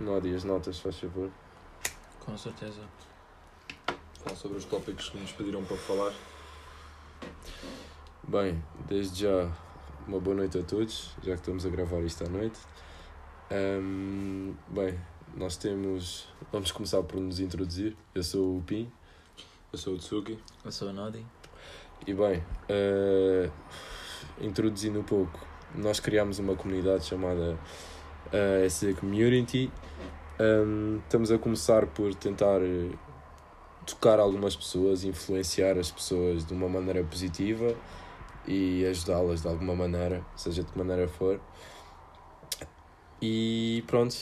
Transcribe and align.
Não 0.00 0.16
há 0.16 0.20
dias 0.20 0.44
notas, 0.44 0.78
faz 0.78 0.98
favor. 0.98 1.30
Com 2.20 2.36
certeza. 2.36 2.80
Falar 4.24 4.34
sobre 4.34 4.56
os 4.56 4.64
tópicos 4.64 5.10
que 5.10 5.18
nos 5.18 5.30
pediram 5.32 5.62
para 5.62 5.76
falar. 5.76 6.14
Bem, 8.26 8.62
desde 8.88 9.24
já, 9.24 9.52
uma 10.08 10.18
boa 10.18 10.34
noite 10.34 10.58
a 10.58 10.62
todos, 10.62 11.14
já 11.22 11.34
que 11.34 11.40
estamos 11.40 11.66
a 11.66 11.68
gravar 11.68 12.00
isto 12.00 12.24
à 12.24 12.28
noite. 12.30 12.58
Ahm, 13.50 14.54
bem, 14.68 14.98
nós 15.36 15.58
temos. 15.58 16.28
Vamos 16.50 16.72
começar 16.72 17.02
por 17.02 17.20
nos 17.20 17.38
introduzir. 17.38 17.94
Eu 18.14 18.22
sou 18.22 18.56
o 18.56 18.62
Pim. 18.62 18.90
Eu 19.70 19.78
sou 19.78 19.94
o 19.94 19.98
Tsuki. 19.98 20.38
Eu 20.64 20.72
sou 20.72 20.88
a 20.88 20.92
Nodi. 20.94 21.26
E 22.06 22.14
bem, 22.14 22.42
eh, 22.70 23.50
introduzindo 24.40 24.98
um 24.98 25.04
pouco, 25.04 25.46
nós 25.74 26.00
criámos 26.00 26.38
uma 26.38 26.56
comunidade 26.56 27.04
chamada 27.04 27.58
uh, 28.26 28.68
SC 28.68 28.94
Community. 28.98 29.70
Um, 30.38 31.00
estamos 31.04 31.30
a 31.30 31.38
começar 31.38 31.86
por 31.86 32.14
tentar 32.14 32.62
eh, 32.62 32.90
tocar 33.86 34.18
algumas 34.18 34.56
pessoas, 34.56 35.04
influenciar 35.04 35.78
as 35.78 35.90
pessoas 35.90 36.46
de 36.46 36.54
uma 36.54 36.68
maneira 36.68 37.04
positiva 37.04 37.74
e 38.46 38.86
ajudá-las 38.86 39.42
de 39.42 39.48
alguma 39.48 39.74
maneira, 39.76 40.24
seja 40.34 40.62
de 40.62 40.72
que 40.72 40.78
maneira 40.78 41.06
for. 41.08 41.38
E 43.20 43.84
pronto, 43.86 44.16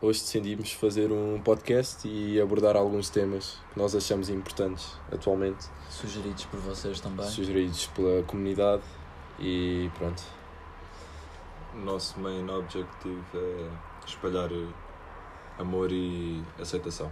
hoje 0.00 0.20
decidimos 0.20 0.72
fazer 0.72 1.12
um 1.12 1.40
podcast 1.40 2.08
e 2.08 2.40
abordar 2.40 2.76
alguns 2.76 3.08
temas 3.08 3.56
que 3.72 3.78
nós 3.78 3.94
achamos 3.94 4.28
importantes 4.28 4.94
atualmente 5.12 5.64
Sugeridos 5.88 6.44
por 6.46 6.58
vocês 6.58 7.00
também. 7.00 7.24
sugeridos 7.26 7.86
pela 7.88 8.24
comunidade 8.24 8.82
e 9.38 9.88
pronto. 9.96 10.41
O 11.74 11.78
nosso 11.78 12.20
main 12.20 12.48
objective 12.50 13.24
é 13.34 13.70
espalhar 14.06 14.50
eh, 14.52 14.68
amor 15.58 15.90
e 15.90 16.42
aceitação. 16.60 17.10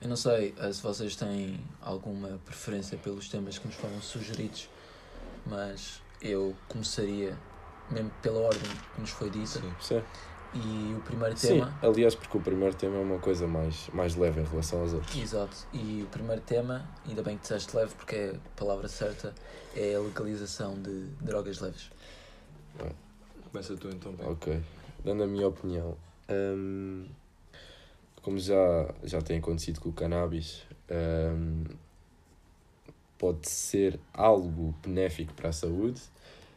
Eu 0.00 0.08
não 0.08 0.16
sei 0.16 0.54
eh, 0.58 0.72
se 0.72 0.82
vocês 0.82 1.16
têm 1.16 1.60
alguma 1.82 2.38
preferência 2.44 2.96
pelos 2.96 3.28
temas 3.28 3.58
que 3.58 3.66
nos 3.66 3.76
foram 3.76 4.00
sugeridos, 4.00 4.70
mas 5.44 6.00
eu 6.22 6.56
começaria, 6.68 7.38
mesmo 7.90 8.10
pela 8.22 8.40
ordem 8.40 8.70
que 8.94 9.00
nos 9.00 9.10
foi 9.10 9.28
dita, 9.28 9.60
Sim. 9.80 10.02
E 10.56 10.94
o 10.94 11.00
primeiro 11.02 11.36
Sim, 11.36 11.60
tema. 11.60 11.78
aliás, 11.82 12.14
porque 12.14 12.36
o 12.38 12.40
primeiro 12.40 12.74
tema 12.74 12.96
é 12.96 13.00
uma 13.00 13.18
coisa 13.18 13.46
mais, 13.46 13.88
mais 13.92 14.14
leve 14.16 14.40
em 14.40 14.44
relação 14.44 14.80
aos 14.80 14.94
outros. 14.94 15.14
Exato, 15.20 15.54
e 15.72 16.02
o 16.02 16.06
primeiro 16.06 16.40
tema, 16.40 16.88
ainda 17.06 17.22
bem 17.22 17.36
que 17.36 17.42
disseste 17.42 17.76
leve, 17.76 17.94
porque 17.94 18.16
é 18.16 18.30
a 18.30 18.58
palavra 18.58 18.88
certa, 18.88 19.34
é 19.74 19.94
a 19.94 20.00
legalização 20.00 20.80
de 20.80 21.06
drogas 21.20 21.60
leves. 21.60 21.90
Começa 23.50 23.76
tu 23.76 23.88
então, 23.88 24.12
bem. 24.12 24.26
Ok, 24.28 24.62
dando 25.04 25.22
a 25.24 25.26
minha 25.26 25.46
opinião, 25.46 25.96
hum, 26.30 27.06
como 28.22 28.38
já, 28.38 28.94
já 29.04 29.20
tem 29.20 29.38
acontecido 29.38 29.80
com 29.80 29.90
o 29.90 29.92
cannabis, 29.92 30.62
hum, 30.90 31.64
pode 33.18 33.48
ser 33.48 34.00
algo 34.12 34.74
benéfico 34.82 35.32
para 35.34 35.50
a 35.50 35.52
saúde, 35.52 36.00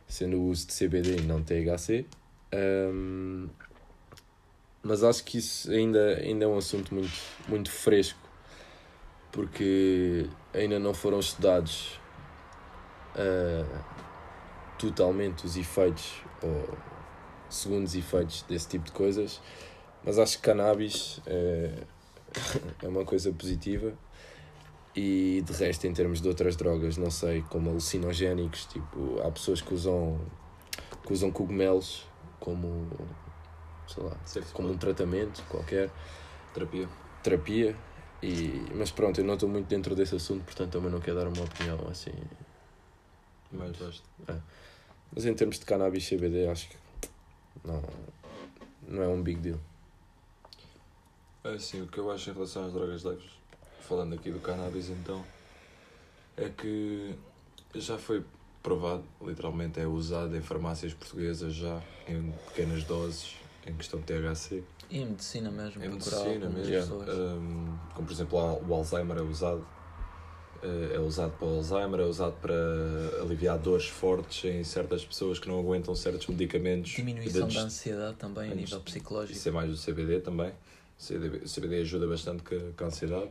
sendo 0.07 0.37
o 0.37 0.47
uso 0.47 0.67
de 0.67 0.73
CBD 0.73 1.17
e 1.17 1.21
não 1.21 1.43
THC. 1.43 2.05
hum, 2.53 3.47
mas 4.81 5.03
acho 5.03 5.23
que 5.23 5.37
isso 5.37 5.71
ainda, 5.71 6.15
ainda 6.17 6.45
é 6.45 6.47
um 6.47 6.57
assunto 6.57 6.93
muito, 6.93 7.11
muito 7.47 7.71
fresco, 7.71 8.19
porque 9.31 10.27
ainda 10.53 10.79
não 10.79 10.93
foram 10.93 11.19
estudados 11.19 11.99
ah, 13.15 13.83
totalmente 14.77 15.45
os 15.45 15.57
efeitos 15.57 16.21
ou 16.41 16.77
segundos 17.49 17.95
efeitos 17.95 18.43
desse 18.43 18.67
tipo 18.69 18.85
de 18.85 18.91
coisas, 18.91 19.41
mas 20.03 20.17
acho 20.17 20.37
que 20.37 20.43
cannabis 20.43 21.19
é, 21.25 21.83
é 22.81 22.87
uma 22.87 23.03
coisa 23.03 23.31
positiva. 23.31 23.93
E 24.95 25.43
de 25.45 25.53
resto 25.53 25.85
em 25.85 25.93
termos 25.93 26.19
de 26.19 26.27
outras 26.27 26.55
drogas, 26.55 26.97
não 26.97 27.11
sei, 27.11 27.43
como 27.43 27.69
alucinogénicos, 27.69 28.65
tipo, 28.65 29.21
há 29.21 29.29
pessoas 29.29 29.61
que 29.61 29.73
usam 29.73 30.19
que 31.05 31.13
usam 31.13 31.31
cogumelos 31.31 32.07
como 32.39 32.87
sei 33.89 34.03
lá, 34.03 34.15
como 34.53 34.69
um 34.69 34.77
tratamento 34.77 35.43
qualquer, 35.49 35.89
Terapia. 36.53 36.87
terapia 37.23 37.75
e 38.21 38.65
mas 38.75 38.91
pronto, 38.91 39.19
eu 39.19 39.25
não 39.25 39.35
estou 39.35 39.47
muito 39.49 39.67
dentro 39.67 39.95
desse 39.95 40.15
assunto, 40.15 40.43
portanto 40.43 40.71
também 40.71 40.91
não 40.91 40.99
quero 40.99 41.17
dar 41.17 41.27
uma 41.27 41.43
opinião 41.43 41.79
assim. 41.89 42.13
Mais 43.51 43.75
vasto. 43.77 44.03
Mas 45.13 45.25
em 45.25 45.33
termos 45.33 45.57
de 45.59 45.65
cannabis 45.65 46.07
CBD, 46.07 46.47
acho 46.47 46.69
que 46.69 46.77
não, 47.63 47.81
não 48.87 49.03
é 49.03 49.07
um 49.07 49.21
big 49.21 49.39
deal. 49.39 49.59
É 51.43 51.53
Assim, 51.53 51.81
o 51.81 51.87
que 51.87 51.97
eu 51.97 52.11
acho 52.11 52.29
em 52.29 52.33
relação 52.33 52.65
às 52.65 52.73
drogas 52.73 53.03
leves, 53.03 53.31
falando 53.81 54.13
aqui 54.13 54.29
do 54.31 54.39
cannabis 54.39 54.89
então, 54.89 55.25
é 56.37 56.49
que 56.49 57.15
já 57.75 57.97
foi 57.97 58.23
provado, 58.61 59.03
literalmente 59.21 59.79
é 59.79 59.87
usado 59.87 60.35
em 60.35 60.41
farmácias 60.41 60.93
portuguesas 60.93 61.53
já, 61.55 61.81
em 62.07 62.31
pequenas 62.49 62.83
doses, 62.83 63.35
em 63.69 63.75
questão 63.75 63.99
de 63.99 64.05
THC. 64.05 64.63
E 64.89 64.99
em 64.99 65.05
medicina 65.05 65.51
mesmo, 65.51 65.83
Em 65.83 65.89
medicina 65.89 66.49
mesmo. 66.49 66.71
pessoas. 66.99 67.09
Um, 67.17 67.77
como 67.93 68.07
por 68.07 68.13
exemplo 68.13 68.39
o 68.67 68.73
Alzheimer 68.73 69.17
é 69.17 69.21
usado. 69.21 69.65
eh, 70.63 70.95
É 70.95 70.99
usado 70.99 71.31
para 71.37 71.47
o 71.47 71.55
Alzheimer, 71.57 71.99
é 72.01 72.03
usado 72.03 72.33
para 72.41 72.53
aliviar 73.21 73.57
dores 73.59 73.87
fortes 73.87 74.43
em 74.43 74.63
certas 74.63 75.05
pessoas 75.05 75.39
que 75.39 75.47
não 75.47 75.59
aguentam 75.59 75.95
certos 75.95 76.27
medicamentos. 76.27 76.91
Diminuição 76.91 77.47
da 77.47 77.61
ansiedade 77.61 78.17
também 78.17 78.51
a 78.51 78.55
nível 78.55 78.81
psicológico. 78.81 79.37
Isso 79.37 79.47
é 79.47 79.51
mais 79.51 79.71
o 79.71 79.77
CBD 79.77 80.19
também. 80.19 80.49
O 80.99 81.01
CBD, 81.01 81.37
o 81.45 81.47
CBD 81.49 81.81
ajuda 81.81 82.07
bastante 82.07 82.43
com 82.43 82.55
a- 82.55 82.73
com 82.75 82.83
a 82.83 82.87
ansiedade. 82.87 83.29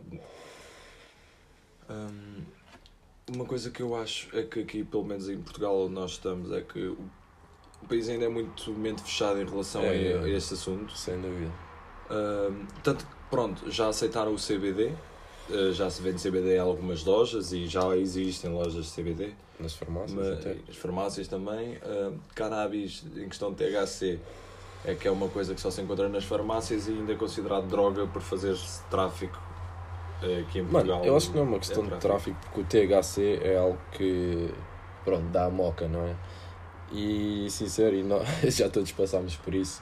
Hum, 1.90 2.42
uma 3.30 3.44
coisa 3.44 3.70
que 3.70 3.82
eu 3.82 3.94
acho 3.96 4.34
é 4.36 4.42
que 4.42 4.60
aqui, 4.60 4.84
pelo 4.84 5.04
menos 5.04 5.28
em 5.28 5.40
Portugal, 5.40 5.78
onde 5.84 5.94
nós 5.94 6.12
estamos, 6.12 6.50
é 6.52 6.60
que 6.62 6.78
o, 6.80 6.98
o 7.82 7.86
país 7.86 8.08
ainda 8.08 8.24
é 8.26 8.28
muito 8.28 8.72
mente 8.72 9.02
fechado 9.02 9.40
em 9.40 9.44
relação 9.44 9.82
É, 9.82 9.88
a, 9.88 9.92
é. 9.92 10.18
a 10.24 10.28
este 10.28 10.54
assunto. 10.54 10.96
Sem 10.96 11.20
dúvida. 11.20 11.52
Hum, 12.10 12.66
tanto 12.82 13.04
que, 13.04 13.10
pronto, 13.30 13.70
já 13.70 13.88
aceitaram 13.88 14.32
o 14.32 14.36
CBD, 14.36 14.92
uh, 15.50 15.72
já 15.72 15.90
se 15.90 16.00
vende 16.02 16.22
CBD 16.22 16.56
em 16.56 16.58
algumas 16.60 17.04
lojas 17.04 17.52
e 17.52 17.66
já 17.66 17.96
existem 17.96 18.50
lojas 18.50 18.86
de 18.86 18.92
CBD. 18.92 19.32
Nas 19.60 19.74
farmácias 19.74 20.12
Mas, 20.12 20.38
até. 20.38 20.56
as 20.68 20.76
farmácias 20.76 21.28
também. 21.28 21.76
Uh, 21.78 22.18
cannabis, 22.34 23.04
em 23.16 23.28
questão 23.28 23.52
de 23.52 23.56
THC, 23.64 24.18
é 24.84 24.94
que 24.94 25.08
é 25.08 25.10
uma 25.10 25.28
coisa 25.28 25.54
que 25.54 25.60
só 25.60 25.70
se 25.70 25.80
encontra 25.82 26.08
nas 26.08 26.24
farmácias 26.24 26.86
e 26.88 26.92
ainda 26.92 27.12
é 27.12 27.16
considerado 27.16 27.66
droga 27.66 28.06
por 28.06 28.22
fazer 28.22 28.56
tráfico 28.90 29.36
uh, 30.22 30.40
aqui 30.40 30.60
em 30.60 30.64
Portugal. 30.66 30.98
Mano, 30.98 31.04
eu 31.04 31.16
acho 31.16 31.30
que 31.30 31.36
não 31.36 31.42
é 31.42 31.46
uma 31.48 31.58
questão 31.58 31.84
de 31.84 31.96
tráfico, 31.96 32.38
porque 32.40 32.60
o 32.60 32.64
THC 32.64 33.40
é 33.42 33.58
algo 33.58 33.78
que, 33.92 34.48
pronto, 35.04 35.26
dá 35.28 35.46
a 35.46 35.50
moca, 35.50 35.86
não 35.88 36.06
é? 36.06 36.14
E, 36.92 37.46
sincero, 37.50 37.94
e 37.94 38.02
nós 38.02 38.26
já 38.56 38.68
todos 38.68 38.90
passámos 38.92 39.36
por 39.36 39.54
isso, 39.54 39.80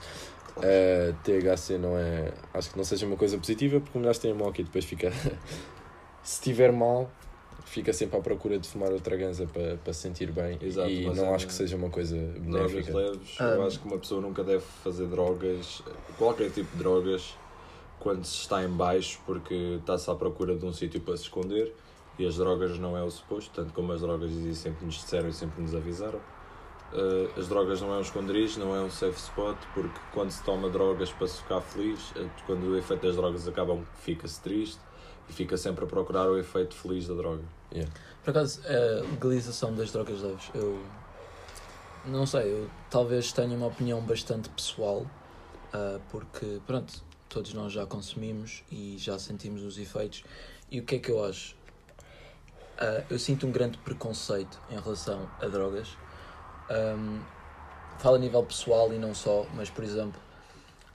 Claro. 0.53 0.67
eh, 0.69 1.13
THC 1.23 1.77
não 1.77 1.97
é, 1.97 2.33
acho 2.53 2.71
que 2.71 2.77
não 2.77 2.83
seja 2.83 3.05
uma 3.05 3.15
coisa 3.15 3.37
positiva, 3.37 3.79
porque 3.79 3.97
um 3.97 4.01
gajo 4.01 4.19
tem 4.19 4.31
a 4.31 4.35
moca 4.35 4.59
e 4.59 4.63
depois 4.63 4.83
fica, 4.85 5.11
se 6.23 6.33
estiver 6.35 6.71
mal, 6.71 7.09
fica 7.65 7.93
sempre 7.93 8.17
à 8.17 8.21
procura 8.21 8.57
de 8.59 8.67
fumar 8.67 8.91
outra 8.91 9.15
ganza 9.15 9.45
para, 9.45 9.77
para 9.77 9.93
se 9.93 10.01
sentir 10.01 10.31
bem, 10.31 10.57
Exato, 10.61 10.89
e 10.89 11.05
não 11.13 11.27
é- 11.27 11.35
acho 11.35 11.47
que 11.47 11.53
seja 11.53 11.75
uma 11.77 11.89
coisa 11.89 12.17
Drogas 12.17 12.71
benéfica. 12.71 12.97
leves, 12.97 13.35
Ah. 13.39 13.43
eu 13.43 13.67
acho 13.67 13.79
que 13.79 13.87
uma 13.87 13.97
pessoa 13.97 14.19
nunca 14.21 14.43
deve 14.43 14.63
fazer 14.83 15.05
drogas, 15.07 15.81
qualquer 16.17 16.49
tipo 16.51 16.71
de 16.71 16.77
drogas, 16.77 17.35
quando 17.99 18.25
se 18.25 18.41
está 18.41 18.63
em 18.63 18.69
baixo, 18.69 19.19
porque 19.25 19.53
está-se 19.79 20.09
à 20.09 20.15
procura 20.15 20.55
de 20.55 20.65
um 20.65 20.73
sítio 20.73 20.99
para 21.01 21.15
se 21.17 21.23
esconder 21.23 21.73
e 22.19 22.25
as 22.25 22.35
drogas 22.37 22.77
não 22.79 22.97
é 22.97 23.03
o 23.03 23.09
suposto, 23.11 23.51
tanto 23.53 23.73
como 23.73 23.91
as 23.91 24.01
drogas 24.01 24.31
existem, 24.31 24.71
sempre 24.71 24.85
nos 24.85 24.95
disseram 24.95 25.29
e 25.29 25.33
sempre 25.33 25.61
nos 25.61 25.73
avisaram. 25.75 26.19
Uh, 26.93 27.39
as 27.39 27.47
drogas 27.47 27.81
não 27.81 27.93
é 27.93 27.97
um 27.97 28.01
esconderijo, 28.01 28.59
não 28.59 28.75
é 28.75 28.81
um 28.81 28.89
safe 28.89 29.19
spot, 29.19 29.57
porque 29.73 29.99
quando 30.13 30.31
se 30.31 30.41
toma 30.43 30.69
drogas 30.69 31.11
para 31.11 31.27
se 31.27 31.41
ficar 31.41 31.59
feliz, 31.61 32.13
eh, 32.15 32.29
quando 32.45 32.63
o 32.63 32.77
efeito 32.77 33.05
das 33.05 33.15
drogas 33.15 33.47
acabam, 33.47 33.85
fica-se 33.95 34.41
triste 34.41 34.79
e 35.29 35.33
fica 35.33 35.57
sempre 35.57 35.83
a 35.83 35.87
procurar 35.87 36.29
o 36.29 36.37
efeito 36.37 36.75
feliz 36.75 37.07
da 37.07 37.13
droga. 37.13 37.43
Yeah. 37.73 37.91
Por 38.23 38.31
acaso, 38.31 38.61
a 38.65 39.01
legalização 39.11 39.75
das 39.75 39.91
drogas 39.91 40.21
leves, 40.21 40.49
eu 40.55 40.81
não 42.05 42.25
sei, 42.25 42.53
eu 42.53 42.69
talvez 42.89 43.33
tenha 43.33 43.55
uma 43.55 43.67
opinião 43.67 44.01
bastante 44.01 44.49
pessoal, 44.49 45.05
ah, 45.73 45.99
porque, 46.09 46.61
pronto, 46.65 47.03
todos 47.27 47.53
nós 47.53 47.73
já 47.73 47.85
consumimos 47.85 48.63
e 48.71 48.97
já 48.97 49.19
sentimos 49.19 49.63
os 49.63 49.77
efeitos. 49.77 50.23
E 50.71 50.79
o 50.79 50.83
que 50.83 50.95
é 50.95 50.99
que 50.99 51.11
eu 51.11 51.23
acho? 51.23 51.55
Ah, 52.77 53.03
eu 53.09 53.19
sinto 53.19 53.45
um 53.45 53.51
grande 53.51 53.77
preconceito 53.79 54.59
em 54.69 54.79
relação 54.79 55.29
a 55.41 55.47
drogas. 55.47 55.89
Ahm, 56.69 57.19
falo 57.99 58.15
a 58.15 58.19
nível 58.19 58.43
pessoal 58.43 58.93
e 58.93 58.97
não 58.97 59.13
só, 59.13 59.45
mas, 59.55 59.69
por 59.69 59.83
exemplo, 59.83 60.19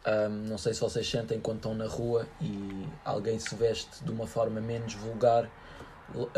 ahm, 0.05 0.49
não 0.49 0.59
sei 0.59 0.75
se 0.75 0.81
vocês 0.81 1.09
sentem 1.09 1.41
quando 1.41 1.57
estão 1.59 1.75
na 1.75 1.87
rua 1.87 2.27
e 2.41 2.87
alguém 3.05 3.39
se 3.39 3.55
veste 3.55 4.05
de 4.05 4.11
uma 4.11 4.27
forma 4.27 4.61
menos 4.61 4.95
vulgar 4.95 5.49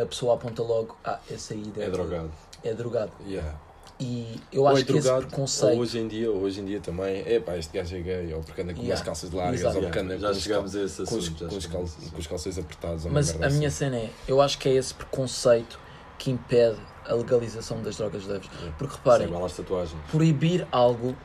a 0.00 0.06
pessoa 0.06 0.34
aponta 0.34 0.62
logo, 0.62 0.96
ah, 1.04 1.18
esse 1.30 1.54
aí 1.54 1.62
deve, 1.62 1.86
É 1.86 1.90
drogado. 1.90 2.32
É 2.62 2.74
drogado. 2.74 3.12
Yeah. 3.26 3.58
E 3.98 4.40
eu 4.52 4.66
acho 4.66 4.82
é 4.82 4.84
que 4.84 4.92
esse 4.98 5.08
preconceito. 5.12 5.74
Ou 5.74 5.80
hoje 5.80 5.98
em 5.98 6.08
dia, 6.08 6.30
hoje 6.30 6.60
em 6.60 6.64
dia 6.64 6.80
também, 6.80 7.22
é 7.26 7.38
pá, 7.38 7.56
este 7.56 7.76
gajo 7.76 7.96
é 7.96 8.00
gay, 8.00 8.34
ou 8.34 8.40
porque 8.40 8.60
anda 8.62 8.72
com 8.72 8.80
Yeah. 8.80 8.94
umas 8.94 9.02
calças 9.06 9.30
largas, 9.30 9.60
Exato. 9.60 9.76
ou 9.76 9.82
porque 9.82 9.98
anda 9.98 10.18
já 10.18 10.28
com, 10.28 10.32
os 10.32 10.42
chegámos 10.42 10.76
a 10.76 10.82
esse 10.82 10.96
com, 10.96 11.02
os, 11.02 11.24
assunto. 11.24 11.48
com, 11.70 11.82
os 11.82 12.26
com 12.26 12.28
calções 12.28 12.58
apertados. 12.58 13.04
Mas 13.06 13.30
a 13.40 13.50
minha 13.50 13.68
assim. 13.68 13.76
cena 13.78 13.96
é, 13.96 14.10
eu 14.26 14.40
acho 14.40 14.58
que 14.58 14.68
é 14.68 14.72
esse 14.74 14.92
preconceito 14.94 15.78
que 16.18 16.30
impede 16.30 16.78
a 17.08 17.14
legalização 17.14 17.82
das 17.82 17.96
drogas 17.96 18.26
leves. 18.26 18.48
Porque 18.78 18.94
reparem, 18.94 19.28
tatuagens. 19.28 20.00
proibir 20.10 20.66
algo 20.70 21.16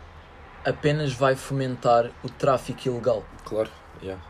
apenas 0.66 1.14
vai 1.14 1.36
fomentar 1.36 2.12
o 2.24 2.30
tráfico 2.30 2.88
ilegal. 2.88 3.24
Claro, 3.46 3.70
yeah. 4.02 4.22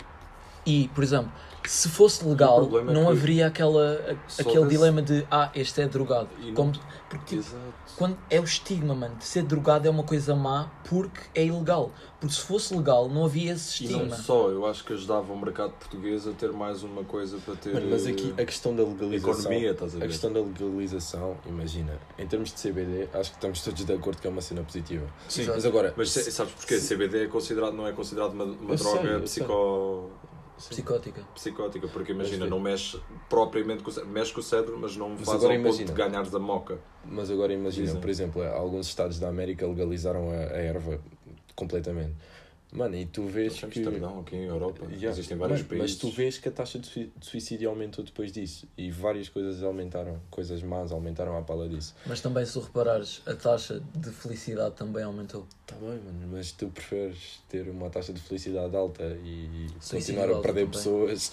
E, 0.66 0.90
por 0.94 1.04
exemplo, 1.04 1.32
se 1.68 1.90
fosse 1.90 2.26
legal, 2.26 2.64
é 2.80 2.84
não 2.84 3.06
que 3.06 3.12
haveria 3.12 3.48
aquela, 3.48 3.94
a- 3.94 4.42
aquele 4.42 4.56
desse- 4.66 4.68
dilema 4.70 5.02
de 5.02 5.26
ah, 5.30 5.52
este 5.56 5.82
é 5.82 5.88
drogado. 5.88 6.30
E 6.40 6.48
não- 6.48 6.54
Como, 6.54 6.72
porque 7.10 7.36
tipo, 7.38 7.42
Exato. 7.48 7.64
quando 7.98 8.18
é 8.30 8.40
o 8.40 8.44
estigma, 8.44 8.94
mano, 8.96 9.16
de 9.16 9.26
ser 9.26 9.44
drogado 9.44 9.88
é 9.88 9.92
uma 9.92 10.04
coisa 10.04 10.36
má 10.36 10.70
porque 10.88 11.20
é 11.36 11.46
ilegal. 11.46 11.92
Porque 12.20 12.36
se 12.36 12.42
fosse 12.42 12.76
legal, 12.76 13.08
não 13.10 13.24
havia 13.26 13.54
esse 13.54 13.86
E 13.86 13.88
não 13.90 14.00
estigma. 14.00 14.16
só, 14.18 14.50
eu 14.50 14.66
acho 14.66 14.84
que 14.84 14.92
ajudava 14.94 15.32
o 15.32 15.40
mercado 15.40 15.72
português 15.72 16.28
a 16.28 16.32
ter 16.32 16.52
mais 16.52 16.84
uma 16.84 17.04
coisa 17.04 17.38
para 17.46 17.56
ter 17.56 17.74
Mano, 17.74 17.88
mas 17.90 18.06
aqui 18.06 18.34
a 18.38 18.44
questão 18.46 18.76
da 18.76 18.84
eh, 18.84 18.86
legalização. 18.86 19.32
economia, 19.40 19.72
estás 19.72 19.94
a 19.94 19.98
A 19.98 20.00
ver? 20.02 20.08
questão 20.08 20.34
da 20.34 20.40
legalização, 20.42 21.38
imagina, 21.46 21.98
em 22.18 22.28
termos 22.28 22.54
de 22.54 22.60
CBD, 22.62 23.08
acho 23.14 23.32
que 23.32 23.38
estamos 23.38 23.62
todos 23.62 23.86
de 23.86 23.94
acordo 23.94 24.20
que 24.22 24.28
é 24.28 24.30
uma 24.30 24.42
cena 24.42 24.62
positiva. 24.64 25.06
Sim, 25.30 25.42
Exato. 25.44 25.58
Mas 25.58 25.66
agora, 25.66 25.94
Mas 25.96 26.12
se- 26.12 26.32
sabes 26.32 26.54
porquê? 26.54 26.78
CBD 26.78 27.24
é 27.24 27.28
considerado, 27.28 27.74
não 27.74 27.88
é 27.88 27.94
considerado 27.94 28.34
uma, 28.34 28.44
uma 28.44 28.74
Eu 28.74 28.78
sei, 28.78 28.92
droga 28.94 29.08
eu 29.10 29.28
sei. 29.28 29.44
Psico... 30.60 30.76
Psicótica. 30.76 31.22
psicótica, 31.34 31.88
porque 31.88 32.12
imagina, 32.12 32.46
não 32.46 32.60
mexe 32.60 33.00
propriamente 33.30 33.82
com 33.84 33.90
o 33.90 33.94
cérebro, 33.94 34.14
mexe 34.14 34.34
com 34.34 34.40
o 34.40 34.44
cérebro, 34.44 34.78
mas 34.80 34.96
não 34.96 35.10
Mas 35.10 35.22
faz 35.22 35.30
agora 35.38 35.54
ao 35.54 35.60
ponto 35.64 35.68
imagina. 35.76 35.86
de 35.88 35.94
ganhares 35.94 36.36
a 36.36 36.40
moca. 36.40 36.78
mas 37.06 37.32
agora 37.32 37.54
imagina, 37.54 37.86
Dizem. 37.88 38.02
por 38.02 38.10
exemplo, 38.10 38.44
alguns 38.44 38.88
estados 38.88 39.20
da 39.20 39.28
América 39.30 39.66
legalizaram 39.66 40.30
a, 40.30 40.36
a 40.36 40.58
erva 40.58 41.00
completamente. 41.56 42.14
Mano, 42.72 42.96
e 42.96 43.06
tu 43.08 43.26
vês 43.26 43.56
temos 43.60 43.74
que. 43.74 43.80
Amsterdão, 43.80 44.20
aqui 44.20 44.36
em 44.36 44.46
Europa, 44.46 44.86
Yeah. 44.86 45.08
existem 45.10 45.36
vários 45.36 45.60
Mano, 45.62 45.70
países. 45.70 45.92
Mas 45.92 45.96
tu 46.00 46.16
vês 46.16 46.38
que 46.38 46.50
a 46.50 46.52
taxa 46.52 46.78
de 46.78 46.86
sui- 46.86 47.12
de 47.18 47.26
suicídio 47.26 47.68
aumentou 47.68 48.06
depois 48.06 48.32
disso. 48.32 48.68
E 48.78 48.92
várias 48.92 49.28
coisas 49.28 49.64
aumentaram. 49.64 50.20
Coisas 50.30 50.62
más 50.62 50.92
aumentaram 50.92 51.36
à 51.36 51.42
pala 51.42 51.68
disso. 51.68 51.96
Mas 52.06 52.22
também, 52.22 52.46
se 52.46 52.54
tu 52.54 52.60
reparares, 52.60 53.24
a 53.26 53.34
taxa 53.34 53.82
de 53.96 54.12
felicidade 54.12 54.76
também 54.76 55.04
aumentou. 55.04 55.48
Tá 55.66 55.76
bem, 55.78 55.90
mano, 56.00 56.28
mas 56.32 56.52
tu 56.52 56.68
preferes 56.68 57.42
ter 57.50 57.68
uma 57.70 57.90
taxa 57.90 58.14
de 58.14 58.20
felicidade 58.22 58.76
alta 58.76 59.04
e 59.26 59.68
Suicídio 59.80 60.22
continuar 60.22 60.38
a 60.38 60.42
perder 60.42 60.66
também. 60.66 60.68
pessoas? 60.70 61.32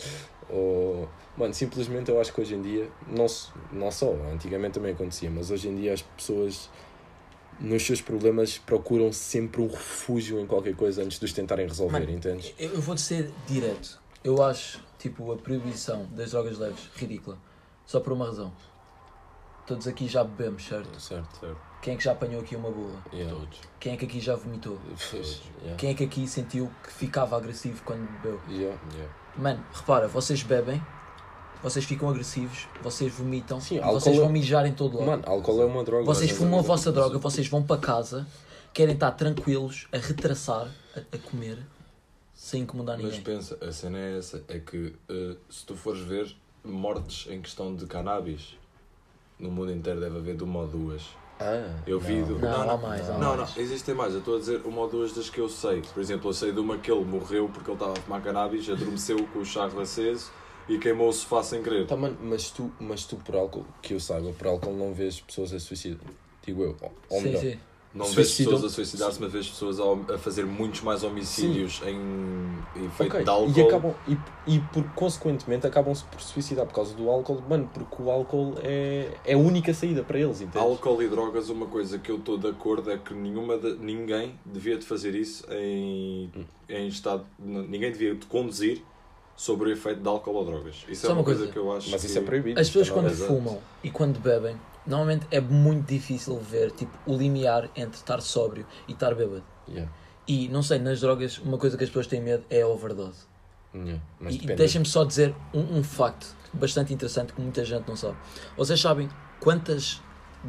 Ou. 0.48 1.06
Mano, 1.36 1.52
simplesmente 1.52 2.10
eu 2.10 2.18
acho 2.18 2.32
que 2.32 2.40
hoje 2.40 2.54
em 2.54 2.62
dia, 2.62 2.88
não, 3.08 3.26
não 3.72 3.90
só, 3.90 4.14
antigamente 4.32 4.74
também 4.74 4.92
acontecia, 4.92 5.28
mas 5.30 5.50
hoje 5.50 5.68
em 5.68 5.76
dia 5.76 5.92
as 5.92 6.00
pessoas, 6.00 6.70
nos 7.60 7.84
seus 7.84 8.00
problemas, 8.00 8.58
procuram 8.58 9.12
sempre 9.12 9.60
um 9.60 9.68
refúgio 9.68 10.38
em 10.40 10.46
qualquer 10.46 10.74
coisa 10.74 11.02
antes 11.02 11.18
de 11.18 11.24
os 11.24 11.32
tentarem 11.32 11.66
resolver, 11.66 12.00
Mano, 12.00 12.10
entendes? 12.10 12.54
Eu, 12.58 12.80
vou 12.80 12.96
ser 12.96 13.32
direto. 13.46 14.00
Eu 14.22 14.42
acho, 14.42 14.82
tipo, 14.98 15.32
a 15.32 15.36
proibição 15.36 16.06
das 16.12 16.32
drogas 16.32 16.58
leves 16.58 16.90
ridícula. 16.94 17.38
Só 17.86 18.00
por 18.00 18.12
uma 18.12 18.26
razão. 18.26 18.52
Todos 19.66 19.86
aqui 19.86 20.06
já 20.06 20.22
bebemos, 20.22 20.64
certo? 20.64 21.00
Certo. 21.00 21.40
Certo, 21.40 21.56
Quem 21.82 21.94
é 21.94 21.96
que 21.96 22.04
já 22.04 22.12
apanhou 22.12 22.40
aqui 22.40 22.54
uma 22.54 22.70
burla? 22.70 23.02
Yeah. 23.12 23.34
todos. 23.34 23.60
Quem 23.80 23.94
é 23.94 23.96
que 23.96 24.04
aqui 24.04 24.20
já 24.20 24.36
vomitou? 24.36 24.78
Yeah. 25.62 25.76
Quem 25.78 25.90
é 25.90 25.94
que 25.94 26.04
aqui 26.04 26.28
sentiu 26.28 26.70
que 26.84 26.92
ficava 26.92 27.36
agressivo 27.36 27.82
quando 27.84 28.06
bebeu? 28.20 28.40
Yeah. 28.48 28.78
Yeah. 28.92 29.14
Mano, 29.36 29.64
repara, 29.72 30.06
vocês 30.06 30.42
bebem, 30.42 30.80
vocês 31.62 31.84
ficam 31.84 32.08
agressivos, 32.08 32.68
vocês 32.82 33.12
vomitam, 33.12 33.60
Sim, 33.60 33.80
vocês 33.80 34.16
é- 34.16 34.20
vão 34.20 34.28
mijar 34.30 34.66
em 34.66 34.72
todo 34.72 34.98
lado. 34.98 35.06
Mano, 35.06 35.22
álcool 35.26 35.62
é 35.62 35.64
uma 35.64 35.82
droga. 35.84 36.04
vocês 36.04 36.30
mas- 36.30 36.38
fumam 36.38 36.58
a 36.60 36.62
vossa 36.62 36.92
droga, 36.92 37.18
vocês 37.18 37.48
vão 37.48 37.62
para 37.62 37.80
casa, 37.80 38.26
querem 38.72 38.94
estar 38.94 39.10
tranquilos, 39.12 39.86
a 39.92 39.96
retraçar, 39.98 40.68
a, 40.94 41.00
a 41.16 41.18
comer, 41.18 41.58
sem 42.34 42.62
incomodar 42.62 42.96
Mas 42.96 43.06
ninguém. 43.06 43.22
pensa, 43.22 43.58
a 43.60 43.72
cena 43.72 43.98
é 43.98 44.18
essa, 44.18 44.42
é 44.48 44.58
que 44.58 44.94
eh, 45.08 45.36
se 45.50 45.64
tu 45.66 45.74
fores 45.74 46.00
ver 46.02 46.34
mortes 46.64 47.30
em 47.30 47.40
questão 47.40 47.74
de 47.74 47.86
cannabis, 47.86 48.56
no 49.38 49.50
mundo 49.50 49.72
inteiro 49.72 50.00
deve 50.00 50.16
haver 50.18 50.36
de 50.36 50.44
uma 50.44 50.60
ou 50.60 50.66
duas. 50.66 51.02
Ah, 51.38 51.70
Eu 51.86 52.00
vi 52.00 52.16
não. 52.20 52.28
do- 52.28 52.38
Não, 52.38 52.70
há 52.70 52.76
mais, 52.78 53.10
há 53.10 53.18
Não, 53.18 53.36
mais. 53.36 53.54
não, 53.56 53.62
existem 53.62 53.94
mais. 53.94 54.12
Eu 54.14 54.20
estou 54.20 54.36
a 54.36 54.38
dizer 54.38 54.62
uma 54.64 54.80
ou 54.82 54.88
duas 54.88 55.12
das 55.12 55.28
que 55.28 55.38
eu 55.38 55.48
sei. 55.50 55.82
Por 55.82 56.00
exemplo, 56.00 56.30
eu 56.30 56.32
sei 56.34 56.50
de 56.50 56.58
uma 56.58 56.78
que 56.78 56.90
ele 56.90 57.04
morreu 57.04 57.48
porque 57.52 57.68
ele 57.70 57.76
estava 57.76 57.92
a 57.92 57.96
fumar 58.00 58.22
cannabis, 58.22 58.68
adormeceu 58.70 59.18
com 59.28 59.40
o 59.40 59.44
charro 59.44 59.78
aceso 59.80 60.30
e 60.68 60.78
queimou 60.78 61.08
o 61.08 61.12
sofá 61.12 61.42
sem 61.42 61.62
querer. 61.62 61.86
Tá, 61.86 61.96
mano, 61.96 62.16
mas 62.22 62.50
tu, 62.50 62.70
mas 62.80 63.04
tu 63.04 63.16
por 63.16 63.34
álcool, 63.36 63.64
que 63.82 63.94
eu 63.94 64.00
saiba, 64.00 64.32
por 64.32 64.46
álcool 64.46 64.74
não 64.74 64.92
vês 64.92 65.20
pessoas 65.20 65.52
a 65.52 65.60
suicidar. 65.60 66.00
Digo 66.44 66.62
eu. 66.62 66.76
Ou, 67.10 67.18
Sim, 67.18 67.24
melhor, 67.26 67.40
sim. 67.40 67.58
Não 67.94 68.04
vês 68.04 68.34
pessoas 68.34 68.62
a 68.62 68.68
suicidar-se, 68.68 69.18
mas 69.22 69.32
vês 69.32 69.48
pessoas 69.48 69.80
a, 69.80 70.14
a 70.14 70.18
fazer 70.18 70.44
muitos 70.44 70.82
mais 70.82 71.02
homicídios 71.02 71.80
em 71.86 72.84
efeito 72.84 73.10
Ok, 73.14 73.24
de 73.24 73.30
álcool. 73.30 73.58
E, 73.58 73.62
acabam, 73.62 73.94
e, 74.06 74.18
e 74.54 74.60
por, 74.60 74.84
consequentemente 74.92 75.66
acabam-se 75.66 76.04
por 76.04 76.20
suicidar 76.20 76.66
por 76.66 76.74
causa 76.74 76.94
do 76.94 77.08
álcool, 77.08 77.42
mano, 77.48 77.70
porque 77.72 78.02
o 78.02 78.10
álcool 78.10 78.54
é, 78.62 79.08
é 79.24 79.32
a 79.32 79.38
única 79.38 79.72
saída 79.72 80.02
para 80.02 80.18
eles, 80.18 80.42
entende? 80.42 80.58
Álcool 80.58 81.02
e 81.02 81.08
drogas, 81.08 81.48
uma 81.48 81.66
coisa 81.68 81.98
que 81.98 82.10
eu 82.10 82.16
estou 82.16 82.36
de 82.36 82.48
acordo 82.48 82.90
é 82.90 82.98
que 82.98 83.14
nenhuma 83.14 83.56
de- 83.56 83.76
ninguém 83.78 84.38
devia 84.44 84.76
de 84.76 84.84
fazer 84.84 85.14
isso 85.14 85.46
em, 85.50 86.30
em 86.68 86.88
estado. 86.88 87.24
Ninguém 87.38 87.90
devia 87.92 88.14
de 88.14 88.26
conduzir 88.26 88.82
sobre 89.36 89.68
o 89.68 89.72
efeito 89.72 90.00
de 90.00 90.08
álcool 90.08 90.34
ou 90.34 90.44
drogas. 90.44 90.84
Isso 90.88 91.02
Só 91.02 91.08
é 91.08 91.10
uma 91.12 91.18
uma 91.18 91.24
coisa, 91.24 91.40
coisa. 91.40 91.52
que 91.52 91.58
eu 91.58 91.70
acho 91.76 91.90
Mas 91.90 92.00
que... 92.00 92.06
isso 92.06 92.18
é 92.18 92.22
proibido. 92.22 92.58
As 92.60 92.68
pessoas 92.68 92.88
também. 92.88 93.02
quando 93.04 93.12
exato. 93.12 93.32
fumam 93.34 93.58
e 93.84 93.90
quando 93.90 94.18
bebem, 94.18 94.56
normalmente 94.86 95.26
é 95.30 95.40
muito 95.40 95.86
difícil 95.86 96.38
ver 96.38 96.70
tipo, 96.72 96.92
o 97.06 97.16
limiar 97.16 97.68
entre 97.76 97.96
estar 97.98 98.20
sóbrio 98.22 98.66
e 98.88 98.92
estar 98.92 99.14
bêbado. 99.14 99.44
Yeah, 99.68 99.92
E 100.26 100.48
não 100.48 100.62
sei, 100.62 100.78
nas 100.78 101.00
drogas, 101.00 101.38
uma 101.38 101.58
coisa 101.58 101.76
que 101.76 101.84
as 101.84 101.90
pessoas 101.90 102.06
têm 102.06 102.20
medo 102.20 102.44
é 102.48 102.62
a 102.62 102.66
overdose. 102.68 103.26
yeah, 103.74 104.00
Mas 104.18 104.36
e 104.36 104.38
deixem-me 104.38 104.86
só 104.86 105.04
dizer 105.04 105.34
um, 105.52 105.78
um 105.78 105.84
facto 105.84 106.34
bastante 106.52 106.94
interessante 106.94 107.32
que 107.34 107.40
muita 107.40 107.64
gente 107.64 107.86
não 107.86 107.96
sabe. 107.96 108.16
Vocês 108.56 108.80
sabem 108.80 109.08
quantas 109.40 110.00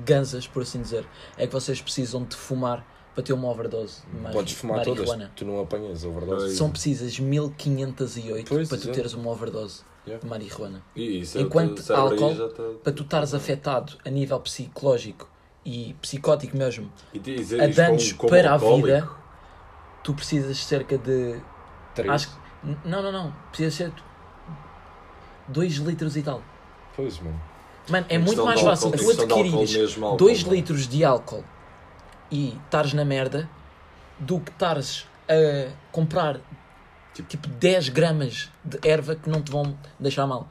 ganzas, 0.06 0.48
por 0.48 0.62
assim 0.62 0.82
dizer, 0.82 1.06
é 1.38 1.46
que 1.48 1.52
vocês 1.54 1.82
precisam 1.82 2.24
de 2.24 2.36
fumar 2.36 2.86
para 3.18 3.24
ter 3.24 3.34
uma 3.34 3.48
overdose 3.50 4.02
de 4.14 4.32
Podes 4.32 4.54
fumar 4.54 4.84
todas, 4.84 5.08
marihuana? 5.08 5.32
tu 5.36 5.44
não 5.44 5.60
apanhas 5.60 6.06
overdose. 6.06 6.56
São 6.56 6.70
precisas 6.70 7.20
1508 7.20 8.48
Pois, 8.48 8.70
para 8.70 8.78
tu 8.78 8.92
teres 8.92 9.14
uma 9.16 9.32
overdose 9.32 9.82
Yeah. 10.06 10.24
de 10.24 10.30
marihuana. 10.30 10.84
E 10.96 11.22
isso 11.22 11.36
é 11.38 11.42
Enquanto 11.42 11.82
álcool, 11.94 12.34
já 12.36 12.48
tá- 12.50 12.64
Para 12.84 12.94
tu 12.94 13.02
estares 13.02 13.34
afetado 13.34 13.94
a 14.06 14.10
nível 14.12 14.40
psicológico 14.40 15.28
e 15.66 15.96
psicótico 16.00 16.56
mesmo, 16.56 16.90
E 17.12 17.18
dizer 17.20 17.60
a 17.60 17.68
isto 17.68 17.76
como- 17.76 17.88
danos 17.90 18.14
como 18.14 18.30
para 18.30 18.50
a 18.50 18.54
alcoólico, 18.54 18.86
vida, 18.88 19.10
tu 20.04 20.14
precisas 20.14 20.64
cerca 20.64 20.96
de. 20.98 21.42
Três. 21.96 22.10
Acho 22.12 22.30
que- 22.30 22.78
Não, 22.86 23.02
não, 23.02 23.12
não. 23.12 23.34
Precisas 23.50 23.74
ser 23.74 23.92
2 25.48 25.74
litros 25.78 26.16
e 26.16 26.22
tal. 26.22 26.42
Pois, 26.96 27.20
mano. 27.20 27.42
Mano, 27.90 28.06
é 28.10 28.18
muito 28.18 28.46
mais 28.46 28.62
fácil 28.62 28.92
tu 28.92 29.10
adquirires 29.12 29.76
mesmo, 29.76 30.06
álcool, 30.06 30.18
2 30.18 30.44
não 30.44 30.52
é? 30.52 30.56
litros 30.56 30.88
de 30.88 31.04
álcool 31.04 31.44
e 32.32 32.58
estares 32.66 32.94
na 32.94 33.06
merda 33.06 33.50
do 34.20 34.40
que 34.40 34.52
estares 34.52 35.08
a 35.30 35.72
comprar 35.92 36.40
Tipo- 37.18 37.30
tipo 37.30 37.48
10 37.48 37.90
gramas 37.90 38.52
de 38.64 38.80
erva 38.88 39.16
que 39.16 39.28
não 39.28 39.42
te 39.42 39.52
vão 39.52 39.76
deixar 40.00 40.28
mal. 40.28 40.48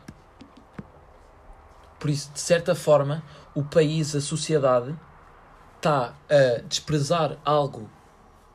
Por 2.01 2.11
isso, 2.11 2.33
de 2.33 2.41
certa 2.41 2.75
forma, 2.75 3.23
o 3.55 3.63
país, 3.63 4.17
a 4.17 4.21
sociedade, 4.21 4.93
está 5.77 6.15
a 6.29 6.61
desprezar 6.69 7.37
algo 7.45 7.89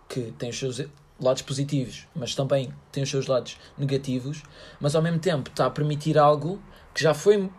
que 0.09 0.33
tem 0.37 0.49
os 0.49 0.59
seus 0.59 0.81
lados 1.21 1.41
positivos, 1.41 2.05
mas 2.13 2.35
também 2.35 2.73
tem 2.91 3.01
os 3.01 3.09
seus 3.09 3.27
lados 3.27 3.57
negativos, 3.77 4.43
mas 4.77 4.93
ao 4.93 5.01
mesmo 5.01 5.19
tempo 5.19 5.49
está 5.49 5.67
a 5.67 5.69
permitir 5.69 6.17
algo 6.17 6.61
que 6.93 7.01
já 7.01 7.13
foi, 7.13 7.49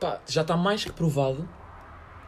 pá, 0.00 0.20
já 0.26 0.40
está 0.40 0.56
mais 0.56 0.86
que 0.86 0.92
provado 0.92 1.46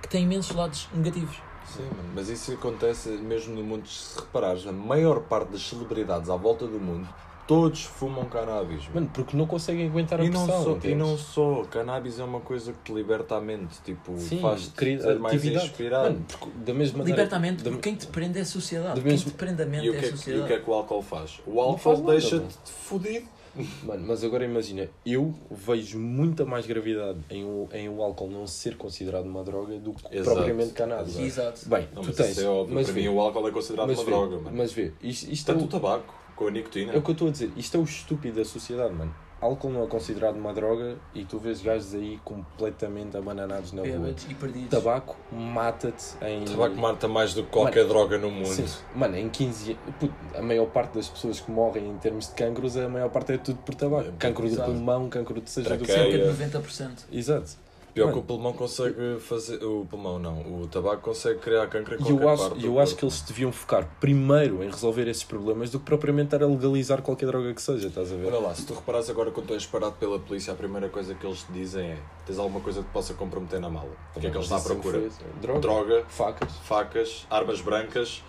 que 0.02 0.08
tem 0.08 0.24
imensos 0.24 0.54
lados 0.54 0.86
negativos. 0.92 1.40
Sim, 1.66 1.88
mas 2.14 2.28
isso 2.28 2.52
acontece 2.52 3.08
mesmo 3.10 3.54
no 3.54 3.62
mundo. 3.62 3.86
Se 3.88 4.18
reparares, 4.18 4.66
a 4.66 4.72
maior 4.72 5.20
parte 5.20 5.50
das 5.52 5.62
celebridades 5.62 6.28
à 6.28 6.36
volta 6.36 6.66
do 6.66 6.80
mundo, 6.80 7.08
todos 7.46 7.84
fumam 7.84 8.24
cannabis. 8.26 8.80
mano. 8.88 8.94
Mano, 8.94 9.10
porque 9.14 9.36
não 9.36 9.46
conseguem 9.46 9.86
aguentar 9.88 10.20
a 10.20 10.24
E 10.24 10.30
não, 10.30 10.44
pressão. 10.46 10.80
só, 10.80 10.86
e 10.88 10.94
não 10.94 11.16
só, 11.16 11.64
cannabis 11.70 12.18
é 12.18 12.24
uma 12.24 12.40
coisa 12.40 12.72
que 12.72 12.78
te 12.84 12.92
liberta 12.92 13.36
a 13.36 13.40
mente, 13.40 13.76
tipo, 13.84 14.16
Sim, 14.18 14.40
faz-te 14.40 14.72
ser 15.00 15.18
mais 15.20 15.36
atividade. 15.36 15.66
inspirado. 15.66 16.04
Mano, 16.12 16.24
porque 16.28 16.46
da 16.56 16.74
mesma 16.74 16.98
maneira. 16.98 17.16
Libertamente, 17.22 17.62
da- 17.62 17.70
porque 17.70 17.88
quem 17.88 17.94
te 17.98 18.06
prende 18.08 18.38
é 18.38 18.42
a 18.42 18.46
sociedade. 18.46 18.94
do 18.96 19.02
Quem 19.02 19.12
mesmo- 19.12 19.30
te 19.30 19.36
prende 19.36 19.62
a 19.62 19.66
mente 19.66 19.84
e, 19.86 19.88
é 19.88 19.92
a 19.92 19.94
é, 19.96 19.98
que- 20.00 20.06
e 20.06 20.10
sociedade. 20.10 20.44
o 20.44 20.46
que 20.48 20.52
é 20.54 20.58
que 20.60 20.70
o 20.70 20.74
álcool 20.74 21.02
faz? 21.02 21.40
O 21.46 21.60
álcool 21.60 21.96
deixa-te 22.06 22.70
fodido. 22.84 23.26
Mano, 23.84 24.04
mas 24.06 24.22
agora 24.24 24.44
imagina, 24.44 24.88
eu 25.04 25.34
vejo 25.50 25.98
muita 25.98 26.44
mais 26.44 26.66
gravidade 26.66 27.18
em 27.30 27.44
o, 27.44 27.68
em 27.72 27.88
o 27.88 28.02
álcool 28.02 28.28
não 28.30 28.46
ser 28.46 28.76
considerado 28.76 29.24
uma 29.26 29.42
droga 29.42 29.78
do 29.78 29.92
que 29.92 30.16
Exato. 30.16 30.36
propriamente 30.36 30.72
cannabis. 30.72 31.18
Exato. 31.18 31.68
Bem, 31.68 31.88
Não, 31.94 32.02
tu 32.02 32.06
mas 32.08 32.16
tens. 32.16 32.30
isso 32.30 32.40
é 32.42 32.48
óbvio. 32.48 32.74
mas 32.74 32.86
Para 32.86 32.94
vê, 32.94 33.00
mim, 33.02 33.08
o 33.08 33.20
álcool 33.20 33.48
é 33.48 33.50
considerado 33.50 33.88
mas 33.88 33.98
uma 33.98 34.04
vê, 34.04 34.10
droga, 34.10 34.36
mano. 34.38 34.56
Mas 34.56 34.72
vê, 34.72 34.92
isto, 35.02 35.30
isto 35.32 35.50
é, 35.50 35.54
Tanto 35.54 35.64
o, 35.64 35.66
o 35.66 35.70
tabaco, 35.70 36.14
com 36.36 36.46
a 36.46 36.50
nicotina. 36.50 36.92
é 36.92 36.96
o 36.98 37.02
que 37.02 37.10
eu 37.10 37.12
estou 37.12 37.28
a 37.28 37.30
dizer. 37.30 37.50
Isto 37.56 37.76
é 37.76 37.80
o 37.80 37.84
estúpido 37.84 38.36
da 38.36 38.44
sociedade, 38.44 38.94
mano. 38.94 39.14
Álcool 39.40 39.70
não 39.70 39.84
é 39.84 39.86
considerado 39.86 40.36
uma 40.36 40.52
droga 40.52 40.96
e 41.14 41.24
tu 41.24 41.38
vês 41.38 41.62
gajos 41.62 41.94
aí 41.94 42.20
completamente 42.24 43.16
abananados 43.16 43.72
na 43.72 43.82
rua. 43.82 44.14
E 44.28 44.34
perdidos. 44.34 44.70
Tabaco 44.70 45.16
mata-te 45.32 46.16
em. 46.24 46.44
Tabaco 46.44 46.76
mata 46.76 47.08
mais 47.08 47.34
do 47.34 47.42
que 47.42 47.50
qualquer 47.50 47.86
droga 47.86 48.18
no 48.18 48.30
mundo. 48.30 48.46
Sim, 48.48 48.66
mano, 48.94 49.16
em 49.16 49.28
15 49.28 49.74
puto, 49.98 50.14
a 50.34 50.42
maior 50.42 50.66
parte 50.66 50.94
das 50.94 51.08
pessoas 51.08 51.40
que 51.40 51.50
morrem 51.50 51.88
em 51.88 51.98
termos 51.98 52.28
de 52.28 52.34
cancros, 52.34 52.76
a 52.76 52.88
maior 52.88 53.10
parte 53.10 53.32
é 53.32 53.38
tudo 53.38 53.58
por 53.58 53.74
tabaco. 53.74 54.08
É, 54.08 54.12
cancro 54.18 54.48
do 54.48 54.62
pulmão, 54.62 55.08
cancro 55.08 55.40
de 55.40 55.50
seja 55.50 55.76
do 55.76 55.78
que 55.78 55.92
Traqueia. 55.92 56.12
seja. 56.12 56.34
Cerca 56.36 56.60
de 56.60 56.68
90%. 56.68 56.90
Exato. 57.12 57.69
Pior 57.94 58.06
Mano. 58.06 58.18
que 58.18 58.24
o 58.24 58.26
pulmão 58.26 58.52
consegue 58.52 59.18
fazer. 59.20 59.62
O 59.64 59.84
pulmão 59.84 60.18
não. 60.18 60.62
O 60.62 60.66
tabaco 60.68 61.02
consegue 61.02 61.38
criar 61.40 61.66
cancro 61.68 61.94
em 61.94 61.98
E 61.98 62.02
qualquer 62.04 62.22
eu 62.24 62.28
acho, 62.28 62.48
parte. 62.50 62.64
eu 62.66 62.78
acho 62.80 62.96
que 62.96 63.04
eles 63.04 63.20
deviam 63.22 63.50
focar 63.52 63.88
primeiro 64.00 64.62
em 64.62 64.70
resolver 64.70 65.08
esses 65.08 65.24
problemas 65.24 65.70
do 65.70 65.78
que 65.80 65.84
propriamente 65.86 66.34
estar 66.34 66.42
a 66.44 66.46
legalizar 66.48 67.02
qualquer 67.02 67.26
droga 67.26 67.52
que 67.52 67.60
seja, 67.60 67.88
estás 67.88 68.12
a 68.12 68.16
ver? 68.16 68.26
Olha 68.28 68.38
lá, 68.38 68.54
se 68.54 68.64
tu 68.64 68.74
reparares 68.74 69.10
agora 69.10 69.30
quando 69.30 69.48
tu 69.48 69.54
és 69.54 69.66
parado 69.66 69.96
pela 69.96 70.18
polícia, 70.18 70.52
a 70.52 70.56
primeira 70.56 70.88
coisa 70.88 71.14
que 71.14 71.26
eles 71.26 71.42
te 71.42 71.52
dizem 71.52 71.90
é: 71.90 71.98
tens 72.26 72.38
alguma 72.38 72.60
coisa 72.60 72.80
que 72.80 72.88
te 72.88 72.92
possa 72.92 73.14
comprometer 73.14 73.60
na 73.60 73.68
mala? 73.68 73.90
O 74.14 74.20
que 74.20 74.26
é 74.26 74.30
que 74.30 74.36
eles 74.36 74.44
estão 74.50 74.58
à 74.58 74.60
procura? 74.60 75.00
foi- 75.00 75.10
Droga. 75.40 75.60
Droga, 75.60 76.04
Facas. 76.08 76.52
facas, 76.64 77.26
armas 77.30 77.60
brancas 77.60 78.22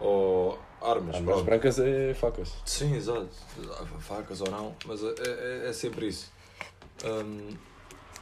ou. 0.00 0.58
Armas, 0.82 1.16
Armas 1.16 1.42
brancas 1.42 1.78
é 1.78 2.12
facas. 2.12 2.52
Sim, 2.66 2.94
exato. 2.94 3.28
Facas 3.98 4.42
ou 4.42 4.50
não, 4.50 4.74
mas 4.84 5.02
é, 5.02 5.14
é, 5.64 5.68
é 5.70 5.72
sempre 5.72 6.06
isso. 6.08 6.30
Hum, 7.04 7.48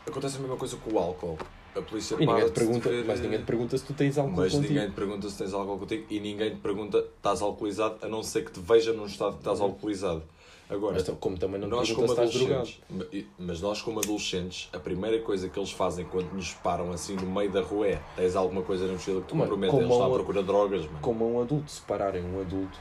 acontece 0.06 0.36
a 0.36 0.40
mesma 0.40 0.56
coisa 0.56 0.76
com 0.76 0.92
o 0.94 0.98
álcool. 0.98 1.38
A 1.76 1.82
polícia 1.82 2.16
E 2.20 2.24
ninguém 2.24 2.44
te 2.44 2.52
pergunta, 2.52 2.88
ver, 2.88 3.04
mas 3.04 3.20
ninguém 3.20 3.38
te 3.40 3.44
pergunta 3.44 3.76
se 3.76 3.84
tu 3.84 3.92
tens 3.94 4.16
álcool 4.16 4.36
mas 4.36 4.52
contigo. 4.52 4.72
ninguém 4.72 4.88
te 4.90 4.94
pergunta 4.94 5.28
se 5.28 5.36
tens 5.38 5.52
álcool 5.52 5.78
contigo 5.78 6.06
e 6.08 6.20
ninguém 6.20 6.50
te 6.50 6.60
pergunta 6.60 6.98
estás 6.98 7.42
alcoolizado, 7.42 7.96
a 8.00 8.08
não 8.08 8.22
ser 8.22 8.44
que 8.44 8.52
te 8.52 8.60
veja 8.60 8.92
num 8.92 9.06
estado 9.06 9.32
que 9.32 9.38
estás 9.38 9.60
alcoolizado. 9.60 10.22
Agora, 10.70 10.94
Mas 10.94 11.02
t- 11.02 11.12
como 11.20 11.36
também 11.36 11.60
não 11.60 11.68
nós 11.68 11.90
como 11.90 12.06
se 12.06 12.12
estás 12.14 12.32
drogado. 12.32 12.60
adolescentes, 12.60 12.80
ma- 12.88 13.44
mas 13.46 13.60
nós 13.60 13.82
como 13.82 13.98
adolescentes, 14.00 14.68
a 14.72 14.78
primeira 14.78 15.18
coisa 15.20 15.48
que 15.48 15.58
eles 15.58 15.72
fazem 15.72 16.06
quando 16.06 16.32
nos 16.32 16.54
param 16.54 16.90
assim 16.92 17.16
no 17.16 17.26
meio 17.26 17.50
da 17.50 17.60
rua 17.60 17.88
é 17.88 18.00
tens 18.16 18.34
alguma 18.36 18.62
coisa 18.62 18.86
na 18.86 18.92
mochila 18.92 19.20
que 19.20 19.26
tu 19.26 19.34
Mano, 19.34 19.50
compromete, 19.50 19.70
como 19.72 19.82
eles 19.82 19.92
estão 19.92 20.06
à 20.06 20.14
procura 20.14 20.40
de 20.40 20.46
drogas, 20.46 20.86
mano. 20.86 20.98
Como 21.02 21.34
um 21.34 21.40
adulto, 21.42 21.70
separarem 21.70 22.22
um 22.24 22.40
adulto, 22.40 22.78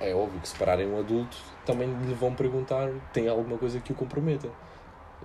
é 0.00 0.14
óbvio 0.14 0.40
que 0.40 0.48
separarem 0.48 0.86
um 0.88 0.98
adulto, 0.98 1.36
também 1.66 1.88
lhe 2.06 2.14
vão 2.14 2.34
perguntar 2.34 2.90
tem 3.12 3.28
alguma 3.28 3.58
coisa 3.58 3.78
que 3.80 3.92
o 3.92 3.94
comprometa. 3.94 4.48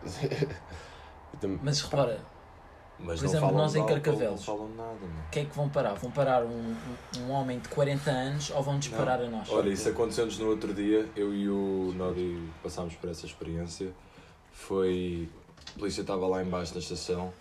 Mas 1.62 1.82
repara, 1.82 2.20
Mas 2.98 3.20
Por 3.20 3.26
não 3.26 3.32
exemplo, 3.32 3.40
falam 3.40 3.56
nós 3.56 3.76
em 3.76 3.86
Carcavelos. 3.86 4.48
Não 4.48 4.70
nada, 4.70 4.94
mano. 4.94 5.24
o 5.28 5.32
que 5.32 5.40
é 5.40 5.46
que 5.46 5.56
vão 5.56 5.70
parar? 5.70 5.94
Vão 5.96 6.12
parar 6.12 6.44
um, 6.44 6.76
um, 7.18 7.32
homem 7.32 7.60
de 7.60 7.68
40 7.70 8.10
anos 8.10 8.52
ou 8.52 8.64
vão 8.64 8.80
disparar 8.80 9.22
a 9.22 9.30
nós? 9.30 9.50
Olha, 9.50 9.70
isso 9.70 9.90
aconteceu-nos 9.90 10.40
no 10.40 10.50
outro 10.50 10.74
dia, 10.74 11.08
eu 11.16 11.34
e 11.34 11.50
o 11.50 11.94
Nodi 11.96 12.50
passámos 12.64 12.96
por 12.96 13.10
essa 13.10 13.26
experiência. 13.26 13.92
Foi. 14.52 15.30
A 15.76 15.80
polícia 15.80 16.02
estava 16.02 16.28
lá 16.28 16.42
embaixo 16.42 16.74
na 16.74 16.80
estação 16.80 17.34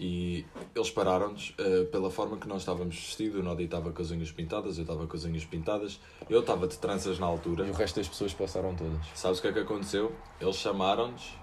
e 0.00 0.46
eles 0.74 0.90
pararam-nos 0.90 1.54
eh, 1.58 1.84
pela 1.92 2.10
forma 2.10 2.38
que 2.38 2.48
nós 2.48 2.62
estávamos 2.62 2.96
vestidos. 2.96 3.38
O 3.38 3.42
Nodi 3.42 3.64
estava 3.64 3.92
com 3.92 4.00
as 4.00 4.10
unhas 4.10 4.32
pintadas, 4.32 4.78
eu 4.78 4.82
estava 4.82 5.06
com 5.06 5.14
as 5.14 5.24
unhas 5.26 5.44
pintadas, 5.44 6.00
eu 6.28 6.40
estava 6.40 6.66
de 6.66 6.78
tranças 6.78 7.18
na 7.18 7.26
altura. 7.26 7.66
E 7.66 7.70
o 7.70 7.74
resto 7.74 7.96
das 7.96 8.08
pessoas 8.08 8.32
passaram 8.32 8.74
todas. 8.74 8.98
Sabes 9.14 9.38
o 9.38 9.42
que 9.42 9.48
é 9.48 9.52
que 9.52 9.58
aconteceu? 9.58 10.10
Eles 10.40 10.56
chamaram-nos, 10.56 11.34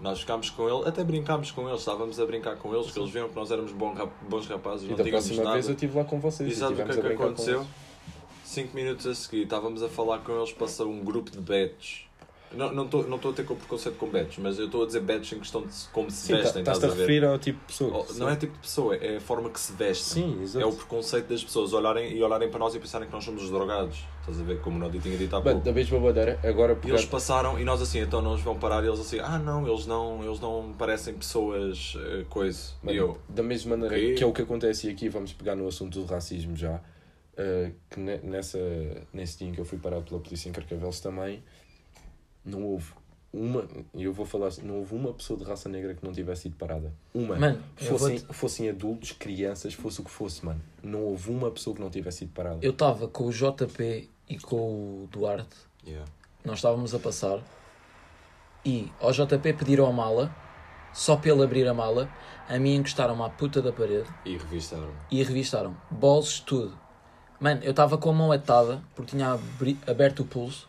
nós 0.00 0.20
ficámos 0.20 0.50
com 0.50 0.68
ele, 0.68 0.88
até 0.88 1.02
brincámos 1.02 1.50
com 1.50 1.68
eles, 1.68 1.80
estávamos 1.80 2.18
a 2.20 2.26
brincar 2.26 2.56
com 2.56 2.74
eles, 2.74 2.90
que 2.90 2.98
eles 2.98 3.10
viam 3.10 3.28
que 3.28 3.34
nós 3.36 3.50
éramos 3.50 3.72
bons, 3.72 3.96
rap- 3.98 4.12
bons 4.28 4.46
rapazes, 4.46 4.86
E 4.86 4.90
não 4.90 4.96
da 4.96 5.04
próxima 5.04 5.42
nada. 5.42 5.54
vez 5.54 5.66
eu 5.68 5.74
estive 5.74 5.96
lá 5.98 6.04
com 6.04 6.20
vocês. 6.20 6.52
E 6.52 6.54
sabe 6.54 6.74
o 6.74 6.76
que 6.76 6.82
é 6.82 6.86
que 7.02 7.12
aconteceu? 7.14 7.66
Cinco 8.44 8.74
minutos 8.74 9.06
a 9.06 9.14
seguir, 9.14 9.42
estávamos 9.42 9.82
a 9.82 9.88
falar 9.88 10.18
com 10.20 10.36
eles 10.36 10.52
para 10.52 10.86
um 10.86 11.00
grupo 11.04 11.30
de 11.30 11.38
betos. 11.40 12.04
Não 12.50 12.72
não 12.72 12.84
estou 12.86 13.06
não 13.06 13.16
estou 13.16 13.30
a 13.32 13.34
ter 13.34 13.44
com 13.44 13.54
preconceito 13.54 13.96
com 13.98 14.06
betos, 14.08 14.38
mas 14.38 14.58
eu 14.58 14.64
estou 14.64 14.82
a 14.82 14.86
dizer 14.86 15.00
betos 15.00 15.30
em 15.34 15.38
questão 15.38 15.60
de 15.60 15.68
como 15.92 16.10
se 16.10 16.16
Sim, 16.28 16.32
tá- 16.32 16.38
vestem, 16.38 16.60
estás-te 16.62 16.78
estás 16.84 16.92
a 16.92 16.96
a 16.96 16.98
referir 16.98 17.24
ao 17.26 17.38
tipo 17.38 17.58
de 17.58 17.64
pessoa. 17.66 18.06
Oh, 18.08 18.12
Não 18.14 18.26
é 18.30 18.36
tipo 18.36 18.54
de 18.54 18.58
pessoa, 18.60 18.96
é 18.96 19.16
a 19.18 19.20
forma 19.20 19.50
que 19.50 19.60
se 19.60 19.72
vestem. 19.72 20.22
Sim, 20.22 20.42
exato. 20.42 20.64
É 20.64 20.66
o 20.66 20.72
preconceito 20.72 21.26
das 21.26 21.44
pessoas 21.44 21.74
olharem 21.74 22.10
e 22.16 22.22
olharem 22.22 22.48
para 22.48 22.58
nós 22.58 22.74
e 22.74 22.78
pensarem 22.78 23.06
que 23.06 23.12
nós 23.12 23.22
somos 23.22 23.42
os 23.42 23.50
drogados. 23.50 23.98
Estás 24.28 24.40
a 24.40 24.44
ver? 24.44 24.60
Como 24.60 24.76
o 24.76 24.78
Nodi 24.80 24.98
tinha 24.98 25.16
dito 25.16 25.34
há 25.34 25.40
Bem, 25.40 25.52
pouco. 25.54 25.64
da 25.66 25.72
mesma 25.72 25.98
maneira, 25.98 26.38
agora 26.44 26.72
E 26.72 26.76
pegar... 26.76 26.94
eles 26.96 27.06
passaram 27.06 27.58
e 27.58 27.64
nós 27.64 27.80
assim, 27.80 28.00
então 28.00 28.20
não 28.20 28.32
nos 28.32 28.42
vão 28.42 28.58
parar 28.58 28.84
e 28.84 28.86
eles 28.88 29.00
assim, 29.00 29.18
ah 29.20 29.38
não, 29.38 29.66
eles 29.66 29.86
não, 29.86 30.22
eles 30.22 30.38
não 30.38 30.74
parecem 30.76 31.14
pessoas 31.14 31.96
eh, 31.98 32.24
coisa. 32.28 32.72
E 32.84 32.94
eu, 32.96 33.18
Da 33.28 33.42
mesma 33.42 33.76
maneira 33.76 33.94
Ok. 33.94 34.14
que 34.16 34.22
é 34.22 34.26
o 34.26 34.32
que 34.32 34.42
acontece 34.42 34.86
e 34.86 34.90
aqui 34.90 35.08
vamos 35.08 35.32
pegar 35.32 35.54
no 35.56 35.66
assunto 35.66 35.98
do 36.00 36.04
racismo 36.06 36.54
já, 36.54 36.78
eh, 37.36 37.72
que 37.88 37.98
ne- 37.98 38.18
nessa, 38.18 38.58
nesse 39.12 39.38
dia 39.38 39.48
em 39.48 39.52
que 39.52 39.60
eu 39.60 39.64
fui 39.64 39.78
parado 39.78 40.02
pela 40.02 40.20
polícia 40.20 40.48
em 40.48 40.52
Carcavelos 40.52 41.00
também, 41.00 41.42
não 42.44 42.62
houve 42.64 42.92
uma, 43.32 43.66
e 43.94 44.04
eu 44.04 44.12
vou 44.12 44.24
falar 44.24 44.46
assim, 44.48 44.62
não 44.62 44.76
houve 44.78 44.94
uma 44.94 45.12
pessoa 45.12 45.38
de 45.38 45.44
raça 45.44 45.68
negra 45.68 45.94
que 45.94 46.02
não 46.04 46.12
tivesse 46.12 46.42
sido 46.42 46.56
parada. 46.56 46.92
Uma. 47.14 47.36
Mano, 47.36 47.62
fossem, 47.76 48.16
vou-te- 48.18 48.34
fossem 48.34 48.68
adultos, 48.70 49.12
crianças, 49.12 49.74
fosse 49.74 50.00
o 50.00 50.04
que 50.04 50.10
fosse, 50.10 50.44
mano. 50.44 50.60
Não 50.82 51.02
houve 51.04 51.30
uma 51.30 51.50
pessoa 51.50 51.76
que 51.76 51.80
não 51.82 51.90
tivesse 51.90 52.18
sido 52.20 52.32
parada. 52.32 52.58
Eu 52.62 52.70
estava 52.70 53.06
com 53.06 53.24
o 53.26 53.30
JP 53.30 54.08
e 54.28 54.38
com 54.38 54.56
o 55.04 55.08
Duarte, 55.10 55.56
yeah. 55.86 56.04
nós 56.44 56.58
estávamos 56.58 56.94
a 56.94 56.98
passar 56.98 57.40
e 58.64 58.92
ao 59.00 59.12
JP 59.12 59.52
pediram 59.54 59.86
a 59.86 59.92
mala, 59.92 60.34
só 60.92 61.16
para 61.16 61.30
ele 61.30 61.42
abrir 61.42 61.66
a 61.66 61.74
mala, 61.74 62.10
a 62.48 62.58
mim 62.58 62.76
encostaram-me 62.76 63.22
à 63.22 63.28
puta 63.28 63.62
da 63.62 63.72
parede 63.72 64.08
e 64.24 64.36
revistaram. 64.36 64.90
e 65.10 65.22
revistaram 65.22 65.76
bolsos, 65.90 66.40
tudo. 66.40 66.78
Mano, 67.40 67.62
eu 67.62 67.70
estava 67.70 67.96
com 67.96 68.10
a 68.10 68.12
mão 68.12 68.32
atada 68.32 68.82
porque 68.94 69.12
tinha 69.12 69.38
aberto 69.86 70.20
o 70.20 70.24
pulso 70.24 70.67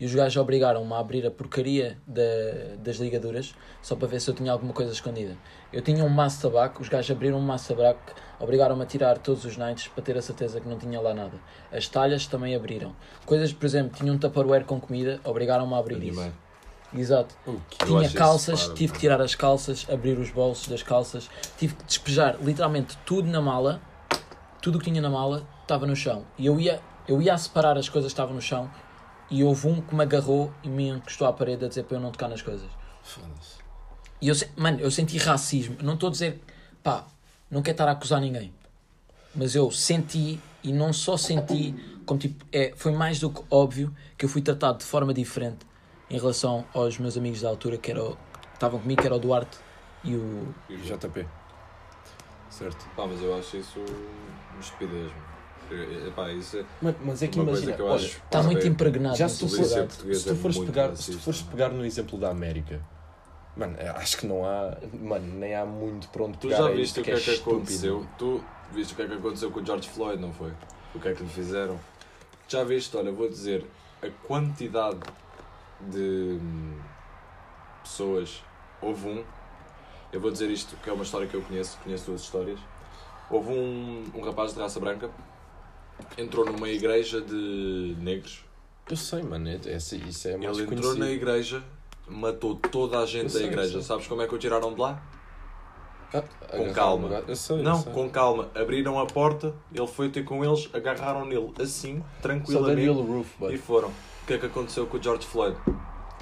e 0.00 0.06
os 0.06 0.14
gajos 0.14 0.36
obrigaram-me 0.38 0.92
a 0.94 0.98
abrir 0.98 1.26
a 1.26 1.30
porcaria 1.30 1.98
da- 2.06 2.22
das 2.78 2.96
ligaduras 2.96 3.54
só 3.82 3.94
para 3.94 4.08
ver 4.08 4.20
se 4.20 4.30
eu 4.30 4.34
tinha 4.34 4.50
alguma 4.50 4.72
coisa 4.72 4.90
escondida. 4.90 5.36
Eu 5.70 5.82
tinha 5.82 6.02
um 6.02 6.08
maço 6.08 6.36
de 6.38 6.42
tabaco, 6.44 6.80
os 6.80 6.88
gajos 6.88 7.10
abriram 7.14 7.36
um 7.38 7.42
maço 7.42 7.68
de 7.68 7.76
tabaco, 7.78 8.00
obrigaram-me 8.40 8.82
a 8.82 8.86
tirar 8.86 9.18
todos 9.18 9.44
os 9.44 9.58
nights 9.58 9.88
para 9.88 10.02
ter 10.02 10.16
a 10.16 10.22
certeza 10.22 10.58
que 10.58 10.66
não 10.66 10.78
tinha 10.78 10.98
lá 11.00 11.12
nada. 11.12 11.34
As 11.70 11.86
talhas 11.86 12.26
também 12.26 12.54
abriram. 12.56 12.96
Coisas, 13.26 13.52
por 13.52 13.66
exemplo, 13.66 13.94
tinha 13.96 14.10
um 14.10 14.18
tupperware 14.18 14.64
com 14.64 14.80
comida, 14.80 15.20
obrigaram-me 15.22 15.74
a 15.74 15.78
abrir 15.78 16.02
isso. 16.02 16.18
Exato. 16.92 17.36
Eu 17.46 17.60
Tinha 17.86 18.02
isso 18.06 18.16
calças, 18.16 18.60
parvo, 18.62 18.74
tive 18.74 18.92
que 18.94 18.98
tirar 18.98 19.20
as 19.20 19.34
calças, 19.36 19.86
abrir 19.88 20.18
os 20.18 20.30
bolsos 20.30 20.66
das 20.66 20.82
calças, 20.82 21.30
tive 21.58 21.74
que 21.74 21.84
despejar 21.84 22.36
literalmente 22.42 22.96
tudo 23.06 23.28
na 23.30 23.40
mala, 23.40 23.80
tudo 24.60 24.76
o 24.76 24.78
que 24.80 24.86
tinha 24.90 25.00
na 25.00 25.10
mala 25.10 25.46
estava 25.62 25.86
no 25.86 25.94
chão. 25.94 26.24
E 26.36 26.46
eu 26.46 26.58
ia, 26.58 26.80
eu 27.06 27.22
ia 27.22 27.34
a 27.34 27.38
separar 27.38 27.78
as 27.78 27.88
coisas 27.88 28.10
que 28.10 28.14
estavam 28.14 28.34
no 28.34 28.40
chão 28.40 28.68
e 29.30 29.44
houve 29.44 29.68
um 29.68 29.80
que 29.80 29.94
me 29.94 30.02
agarrou 30.02 30.52
e 30.62 30.68
me 30.68 30.88
encostou 30.88 31.26
à 31.26 31.32
parede 31.32 31.64
a 31.64 31.68
dizer 31.68 31.84
para 31.84 31.96
eu 31.96 32.00
não 32.00 32.10
tocar 32.10 32.28
nas 32.28 32.42
coisas. 32.42 32.68
Foda-se. 33.02 33.58
E 34.20 34.28
eu, 34.28 34.34
mano, 34.56 34.80
eu 34.80 34.90
senti 34.90 35.16
racismo. 35.18 35.76
Não 35.82 35.94
estou 35.94 36.08
a 36.08 36.12
dizer, 36.12 36.40
pá, 36.82 37.06
não 37.50 37.62
quero 37.62 37.74
estar 37.74 37.88
a 37.88 37.92
acusar 37.92 38.20
ninguém. 38.20 38.52
Mas 39.34 39.54
eu 39.54 39.70
senti, 39.70 40.40
e 40.62 40.72
não 40.72 40.92
só 40.92 41.16
senti, 41.16 41.74
como 42.04 42.18
tipo, 42.18 42.44
é, 42.52 42.72
foi 42.76 42.92
mais 42.92 43.20
do 43.20 43.30
que 43.30 43.42
óbvio 43.50 43.94
que 44.18 44.24
eu 44.24 44.28
fui 44.28 44.42
tratado 44.42 44.78
de 44.78 44.84
forma 44.84 45.14
diferente 45.14 45.64
em 46.10 46.18
relação 46.18 46.64
aos 46.74 46.98
meus 46.98 47.16
amigos 47.16 47.40
da 47.40 47.48
altura, 47.48 47.78
que, 47.78 47.90
era 47.92 48.02
o- 48.02 48.18
estavam 48.52 48.80
comigo, 48.80 49.00
que 49.00 49.06
era 49.06 49.14
o 49.14 49.18
Duarte 49.20 49.56
e 50.02 50.16
o. 50.16 50.52
JP. 50.68 51.26
Certo. 52.50 52.84
Pá, 52.96 53.06
mas 53.06 53.22
eu 53.22 53.38
acho 53.38 53.56
isso 53.56 53.78
uma 53.78 54.60
estupidez. 54.60 55.04
mano. 55.12 55.29
Epá, 56.08 56.32
isso 56.32 56.58
é 56.58 56.64
Mas, 56.82 56.94
mas 57.04 57.22
é 57.22 57.28
que 57.28 57.38
imagina, 57.38 57.72
que 57.72 57.80
eu 57.80 57.86
olha, 57.86 57.94
acho. 57.94 58.18
Está 58.18 58.42
muito 58.42 58.66
é- 58.66 58.68
impregnado 58.68 59.16
Já 59.16 59.28
se 59.28 59.38
tu 59.38 59.46
portuguesa 59.46 59.88
se 59.90 60.24
tu 60.24 60.30
é 60.30 60.34
fores 60.34 60.56
muito 60.56 60.72
pegar, 60.72 60.96
se 60.96 61.12
tu 61.12 61.18
fores 61.18 61.42
pegar 61.42 61.68
no 61.70 61.84
exemplo 61.84 62.18
da 62.18 62.30
América, 62.30 62.80
mano, 63.56 63.76
acho 63.96 64.18
que 64.18 64.26
não 64.26 64.44
há, 64.44 64.76
mano, 65.00 65.38
nem 65.38 65.54
há 65.54 65.64
muito 65.64 66.08
para 66.08 66.24
onde 66.24 66.38
Tu 66.38 66.48
pegar 66.48 66.58
já 66.58 66.66
aí, 66.66 66.76
viste 66.76 67.00
o 67.00 67.04
que 67.04 67.10
porque 67.12 67.30
é 67.30 67.34
que 67.34 67.40
aconteceu? 67.40 68.06
Tu 68.18 68.44
viste 68.72 68.92
o 68.92 68.96
que 68.96 69.02
é 69.02 69.06
que 69.06 69.14
aconteceu 69.14 69.50
com 69.50 69.60
o 69.60 69.64
George 69.66 69.88
Floyd, 69.88 70.20
não 70.20 70.32
foi? 70.32 70.52
O 70.94 70.98
que 70.98 71.08
é 71.08 71.14
que 71.14 71.22
lhe 71.22 71.28
fizeram? 71.28 71.78
Já 72.48 72.64
viste, 72.64 72.96
olha, 72.96 73.12
vou 73.12 73.28
dizer, 73.28 73.64
a 74.02 74.08
quantidade 74.26 74.98
de 75.88 76.38
hum, 76.40 76.78
pessoas. 77.82 78.42
Houve 78.82 79.08
um, 79.08 79.24
eu 80.12 80.20
vou 80.20 80.30
dizer 80.30 80.50
isto 80.50 80.76
que 80.76 80.90
é 80.90 80.92
uma 80.92 81.04
história 81.04 81.26
que 81.26 81.34
eu 81.34 81.42
conheço, 81.42 81.78
conheço 81.84 82.06
duas 82.06 82.22
histórias. 82.22 82.58
Houve 83.30 83.52
um, 83.52 84.04
um 84.14 84.20
rapaz 84.22 84.52
de 84.54 84.60
raça 84.60 84.80
branca, 84.80 85.08
entrou 86.18 86.44
numa 86.44 86.68
igreja 86.68 87.20
de 87.20 87.96
negros. 88.00 88.44
Eu 88.88 88.96
sei, 88.96 89.22
mano, 89.22 89.48
é- 89.48 89.60
é- 89.66 89.76
isso 89.76 89.94
é 90.28 90.36
mais 90.36 90.56
Ele 90.56 90.62
entrou 90.64 90.66
conhecido. 90.66 90.98
na 90.98 91.10
igreja, 91.10 91.62
matou 92.08 92.56
toda 92.56 92.98
a 92.98 93.06
gente 93.06 93.30
sei, 93.30 93.42
da 93.42 93.46
igreja. 93.48 93.82
Sabes 93.82 94.06
como 94.06 94.20
é 94.22 94.26
que 94.26 94.34
o 94.34 94.38
tiraram 94.38 94.74
de 94.74 94.80
lá? 94.80 95.00
Ah, 96.12 96.22
Com 96.56 96.72
calma. 96.72 97.22
Eu 97.28 97.36
sei, 97.36 97.58
eu 97.58 97.62
Não, 97.62 97.80
sei. 97.82 97.92
com 97.92 98.10
calma. 98.10 98.48
Abriram 98.52 98.98
a 98.98 99.06
porta, 99.06 99.54
ele 99.72 99.86
foi 99.86 100.08
ter 100.08 100.24
com 100.24 100.44
eles, 100.44 100.68
agarraram 100.72 101.24
nele 101.24 101.52
assim, 101.60 102.02
tranquilamente, 102.20 102.88
Roof, 102.88 103.28
e 103.48 103.56
foram. 103.56 103.88
O 103.88 104.26
que 104.26 104.32
é 104.34 104.38
que 104.38 104.46
aconteceu 104.46 104.86
com 104.88 104.96
o 104.96 105.02
George 105.02 105.24
Floyd? 105.26 105.56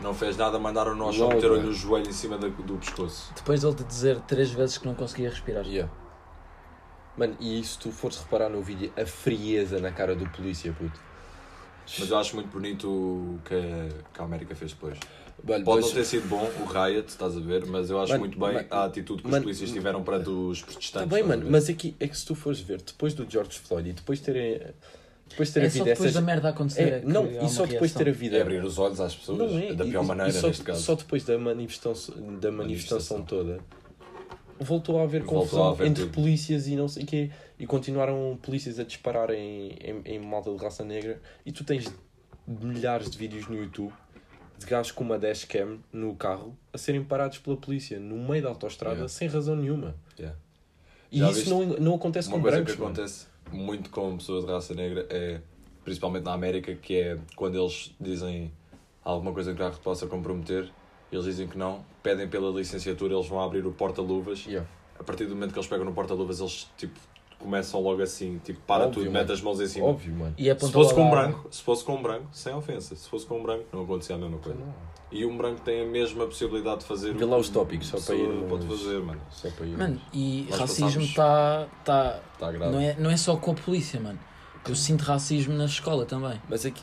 Não 0.03 0.13
fez 0.15 0.37
nada, 0.37 0.59
mandaram 0.59 0.95
nós 0.95 1.17
só 1.17 1.23
Logo, 1.25 1.35
meteram-lhe 1.37 1.67
é. 1.67 1.71
o 1.71 1.73
joelho 1.73 2.09
em 2.09 2.13
cima 2.13 2.37
da- 2.37 2.49
do 2.49 2.77
pescoço. 2.77 3.33
Depois 3.35 3.65
ele 3.65 3.75
te 3.75 3.83
dizer 3.85 4.21
três 4.21 4.51
vezes 4.51 4.77
que 4.79 4.87
não 4.87 4.95
conseguia 4.95 5.31
respirar. 5.31 5.65
Yeah. 5.67 5.91
Mano, 7.19 7.37
e 7.41 7.63
se 7.65 7.77
tu 7.79 7.91
fores 7.91 8.17
reparar 8.19 8.49
no 8.49 8.63
vídeo, 8.63 8.93
a 8.97 9.05
frieza 9.05 9.81
na 9.81 9.91
cara 9.91 10.15
do 10.15 10.29
polícia, 10.31 10.73
puto. 10.73 10.99
Mas 11.99 12.11
eu 12.11 12.17
acho 12.19 12.35
muito 12.37 12.49
bonito 12.49 12.87
o 12.89 13.41
que 13.45 13.55
a, 13.55 13.89
que 14.15 14.21
a 14.21 14.25
América 14.25 14.55
fez 14.55 14.73
depois. 14.73 14.99
Olha, 15.49 15.65
Pode 15.65 15.81
mas- 15.83 15.87
não 15.87 15.95
ter 15.95 16.05
sido 16.05 16.29
bom 16.29 16.51
o 16.61 16.65
riot, 16.65 17.09
estás 17.09 17.37
a 17.37 17.41
ver, 17.41 17.65
mas 17.67 17.91
eu 17.91 18.01
acho 18.01 18.13
Mano, 18.13 18.21
muito 18.25 18.39
bem 18.39 18.53
mano, 18.55 18.67
a 18.71 18.85
atitude 18.85 19.23
que 19.23 19.27
os 19.29 19.31
mano, 19.33 19.43
polícias 19.45 19.71
tiveram 19.71 20.03
perante 20.03 20.29
os 20.29 20.61
Tá 20.61 20.67
protestantes. 20.67 21.09
bem, 21.11 21.21
estás 21.21 21.33
a 21.33 21.37
mano, 21.39 21.51
mas 21.51 21.69
aqui 21.69 21.97
é 21.99 22.07
que 22.09 22.17
se 22.19 22.27
tu 22.27 22.35
fores 22.35 22.61
ver, 22.61 22.83
depois 22.83 23.15
do 23.15 23.29
George 23.29 23.59
Floyd 23.59 23.89
e 23.91 23.93
depois 23.93 24.19
de 24.21 24.25
terem. 24.27 24.61
Depois 25.29 25.49
de 25.49 25.55
ter 25.55 25.63
É 25.63 25.67
a 25.67 25.71
só 25.71 25.79
depois 25.85 26.01
essas. 26.01 26.15
da 26.15 26.21
merda 26.21 26.49
acontecer. 26.49 26.83
É, 26.83 27.03
não, 27.05 27.27
e 27.31 27.49
só 27.49 27.67
depois 27.67 27.93
de 27.93 27.99
ter 27.99 28.09
a. 28.09 28.37
É 28.37 28.41
abrir 28.43 28.65
os 28.65 28.79
olhos 28.79 28.99
às 29.01 29.15
pessoas, 29.15 29.53
é, 29.53 29.75
da 29.75 29.85
pior 29.85 30.03
e- 30.03 30.07
maneira, 30.07 30.31
e 30.31 30.33
só, 30.33 30.47
neste 30.49 30.63
caso. 30.65 30.83
só 30.83 30.95
depois 30.95 31.23
da 31.25 31.39
manifestação, 31.39 32.15
da 32.39 32.51
manifestação 32.51 33.23
toda 33.23 33.61
voltou 34.61 34.99
a 34.99 35.03
haver 35.05 35.23
Voltou 35.23 35.41
confusão 35.43 35.69
a 35.69 35.71
haver 35.73 35.87
entre 35.87 36.05
tudo. 36.05 36.15
polícias 36.15 36.67
e 36.69 36.77
não 36.77 36.89
sei 36.89 37.05
o 37.05 37.07
quê 37.07 37.31
e 37.59 37.67
continuaram 37.67 38.39
polícias 38.43 38.79
a 38.79 38.85
disparar 38.85 39.31
em, 39.31 39.71
em, 39.81 40.03
em 40.05 40.19
malta 40.19 40.51
de 40.51 40.57
raça 40.63 40.85
negra 40.85 41.21
e 41.45 41.53
tu 41.53 41.65
tens 41.65 41.93
milhares 42.47 43.11
de 43.11 43.19
vídeos 43.19 43.47
no 43.49 43.57
YouTube 43.57 43.93
de 44.59 44.67
gajos 44.67 44.91
com 44.93 45.05
uma 45.05 45.19
dashcam 45.19 45.79
no 45.93 46.15
carro 46.17 46.57
a 46.73 46.79
serem 46.79 47.05
parados 47.05 47.39
pela 47.39 47.57
polícia 47.57 47.99
no 48.01 48.17
meio 48.17 48.43
da 48.43 48.49
autostrada 48.49 48.95
Yeah. 48.97 49.09
sem 49.09 49.29
razão 49.29 49.55
nenhuma 49.57 49.95
Yeah. 50.19 50.37
e 51.13 51.19
Já 51.19 51.31
isso 51.31 51.51
não, 51.51 51.65
não 51.79 51.95
acontece 51.95 52.29
Uma 52.29 52.37
com 52.39 52.43
coisa 52.43 52.57
brancos 52.57 52.75
que 52.75 52.81
mano. 52.81 52.93
acontece 52.93 53.27
muito 53.53 53.91
com 53.91 54.17
pessoas 54.17 54.45
de 54.45 54.51
raça 54.51 54.75
negra 54.75 55.07
é, 55.11 55.41
principalmente 55.85 56.25
na 56.25 56.33
América, 56.35 56.75
que 56.75 56.97
é 56.97 57.19
quando 57.37 57.59
eles 57.59 57.95
dizem 58.01 58.53
alguma 59.03 59.33
coisa 59.33 59.51
que 59.55 59.57
o 59.57 59.59
carro 59.65 59.75
te 59.77 59.81
possa 59.83 60.07
comprometer, 60.07 60.71
eles 61.13 61.25
dizem 61.25 61.47
que 61.49 61.57
não, 61.59 61.85
pedem 62.03 62.29
pela 62.29 62.51
licenciatura, 62.51 63.15
eles 63.15 63.27
vão 63.29 63.41
abrir 63.41 63.67
o 63.67 63.73
porta-luvas. 63.73 64.45
Yeah. 64.47 64.69
A 64.99 65.03
partir 65.05 65.25
do 65.27 65.35
momento 65.35 65.53
que 65.53 65.59
eles 65.59 65.69
pegam 65.69 65.85
no 65.85 65.93
porta-luvas, 65.93 66.41
eles 66.41 66.69
tipo, 66.77 66.99
começam 67.39 67.81
logo 67.81 68.03
assim, 68.03 68.39
tipo, 68.45 68.59
para 68.67 68.85
Óbvio, 68.87 68.95
tudo, 69.05 69.13
mano. 69.13 69.19
mete 69.25 69.33
as 69.33 69.41
mãos 69.41 69.61
em 69.61 69.67
cima. 69.69 69.87
óbvio 69.87 70.13
mano 70.15 70.35
E 70.37 70.51
é 70.51 70.59
Se 70.59 70.73
fosse 70.73 70.93
com 70.95 71.05
um 71.07 71.11
branco, 71.11 71.49
se 71.51 71.63
fosse 71.63 71.85
com 71.85 71.95
um 71.95 72.03
branco, 72.03 72.27
sem 72.33 72.53
ofensa, 72.53 72.97
se 72.97 73.09
fosse 73.09 73.25
com 73.27 73.39
um 73.39 73.43
branco, 73.43 73.65
não 73.73 73.83
acontecia 73.83 74.17
a 74.17 74.19
mesma 74.19 74.39
coisa. 74.39 74.59
E 75.11 75.25
um 75.25 75.37
branco 75.39 75.61
tem 75.63 75.81
a 75.81 75.87
mesma 75.87 76.27
possibilidade 76.27 76.81
de 76.81 76.87
fazer 76.87 77.15
Vê 77.15 77.25
lá 77.25 77.39
os 77.39 77.49
tópicos, 77.49 77.87
só 77.89 77.99
para 77.99 78.15
irmos- 78.17 78.49
pode 78.51 78.67
fazer, 78.67 78.99
mano. 79.01 79.21
só 79.31 79.49
para 79.51 79.65
ir 79.67 79.77
Mano, 79.79 80.01
e 80.13 80.47
Nós 80.51 80.59
racismo 80.61 81.01
está. 81.01 81.67
Tá, 81.85 82.21
Está 82.35 82.53
grave. 82.53 82.73
não, 82.73 82.81
é, 82.81 82.95
não 82.99 83.11
é 83.11 83.17
só 83.17 83.35
com 83.37 83.53
a 83.53 83.55
polícia, 83.55 83.99
mano. 84.01 84.19
Eu 84.69 84.75
sinto 84.75 85.03
racismo 85.03 85.55
na 85.55 85.65
escola 85.65 86.05
também. 86.05 86.39
mas 86.49 86.67
aqui 86.67 86.83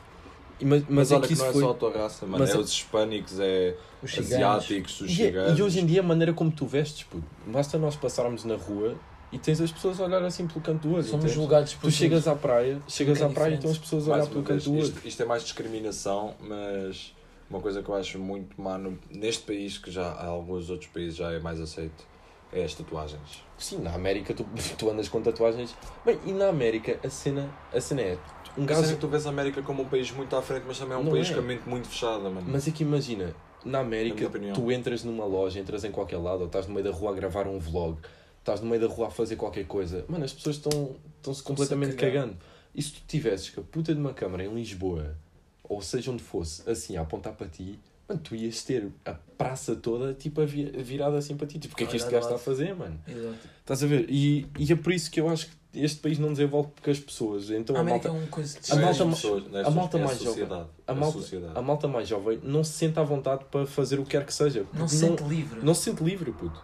mas, 0.62 0.82
mas, 0.84 0.90
Mas, 0.90 1.12
é 1.12 1.16
olha 1.16 1.28
que 1.28 1.36
não 1.36 1.46
é 1.46 1.52
foi 1.52 1.62
só 1.64 1.72
a 1.72 1.74
tua 1.74 1.92
raça, 1.92 2.26
mano. 2.26 2.40
Mas 2.40 2.50
é 2.52 2.54
é- 2.54 2.60
os 2.60 2.70
hispânicos, 2.70 3.40
é 3.40 3.76
Os 4.02 4.18
asiáticos, 4.18 5.02
os 5.02 5.18
E, 5.18 5.24
é- 5.28 5.54
e 5.56 5.62
hoje 5.62 5.80
em 5.80 5.86
dia 5.86 6.00
a 6.00 6.04
maneira 6.04 6.34
como 6.34 6.52
tu 6.52 6.66
vestes, 6.66 7.04
puto, 7.04 7.24
basta 7.48 7.78
nós 7.78 7.96
passarmos 7.96 8.44
na 8.46 8.56
rua 8.56 8.96
e 9.32 9.38
tens 9.38 9.60
as 9.60 9.72
pessoas 9.72 10.00
a 10.00 10.06
olhar 10.06 10.24
assim 10.24 10.48
pelo 10.48 10.62
canto 10.62 10.88
do 10.88 10.94
olho. 10.94 11.04
Somos 11.04 11.16
entendes? 11.26 11.34
julgados 11.34 11.74
por 11.74 11.82
Tu 11.90 11.92
chegas 11.92 12.28
à 12.28 12.36
praia, 12.36 12.82
chegas 12.88 13.22
à 13.22 13.30
praia 13.30 13.52
e 13.52 13.56
estão 13.56 13.72
as 13.72 13.78
pessoas 13.78 14.08
a 14.08 14.14
olhar 14.14 14.28
pelo 14.28 14.44
canto 14.44 14.64
do 14.64 14.72
olho. 14.74 14.82
isto, 14.84 15.08
isto 15.08 15.24
é 15.24 15.26
mais 15.26 15.44
discriminação, 15.44 16.36
mas 16.40 17.14
uma 17.50 17.60
coisa 17.60 17.84
que 17.84 17.90
eu 17.90 17.96
acho 17.96 18.18
muito 18.20 18.60
má 18.62 18.78
no- 18.78 18.98
neste 19.12 19.44
país, 19.44 19.78
que 19.78 19.92
já 19.92 20.08
há 20.12 20.26
alguns 20.26 20.70
outros 20.70 20.90
países 20.90 21.16
já 21.18 21.32
é 21.32 21.40
mais 21.40 21.60
aceito, 21.60 22.06
é 22.54 22.64
as 22.64 22.74
tatuagens. 22.74 23.44
Sim, 23.58 23.80
na 23.80 23.94
América 23.94 24.34
tu, 24.34 24.46
tu 24.78 24.90
andas 24.90 25.10
com 25.10 25.22
tatuagens. 25.22 25.76
Bem, 26.06 26.18
e 26.26 26.32
na 26.32 26.48
América 26.48 26.98
a 27.04 27.10
cena, 27.10 27.50
a 27.74 27.82
cena 27.82 28.02
é 28.02 28.18
um 28.58 28.66
gajo. 28.66 28.94
que 28.94 29.00
tu 29.02 29.08
vês 29.08 29.26
a 29.26 29.30
América 29.30 29.62
como 29.62 29.84
um 29.84 29.86
país 29.88 30.12
muito 30.12 30.36
à 30.36 30.42
frente, 30.42 30.64
mas 30.68 30.78
também 30.80 30.96
é 30.96 30.98
um 31.00 31.04
Não 31.04 31.12
país 31.12 31.30
é. 31.30 31.34
com 31.34 31.40
a 31.40 31.44
mente 31.44 31.68
muito 31.68 31.88
fechada, 31.88 32.30
mano. 32.30 32.46
Mas 32.48 32.68
é 32.68 32.72
que 32.72 32.84
imagina, 32.84 33.36
na 33.64 33.72
Na 33.74 33.80
América 33.80 34.28
opinião. 34.28 34.54
tu 34.54 34.72
entras 34.72 35.04
numa 35.04 35.26
loja, 35.26 35.60
entras 35.60 35.84
em 35.84 35.92
qualquer 35.92 36.18
lado, 36.18 36.42
ou 36.42 36.46
estás 36.48 36.68
no 36.68 36.74
meio 36.74 36.86
da 36.86 36.92
rua 36.92 37.12
a 37.12 37.14
gravar 37.14 37.48
um 37.48 37.60
vlog, 37.60 37.98
estás 38.40 38.62
no 38.62 38.68
meio 38.68 38.82
da 38.82 38.88
rua 38.88 39.08
a 39.08 39.12
fazer 39.12 39.36
qualquer 39.36 39.66
coisa, 39.66 40.06
mano, 40.08 40.24
as 40.26 40.34
pessoas 40.34 40.56
estão 40.58 40.96
estão-se 41.18 41.42
completamente 41.44 41.96
cagando. 41.96 42.36
E 42.74 42.82
se 42.82 42.92
tu 42.94 43.02
tivesses 43.08 43.50
com 43.50 43.62
a 43.62 43.64
puta 43.64 43.94
de 43.94 44.00
uma 44.00 44.14
câmara 44.14 44.44
em 44.44 44.54
Lisboa, 44.54 45.16
ou 45.64 45.82
seja 45.82 46.12
onde 46.12 46.22
fosse, 46.22 46.70
assim 46.70 46.96
a 46.98 47.02
apontar 47.02 47.34
para 47.34 47.48
ti, 47.48 47.80
mano, 48.08 48.22
tu 48.24 48.36
ias 48.36 48.62
ter 48.64 48.88
a 49.04 49.14
praça 49.14 49.76
toda 49.76 50.14
tipo 50.14 50.42
a 50.42 50.46
vi- 50.46 50.70
virada 50.84 51.18
assim 51.18 51.36
para 51.36 51.48
ti. 51.48 51.58
Tipo, 51.58 51.74
o 51.74 51.78
que 51.78 51.86
é 51.86 51.88
que 51.88 51.96
este 51.96 52.12
gajo 52.12 52.26
está 52.26 52.36
a 52.36 52.38
fazer, 52.38 52.76
mano? 52.76 53.00
Exato. 53.08 53.36
Estás 53.62 53.82
a 53.84 53.88
ver? 53.88 54.06
E, 54.10 54.46
e 54.60 54.72
é 54.72 54.76
por 54.76 54.94
isso 54.94 55.10
que 55.10 55.20
eu 55.20 55.28
acho 55.28 55.48
que 55.48 55.56
este 55.76 56.00
país 56.00 56.18
não 56.20 56.30
desenvolve 56.30 56.70
porque 56.74 56.90
as 56.90 57.00
pessoas. 57.00 57.50
Então 57.50 57.76
A 57.76 57.80
a, 57.80 57.84
malta, 57.84 58.08
é 58.08 58.12
uma 58.12 58.28
coisa 58.28 58.60
que 58.60 58.72
a 58.72 58.76
Não 58.76 58.82
é 58.82 58.86
malta 58.86 59.02
as 59.04 59.08
ma- 59.08 59.16
pessoas, 59.16 59.44
a 59.66 59.70
malta 59.72 59.98
é 59.98 60.04
mais 60.04 60.20
jovem- 60.22 60.44
a 60.88 60.94
malta- 60.94 61.20
a 61.56 61.62
malta 61.62 61.88
mais 61.88 62.08
jovem 62.08 62.40
não 62.44 62.64
se 62.64 62.74
sente 62.74 63.00
à 63.00 63.04
vontade 63.04 63.46
para 63.52 63.66
fazer 63.66 64.00
o 64.00 64.04
que 64.04 64.12
quer 64.12 64.26
que 64.26 64.34
seja. 64.34 64.66
não 64.74 64.88
se 64.88 64.98
sente 65.00 65.24
livre. 65.24 65.60
não 65.64 65.74
se 65.74 65.82
sente 65.84 66.04
livre, 66.04 66.32
puto. 66.32 66.62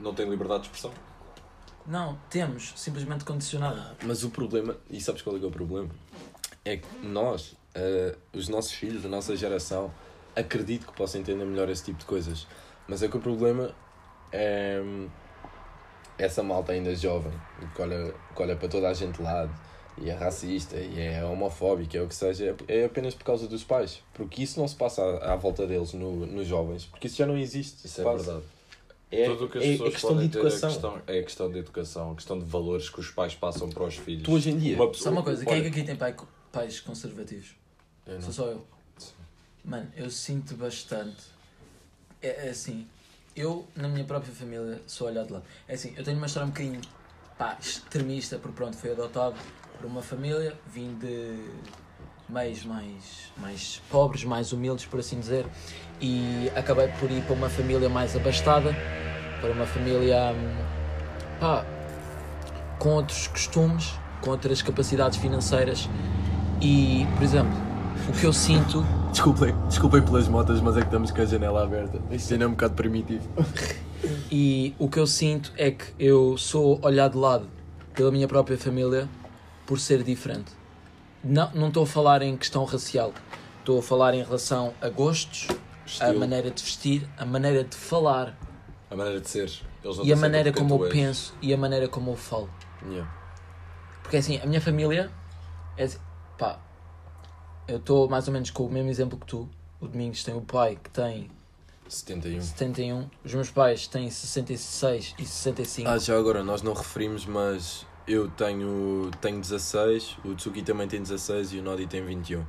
Não 0.00 0.14
tem 0.14 0.28
liberdade 0.28 0.60
de 0.62 0.66
expressão. 0.68 0.92
Não, 1.86 2.18
temos, 2.28 2.72
simplesmente 2.76 3.24
condicionado. 3.24 3.96
Mas 4.04 4.22
o 4.22 4.30
problema, 4.30 4.76
e 4.90 5.00
sabes 5.00 5.22
qual 5.22 5.34
é, 5.36 5.38
que 5.38 5.44
é 5.44 5.48
o 5.48 5.50
problema? 5.50 5.88
É 6.64 6.76
que 6.76 6.86
nós, 7.02 7.56
eh, 7.74 8.14
os 8.34 8.48
nossos 8.48 8.72
filhos, 8.72 9.04
a 9.06 9.08
nossa 9.08 9.34
geração, 9.34 9.90
acredito 10.36 10.86
que 10.86 10.92
possam 10.92 11.20
entender 11.20 11.44
melhor 11.46 11.68
esse 11.70 11.82
tipo 11.84 11.98
de 11.98 12.04
coisas. 12.04 12.46
Mas 12.86 13.02
é 13.02 13.08
que 13.08 13.16
o 13.16 13.20
problema 13.20 13.74
é 14.30 14.80
hum, 14.84 15.08
essa 16.18 16.42
malta 16.42 16.72
ainda 16.72 16.94
jovem, 16.94 17.32
que 17.74 17.82
olha, 17.82 18.14
que 18.34 18.42
olha 18.42 18.56
para 18.56 18.68
toda 18.68 18.88
a 18.88 18.94
gente 18.94 19.16
de 19.16 19.22
lado 19.22 19.50
e 20.00 20.10
é 20.10 20.14
racista 20.14 20.76
e 20.76 21.00
é 21.00 21.24
homofóbico, 21.24 21.96
é 21.96 22.02
o 22.02 22.08
que 22.08 22.14
seja, 22.14 22.56
é 22.66 22.84
apenas 22.84 23.14
por 23.14 23.24
causa 23.24 23.46
dos 23.46 23.64
pais. 23.64 24.02
Porque 24.12 24.42
isso 24.42 24.58
não 24.58 24.66
se 24.66 24.76
passa 24.76 25.02
à, 25.02 25.32
à 25.32 25.36
volta 25.36 25.66
deles 25.66 25.92
no, 25.92 26.26
nos 26.26 26.46
jovens, 26.46 26.86
porque 26.86 27.06
isso 27.06 27.16
já 27.16 27.26
não 27.26 27.36
existe. 27.36 27.86
Isso 27.86 28.00
é 28.00 28.04
Passa. 28.04 28.24
verdade. 28.24 28.44
É, 29.10 29.24
Tudo 29.24 29.46
o 29.46 29.48
que 29.48 29.58
as 29.58 29.64
é, 29.64 29.68
é 29.68 29.70
pessoas 29.72 29.92
questão 29.92 30.10
de 30.10 30.14
podem 30.16 30.28
ter 30.28 30.38
educação. 30.38 30.68
É 30.68 30.72
questão, 30.72 31.02
é 31.06 31.22
questão 31.22 31.50
de 31.50 31.58
educação, 31.58 32.14
questão 32.14 32.38
de 32.38 32.44
valores 32.44 32.90
que 32.90 33.00
os 33.00 33.10
pais 33.10 33.34
passam 33.34 33.70
para 33.70 33.84
os 33.84 33.96
filhos. 33.96 34.22
Tu 34.22 34.32
hoje 34.32 34.50
em 34.50 34.58
dia. 34.58 34.76
Uma 34.76 34.92
Só 34.92 35.10
uma 35.10 35.22
coisa, 35.22 35.44
quem 35.44 35.58
é 35.58 35.60
que 35.62 35.68
aqui 35.68 35.82
tem 35.82 35.96
pai, 35.96 36.14
pais 36.52 36.80
conservativos? 36.80 37.54
Sou 38.20 38.32
só 38.32 38.46
eu. 38.46 38.66
Mano, 39.64 39.90
eu 39.96 40.10
sinto 40.10 40.54
bastante. 40.56 41.22
É, 42.20 42.46
é 42.46 42.50
assim, 42.50 42.86
eu 43.38 43.66
na 43.74 43.88
minha 43.88 44.04
própria 44.04 44.32
família 44.32 44.80
sou 44.86 45.06
olhado 45.06 45.26
de 45.26 45.32
lado. 45.34 45.44
É 45.66 45.74
assim, 45.74 45.94
eu 45.96 46.04
tenho 46.04 46.16
uma 46.16 46.26
história 46.26 46.46
um 46.46 46.50
bocadinho 46.50 46.80
pá, 47.36 47.56
extremista, 47.60 48.38
porque 48.38 48.56
pronto, 48.56 48.76
fui 48.76 48.90
adotado 48.90 49.36
por 49.76 49.86
uma 49.86 50.02
família, 50.02 50.58
vim 50.66 50.94
de 50.98 51.38
meios 52.28 52.64
mais, 52.64 53.32
mais 53.36 53.80
pobres, 53.90 54.24
mais 54.24 54.52
humildes, 54.52 54.84
por 54.84 55.00
assim 55.00 55.18
dizer, 55.18 55.46
e 56.00 56.50
acabei 56.54 56.88
por 56.88 57.10
ir 57.10 57.22
para 57.22 57.34
uma 57.34 57.48
família 57.48 57.88
mais 57.88 58.14
abastada, 58.14 58.74
para 59.40 59.52
uma 59.52 59.66
família 59.66 60.32
hum, 60.32 61.38
pá, 61.40 61.64
com 62.78 62.90
outros 62.90 63.28
costumes, 63.28 63.94
com 64.20 64.30
outras 64.30 64.60
capacidades 64.60 65.18
financeiras 65.18 65.88
e, 66.60 67.06
por 67.14 67.22
exemplo, 67.22 67.67
o 68.08 68.12
que 68.12 68.24
eu 68.24 68.32
sinto 68.32 68.84
Desculpem, 69.10 69.54
desculpem 69.66 70.02
pelas 70.02 70.28
motas, 70.28 70.60
mas 70.60 70.76
é 70.76 70.80
que 70.80 70.86
estamos 70.86 71.10
com 71.10 71.20
a 71.20 71.24
janela 71.24 71.64
aberta. 71.64 72.00
Isto 72.10 72.34
ainda 72.34 72.44
é 72.44 72.48
um 72.48 72.52
bocado 72.52 72.74
primitivo. 72.74 73.28
E 74.30 74.74
o 74.78 74.88
que 74.88 74.98
eu 75.00 75.06
sinto 75.06 75.52
é 75.56 75.72
que 75.72 75.86
eu 75.98 76.36
sou 76.36 76.78
olhado 76.82 77.12
de 77.12 77.18
lado 77.18 77.48
pela 77.94 78.12
minha 78.12 78.28
própria 78.28 78.56
família 78.56 79.08
por 79.66 79.80
ser 79.80 80.04
diferente. 80.04 80.52
Não 81.24 81.50
não 81.52 81.68
estou 81.68 81.82
a 81.82 81.86
falar 81.86 82.22
em 82.22 82.36
questão 82.36 82.64
racial, 82.64 83.12
estou 83.58 83.80
a 83.80 83.82
falar 83.82 84.14
em 84.14 84.22
relação 84.22 84.72
a 84.80 84.88
gostos, 84.88 85.48
a 85.50 85.86
estilo, 85.86 86.20
maneira 86.20 86.50
de 86.50 86.62
vestir, 86.62 87.08
a 87.18 87.24
maneira 87.24 87.64
de 87.64 87.74
falar 87.74 88.38
a 88.90 88.94
maneira 88.94 89.20
de 89.20 89.28
ser. 89.28 89.50
Eles 89.82 89.96
não 89.98 90.04
e 90.04 90.12
a 90.12 90.16
maneira 90.16 90.52
como 90.52 90.74
eu 90.76 90.84
és. 90.84 90.92
penso 90.92 91.34
e 91.42 91.52
a 91.52 91.56
maneira 91.56 91.88
como 91.88 92.12
eu 92.12 92.16
falo. 92.16 92.48
Yeah. 92.86 93.10
Porque 94.02 94.16
assim, 94.18 94.38
a 94.40 94.46
minha 94.46 94.60
família 94.60 95.10
é 95.76 95.84
assim, 95.84 95.98
pá, 96.38 96.60
eu 97.68 97.76
estou 97.76 98.08
mais 98.08 98.26
ou 98.26 98.32
menos 98.32 98.50
com 98.50 98.64
o 98.66 98.70
mesmo 98.70 98.90
exemplo 98.90 99.18
que 99.18 99.26
tu. 99.26 99.48
O 99.80 99.86
Domingos 99.86 100.24
tem 100.24 100.34
o 100.34 100.40
pai 100.40 100.76
que 100.82 100.90
tem 100.90 101.30
71. 101.88 102.40
71, 102.40 103.10
os 103.24 103.34
meus 103.34 103.50
pais 103.50 103.86
têm 103.86 104.10
66 104.10 105.14
e 105.18 105.24
65. 105.24 105.88
Ah, 105.88 105.98
já 105.98 106.18
agora, 106.18 106.42
nós 106.42 106.62
não 106.62 106.72
referimos, 106.72 107.24
mas 107.26 107.86
eu 108.06 108.28
tenho, 108.30 109.10
tenho 109.20 109.40
16, 109.40 110.16
o 110.24 110.34
Tsuki 110.34 110.62
também 110.62 110.88
tem 110.88 111.00
16 111.00 111.52
e 111.52 111.58
o 111.58 111.62
Nodi 111.62 111.86
tem 111.86 112.04
21. 112.04 112.44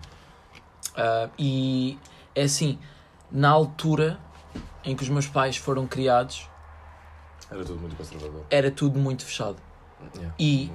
Ah, 0.95 1.29
e 1.37 1.99
é 2.33 2.43
assim, 2.43 2.79
na 3.31 3.49
altura 3.49 4.19
em 4.83 4.95
que 4.95 5.03
os 5.03 5.09
meus 5.09 5.27
pais 5.27 5.55
foram 5.57 5.85
criados, 5.85 6.47
Era 7.51 7.63
tudo 7.63 7.79
muito 7.79 7.95
conservador. 7.95 8.45
era 8.49 8.71
tudo 8.71 8.99
muito 8.99 9.23
fechado. 9.25 9.57
Yeah. 10.15 10.35
E 10.39 10.71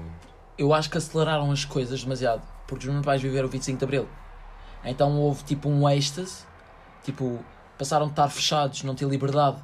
eu 0.56 0.72
acho 0.72 0.88
que 0.90 0.98
aceleraram 0.98 1.50
as 1.50 1.64
coisas 1.64 2.02
demasiado, 2.02 2.42
porque 2.66 2.86
os 2.86 2.92
meus 2.92 3.04
pais 3.04 3.20
viveram 3.20 3.48
o 3.48 3.50
25 3.50 3.78
de 3.78 3.84
Abril. 3.84 4.08
Então 4.84 5.18
houve 5.20 5.42
tipo 5.44 5.68
um 5.68 5.88
êxtase, 5.88 6.44
tipo, 7.04 7.38
passaram 7.78 8.06
de 8.06 8.12
estar 8.12 8.28
fechados, 8.28 8.82
não 8.82 8.94
ter 8.94 9.06
liberdade, 9.08 9.58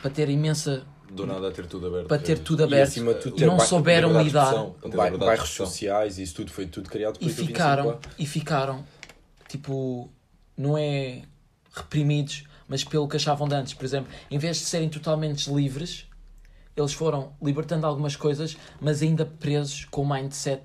para 0.00 0.10
ter 0.10 0.28
imensa. 0.28 0.84
Do 1.10 1.26
nada 1.26 1.48
a 1.48 1.52
ter 1.52 1.66
tudo 1.66 1.86
aberto. 1.86 2.08
para 2.08 2.18
ter 2.18 2.38
tudo 2.40 2.62
E 2.62 2.64
aberto. 2.64 2.88
acima 2.88 3.14
de 3.14 3.20
tudo, 3.20 3.36
E 3.36 3.38
ter 3.38 3.46
não 3.46 3.60
souberam 3.60 4.20
lidar. 4.22 4.52
bairros 4.52 5.14
expressão. 5.50 5.66
sociais, 5.66 6.18
isso 6.18 6.34
tudo 6.34 6.50
foi 6.50 6.66
tudo 6.66 6.88
criado 6.90 7.16
E 7.20 7.24
do 7.24 7.26
25 7.26 7.46
ficaram, 7.46 7.98
e 8.18 8.26
ficaram, 8.26 8.84
tipo, 9.48 10.10
não 10.56 10.76
é 10.76 11.22
reprimidos, 11.72 12.44
mas 12.66 12.82
pelo 12.82 13.06
que 13.08 13.16
achavam 13.16 13.46
de 13.46 13.54
antes. 13.54 13.74
Por 13.74 13.84
exemplo, 13.84 14.10
em 14.30 14.38
vez 14.38 14.56
de 14.56 14.64
serem 14.64 14.88
totalmente 14.88 15.48
livres, 15.52 16.06
eles 16.76 16.92
foram 16.92 17.32
libertando 17.40 17.86
algumas 17.86 18.16
coisas, 18.16 18.56
mas 18.80 19.00
ainda 19.02 19.24
presos 19.24 19.84
com 19.84 20.02
o 20.02 20.08
mindset 20.08 20.62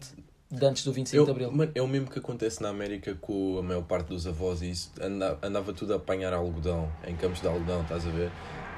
de 0.52 0.66
antes 0.66 0.84
do 0.84 0.92
25 0.92 1.16
Eu, 1.22 1.26
de 1.26 1.32
Abril. 1.32 1.52
mano, 1.52 1.72
é 1.76 1.82
o 1.82 1.88
mesmo 1.88 2.10
que 2.10 2.18
acontece 2.18 2.62
na 2.62 2.70
América 2.70 3.16
com 3.22 3.60
a 3.60 3.62
maior 3.62 3.84
parte 3.84 4.08
dos 4.08 4.26
avós 4.26 4.62
e 4.62 4.72
isso. 4.72 4.92
Anda- 5.00 5.38
andava 5.44 5.72
tudo 5.74 5.94
a 5.94 5.98
apanhar 5.98 6.34
algodão, 6.34 6.90
em 7.08 7.16
campos 7.16 7.40
de 7.42 7.48
algodão, 7.48 7.82
estás 7.82 8.06
a 8.08 8.10
ver? 8.10 8.32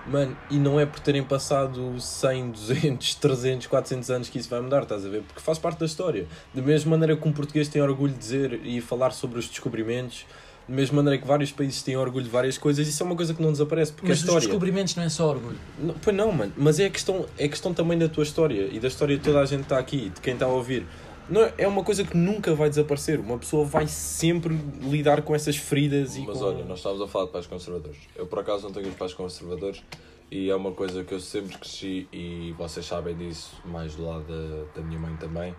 Mano, 0.05 0.35
e 0.49 0.57
não 0.57 0.79
é 0.79 0.85
por 0.85 0.99
terem 0.99 1.23
passado 1.23 1.99
100, 1.99 2.51
200, 2.51 3.15
300, 3.15 3.67
400 3.67 4.09
anos 4.09 4.29
que 4.29 4.39
isso 4.39 4.49
vai 4.49 4.59
mudar, 4.59 4.83
estás 4.83 5.05
a 5.05 5.09
ver? 5.09 5.21
Porque 5.21 5.39
faz 5.39 5.57
parte 5.59 5.79
da 5.79 5.85
história. 5.85 6.27
Da 6.53 6.61
mesma 6.61 6.91
maneira 6.91 7.15
que 7.15 7.27
um 7.27 7.31
português 7.31 7.67
tem 7.69 7.81
orgulho 7.81 8.11
de 8.11 8.19
dizer 8.19 8.59
e 8.65 8.81
falar 8.81 9.11
sobre 9.11 9.39
os 9.39 9.47
descobrimentos, 9.47 10.25
da 10.67 10.75
mesma 10.75 10.97
maneira 10.97 11.21
que 11.21 11.27
vários 11.27 11.51
países 11.51 11.81
têm 11.83 11.95
orgulho 11.95 12.25
de 12.25 12.31
várias 12.31 12.57
coisas, 12.57 12.85
isso 12.87 13.01
é 13.01 13.05
uma 13.05 13.15
coisa 13.15 13.33
que 13.33 13.41
não 13.41 13.51
desaparece, 13.51 13.93
porque 13.93 14.07
Mas 14.09 14.17
os 14.17 14.23
história. 14.23 14.41
descobrimentos 14.41 14.95
não 14.95 15.03
é 15.03 15.09
só 15.09 15.29
orgulho. 15.29 15.57
Não, 15.79 15.93
pois 16.01 16.15
não, 16.15 16.31
mano, 16.31 16.51
mas 16.57 16.79
é 16.79 16.89
questão, 16.89 17.25
é 17.37 17.47
questão 17.47 17.73
também 17.73 17.97
da 17.97 18.09
tua 18.09 18.23
história 18.23 18.69
e 18.71 18.79
da 18.79 18.87
história 18.87 19.15
de 19.17 19.23
toda 19.23 19.39
a 19.39 19.45
gente 19.45 19.59
que 19.59 19.65
está 19.65 19.77
aqui, 19.77 20.09
de 20.09 20.19
quem 20.19 20.33
está 20.33 20.45
a 20.47 20.49
ouvir. 20.49 20.85
Não, 21.31 21.41
é- 21.57 21.67
uma 21.67 21.83
coisa 21.83 22.03
que 22.03 22.15
nunca 22.17 22.53
vai 22.53 22.69
desaparecer. 22.69 23.19
Uma 23.19 23.37
pessoa 23.37 23.65
vai 23.65 23.87
sempre 23.87 24.53
lidar 24.81 25.21
com 25.21 25.33
essas 25.33 25.55
feridas 25.55 26.15
e 26.17 26.21
Mas 26.25 26.37
com... 26.39 26.45
olha, 26.45 26.63
nós 26.65 26.79
estávamos 26.79 27.03
a 27.03 27.07
falar 27.07 27.25
de 27.25 27.31
pais 27.31 27.47
conservadores. 27.47 27.97
Eu 28.15 28.27
por 28.27 28.39
acaso 28.39 28.63
não 28.63 28.71
tenho 28.71 28.87
os 28.89 28.95
pais 28.95 29.13
conservadores 29.13 29.83
e 30.29 30.49
é 30.49 30.55
uma 30.55 30.71
coisa 30.71 31.03
que 31.03 31.13
eu 31.13 31.19
sempre 31.19 31.57
cresci 31.57 32.07
e 32.11 32.53
vocês 32.57 32.85
sabem 32.85 33.15
disso 33.15 33.55
mais 33.65 33.95
do 33.95 34.05
lado 34.05 34.23
da, 34.25 34.79
da 34.81 34.85
minha 34.87 34.99
mãe 34.99 35.15
também, 35.17 35.55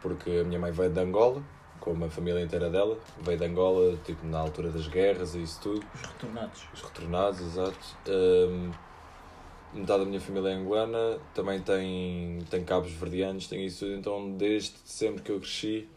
porque 0.00 0.30
a 0.30 0.44
minha 0.44 0.58
mãe 0.60 0.70
veio 0.72 0.90
de 0.90 1.00
Angola, 1.00 1.42
como 1.80 2.04
a 2.04 2.10
família 2.10 2.42
inteira 2.42 2.68
dela, 2.70 2.98
veio 3.22 3.38
de 3.38 3.44
Angola 3.46 3.96
tipo 4.04 4.26
na 4.26 4.38
altura 4.38 4.70
das 4.70 4.86
guerras 4.88 5.34
e 5.34 5.42
isso 5.42 5.60
tudo, 5.62 5.84
Os 5.94 6.00
retornados. 6.02 6.62
os 6.74 6.82
retornados, 6.82 7.40
exato. 7.40 7.78
Hum, 8.08 8.70
metade 9.74 10.00
da 10.00 10.04
minha 10.06 10.20
família 10.20 10.50
é 10.50 10.54
angolana, 10.54 11.18
também 11.34 11.60
tem, 11.60 12.38
tem 12.50 12.64
cabos 12.64 12.92
verdianos, 12.92 13.46
tem 13.46 13.64
isso 13.64 13.84
tudo, 13.86 13.94
então 13.96 14.30
desde 14.32 14.72
sempre 14.84 15.22
que 15.22 15.30
eu 15.30 15.38
cresci, 15.40 15.88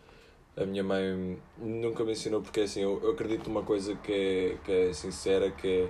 a 0.56 0.66
minha 0.66 0.84
mãe 0.84 1.38
nunca 1.58 2.04
me 2.04 2.12
ensinou, 2.12 2.42
porque 2.42 2.62
assim, 2.62 2.82
eu, 2.82 3.00
eu 3.04 3.12
acredito 3.12 3.48
numa 3.50 3.64
coisa 3.64 3.96
que 3.96 4.12
é, 4.12 4.58
que 4.64 4.72
é 4.72 4.94
sincera, 4.94 5.50
que 5.52 5.68
é 5.68 5.90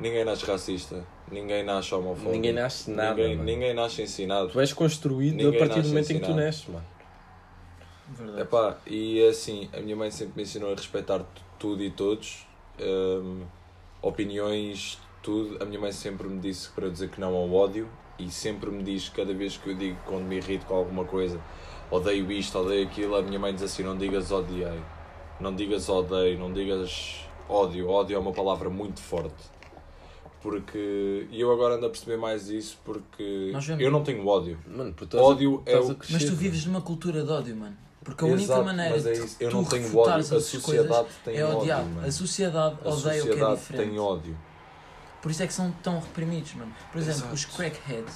ninguém 0.00 0.24
nasce 0.24 0.44
racista, 0.44 1.06
ninguém 1.30 1.62
nasce 1.62 1.94
homofóbico. 1.94 2.32
Ninguém 2.32 2.52
nasce 2.52 2.90
nada, 2.90 3.14
Ninguém, 3.14 3.36
mano. 3.36 3.44
ninguém 3.44 3.74
nasce 3.74 4.02
ensinado. 4.02 4.48
Tu 4.50 4.60
és 4.60 4.72
construído 4.72 5.36
Ninguém 5.36 5.54
a 5.54 5.58
partir 5.66 5.82
do 5.82 5.88
momento 5.88 6.10
em 6.10 6.14
que 6.14 6.20
tu 6.20 6.30
ensinado. 6.32 6.44
nasces, 6.46 6.66
mano. 6.68 6.84
Verdade. 8.08 8.42
Epá, 8.42 8.78
e 8.86 9.20
é 9.20 9.28
assim, 9.28 9.68
a 9.72 9.80
minha 9.80 9.96
mãe 9.96 10.10
sempre 10.10 10.34
me 10.36 10.42
ensinou 10.42 10.72
a 10.72 10.74
respeitar 10.74 11.24
tudo 11.58 11.82
e 11.82 11.90
todos, 11.90 12.46
hum, 12.80 13.42
opiniões, 14.02 14.98
tudo. 15.24 15.60
A 15.60 15.66
minha 15.66 15.80
mãe 15.80 15.90
sempre 15.90 16.28
me 16.28 16.38
disse 16.38 16.68
para 16.68 16.88
dizer 16.88 17.08
que 17.08 17.20
não 17.20 17.34
ao 17.34 17.52
ódio 17.52 17.88
e 18.18 18.30
sempre 18.30 18.70
me 18.70 18.82
diz, 18.84 19.08
cada 19.08 19.34
vez 19.34 19.56
que 19.56 19.70
eu 19.70 19.74
digo, 19.74 19.96
quando 20.06 20.22
me 20.24 20.36
irrito 20.36 20.66
com 20.66 20.74
alguma 20.76 21.04
coisa, 21.04 21.40
odeio 21.90 22.30
isto, 22.30 22.56
odeio 22.58 22.86
aquilo, 22.86 23.16
a 23.16 23.22
minha 23.22 23.38
mãe 23.40 23.52
diz 23.52 23.62
assim: 23.64 23.82
não 23.82 23.96
digas 23.98 24.30
odiei, 24.30 24.78
não 25.40 25.54
digas 25.54 25.88
odeio, 25.88 26.38
não 26.38 26.52
digas 26.52 27.20
ódio. 27.48 27.88
Ódio 27.88 28.14
é 28.16 28.18
uma 28.18 28.32
palavra 28.32 28.68
muito 28.70 29.00
forte. 29.00 29.52
Porque 30.40 31.26
e 31.30 31.40
eu 31.40 31.50
agora 31.50 31.76
ando 31.76 31.86
a 31.86 31.90
perceber 31.90 32.18
mais 32.18 32.48
isso 32.50 32.78
porque 32.84 33.48
Nós 33.52 33.64
vemos- 33.66 33.82
eu 33.82 33.90
não 33.90 34.02
tenho 34.02 34.26
ódio. 34.26 34.58
Mano, 34.66 34.92
porque 34.92 35.04
estás 35.16 35.22
a- 35.22 35.26
Ódio 35.26 35.62
é 35.64 35.70
estás 35.72 35.88
a 35.88 35.92
o- 35.92 35.96
crescer, 35.96 36.12
Mas 36.12 36.24
tu 36.24 36.32
vives 36.36 36.66
numa 36.66 36.82
cultura 36.82 37.22
de 37.24 37.30
ódio, 37.30 37.56
mano. 37.56 37.76
Porque 38.04 38.22
a 38.22 38.26
única 38.26 38.42
Exato, 38.42 38.64
maneira 38.64 38.90
mas 38.94 39.06
é 39.06 39.12
de 39.12 39.24
isso. 39.24 39.36
Eu 39.40 39.48
tu 39.48 39.56
não 39.56 39.64
tenho 39.64 39.82
refutares 39.84 40.26
ódio, 40.26 40.34
a 40.36 40.38
essas 40.38 40.44
sociedade 40.44 40.88
coisas 40.88 41.14
tem 41.24 41.36
é 41.38 41.44
ódio, 41.46 41.58
odiar. 41.60 41.84
mano. 41.86 42.06
a 42.06 42.12
sociedade 42.12 42.76
A 42.84 42.88
odeia 42.90 42.92
o 42.92 42.92
que 42.92 43.08
é 43.08 43.18
sociedade 43.32 43.56
diferente. 43.60 43.88
tem 43.90 43.98
ódio. 43.98 44.36
Por 45.24 45.30
isso 45.30 45.42
é 45.42 45.46
que 45.46 45.54
são 45.54 45.70
tão 45.82 46.00
reprimidos, 46.00 46.52
mano. 46.52 46.70
Por 46.92 46.98
exemplo, 47.00 47.20
Exato. 47.20 47.34
os 47.34 47.44
crackheads. 47.46 48.14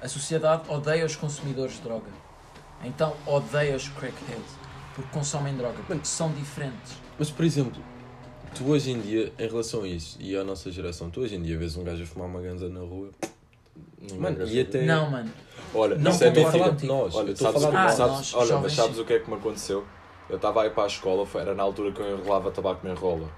A 0.00 0.08
sociedade 0.08 0.62
odeia 0.66 1.04
os 1.04 1.14
consumidores 1.14 1.74
de 1.74 1.82
droga. 1.82 2.08
Então 2.82 3.14
odeia 3.26 3.76
os 3.76 3.86
crackheads. 3.88 4.56
Porque 4.94 5.10
consomem 5.12 5.54
droga. 5.54 5.76
Porque 5.86 6.06
são 6.06 6.32
diferentes. 6.32 6.94
Mas, 7.18 7.30
por 7.30 7.44
exemplo, 7.44 7.82
tu 8.54 8.64
hoje 8.70 8.92
em 8.92 9.00
dia, 9.02 9.30
em 9.38 9.46
relação 9.46 9.82
a 9.82 9.86
isso 9.88 10.16
e 10.18 10.34
à 10.34 10.42
nossa 10.42 10.72
geração, 10.72 11.10
tu 11.10 11.20
hoje 11.20 11.34
em 11.36 11.42
dia 11.42 11.58
vês 11.58 11.76
um 11.76 11.84
gajo 11.84 12.02
a 12.02 12.06
fumar 12.06 12.26
uma 12.28 12.40
ganza 12.40 12.66
na 12.70 12.80
rua. 12.80 13.10
Mano, 14.18 14.46
e 14.48 14.58
até. 14.58 14.86
Não, 14.86 15.10
mano. 15.10 15.30
Olha, 15.74 15.96
Não 15.98 16.12
isso 16.12 16.24
é 16.24 16.28
concordo 16.30 16.50
falar 16.50 16.64
mentira. 16.72 16.80
de 16.80 16.86
nós. 16.86 17.14
Olha, 17.14 17.36
sabes, 17.36 17.62
Ah, 17.64 17.88
sabes, 17.90 17.98
nós, 17.98 18.34
olha 18.34 18.58
mas 18.58 18.72
sabes 18.72 18.96
sim. 18.96 19.02
o 19.02 19.04
que 19.04 19.12
é 19.12 19.18
que 19.18 19.28
me 19.28 19.36
aconteceu? 19.36 19.84
Eu 20.30 20.36
estava 20.36 20.62
a 20.62 20.66
ir 20.66 20.70
para 20.72 20.84
a 20.84 20.86
escola, 20.86 21.26
foi- 21.26 21.42
era 21.42 21.54
na 21.54 21.62
altura 21.62 21.92
que 21.92 22.00
eu 22.00 22.16
enrolava 22.18 22.50
tabaco 22.50 22.86
na 22.86 22.94
enrola. 22.94 23.28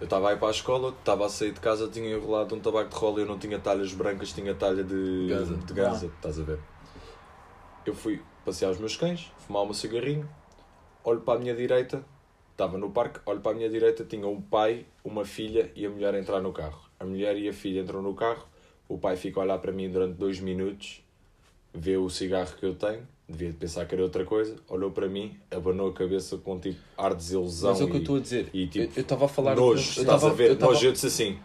Eu 0.00 0.04
estava 0.04 0.30
a 0.30 0.32
ir 0.32 0.38
para 0.38 0.48
a 0.48 0.50
escola, 0.50 0.90
estava 0.90 1.26
a 1.26 1.28
sair 1.28 1.52
de 1.52 1.60
casa, 1.60 1.88
tinha 1.88 2.14
enrolado 2.16 2.54
um 2.54 2.60
tabaco 2.60 2.90
de 2.90 2.96
rola 2.96 3.20
e 3.20 3.22
eu 3.22 3.26
não 3.26 3.38
tinha 3.38 3.58
talhas 3.58 3.92
brancas, 3.94 4.32
tinha 4.32 4.54
talha 4.54 4.82
de 4.82 5.26
Ganza. 5.28 5.56
de 5.56 5.72
ganza, 5.72 6.06
estás 6.06 6.38
a 6.40 6.42
ver? 6.42 6.58
Eu 7.86 7.94
fui 7.94 8.20
passear 8.44 8.70
os 8.70 8.78
meus 8.78 8.96
cães, 8.96 9.32
fumar 9.46 9.62
um 9.62 9.72
cigarrinho, 9.72 10.28
olho 11.04 11.20
para 11.20 11.38
a 11.38 11.38
minha 11.40 11.54
direita, 11.54 12.04
estava 12.50 12.76
no 12.76 12.90
parque, 12.90 13.20
olho 13.24 13.40
para 13.40 13.52
a 13.52 13.54
minha 13.54 13.70
direita, 13.70 14.04
tinha 14.04 14.26
um 14.26 14.40
pai, 14.40 14.84
uma 15.04 15.24
filha 15.24 15.70
e 15.76 15.86
a 15.86 15.90
mulher 15.90 16.14
a 16.14 16.18
entrar 16.18 16.40
no 16.40 16.52
carro. 16.52 16.80
A 16.98 17.04
mulher 17.04 17.36
e 17.36 17.48
a 17.48 17.52
filha 17.52 17.80
entram 17.80 18.02
no 18.02 18.14
carro, 18.14 18.46
o 18.88 18.98
pai 18.98 19.16
fica 19.16 19.40
a 19.40 19.44
olhar 19.44 19.58
para 19.58 19.72
mim 19.72 19.90
durante 19.90 20.14
dois 20.14 20.40
minutos, 20.40 21.02
vê 21.72 21.96
o 21.96 22.10
cigarro 22.10 22.54
que 22.56 22.66
eu 22.66 22.74
tenho, 22.74 23.06
devia 23.28 23.52
pensar 23.58 23.86
que 23.86 23.94
era 23.94 24.02
outra 24.02 24.24
coisa, 24.24 24.56
olhou 24.68 24.90
para 24.90 25.08
mim, 25.08 25.36
abanou 25.50 25.88
a 25.88 25.92
cabeça 25.92 26.36
com 26.38 26.58
tipo 26.58 26.78
ar 26.96 27.10
de 27.12 27.16
desilusão 27.16 27.70
Mas 27.70 27.80
é 27.80 27.84
o 27.84 27.88
que 27.88 27.94
eu 27.96 28.00
estou 28.00 28.16
a 28.16 28.20
dizer. 28.20 28.50
e, 28.52 28.66
tipo, 28.66 28.92
eu 28.98 29.02
estava 29.02 29.24
a 29.24 29.28
falar. 29.28 29.56
nojo, 29.56 29.72
eu 29.98 30.02
estás 30.02 30.06
tava- 30.06 30.28
a 30.30 30.34
ver? 30.34 30.50
eu 30.50 30.56
tava- 30.58 30.72
Nojo, 30.72 30.86
eu 30.86 30.92
disse 30.92 31.06
assim. 31.06 31.38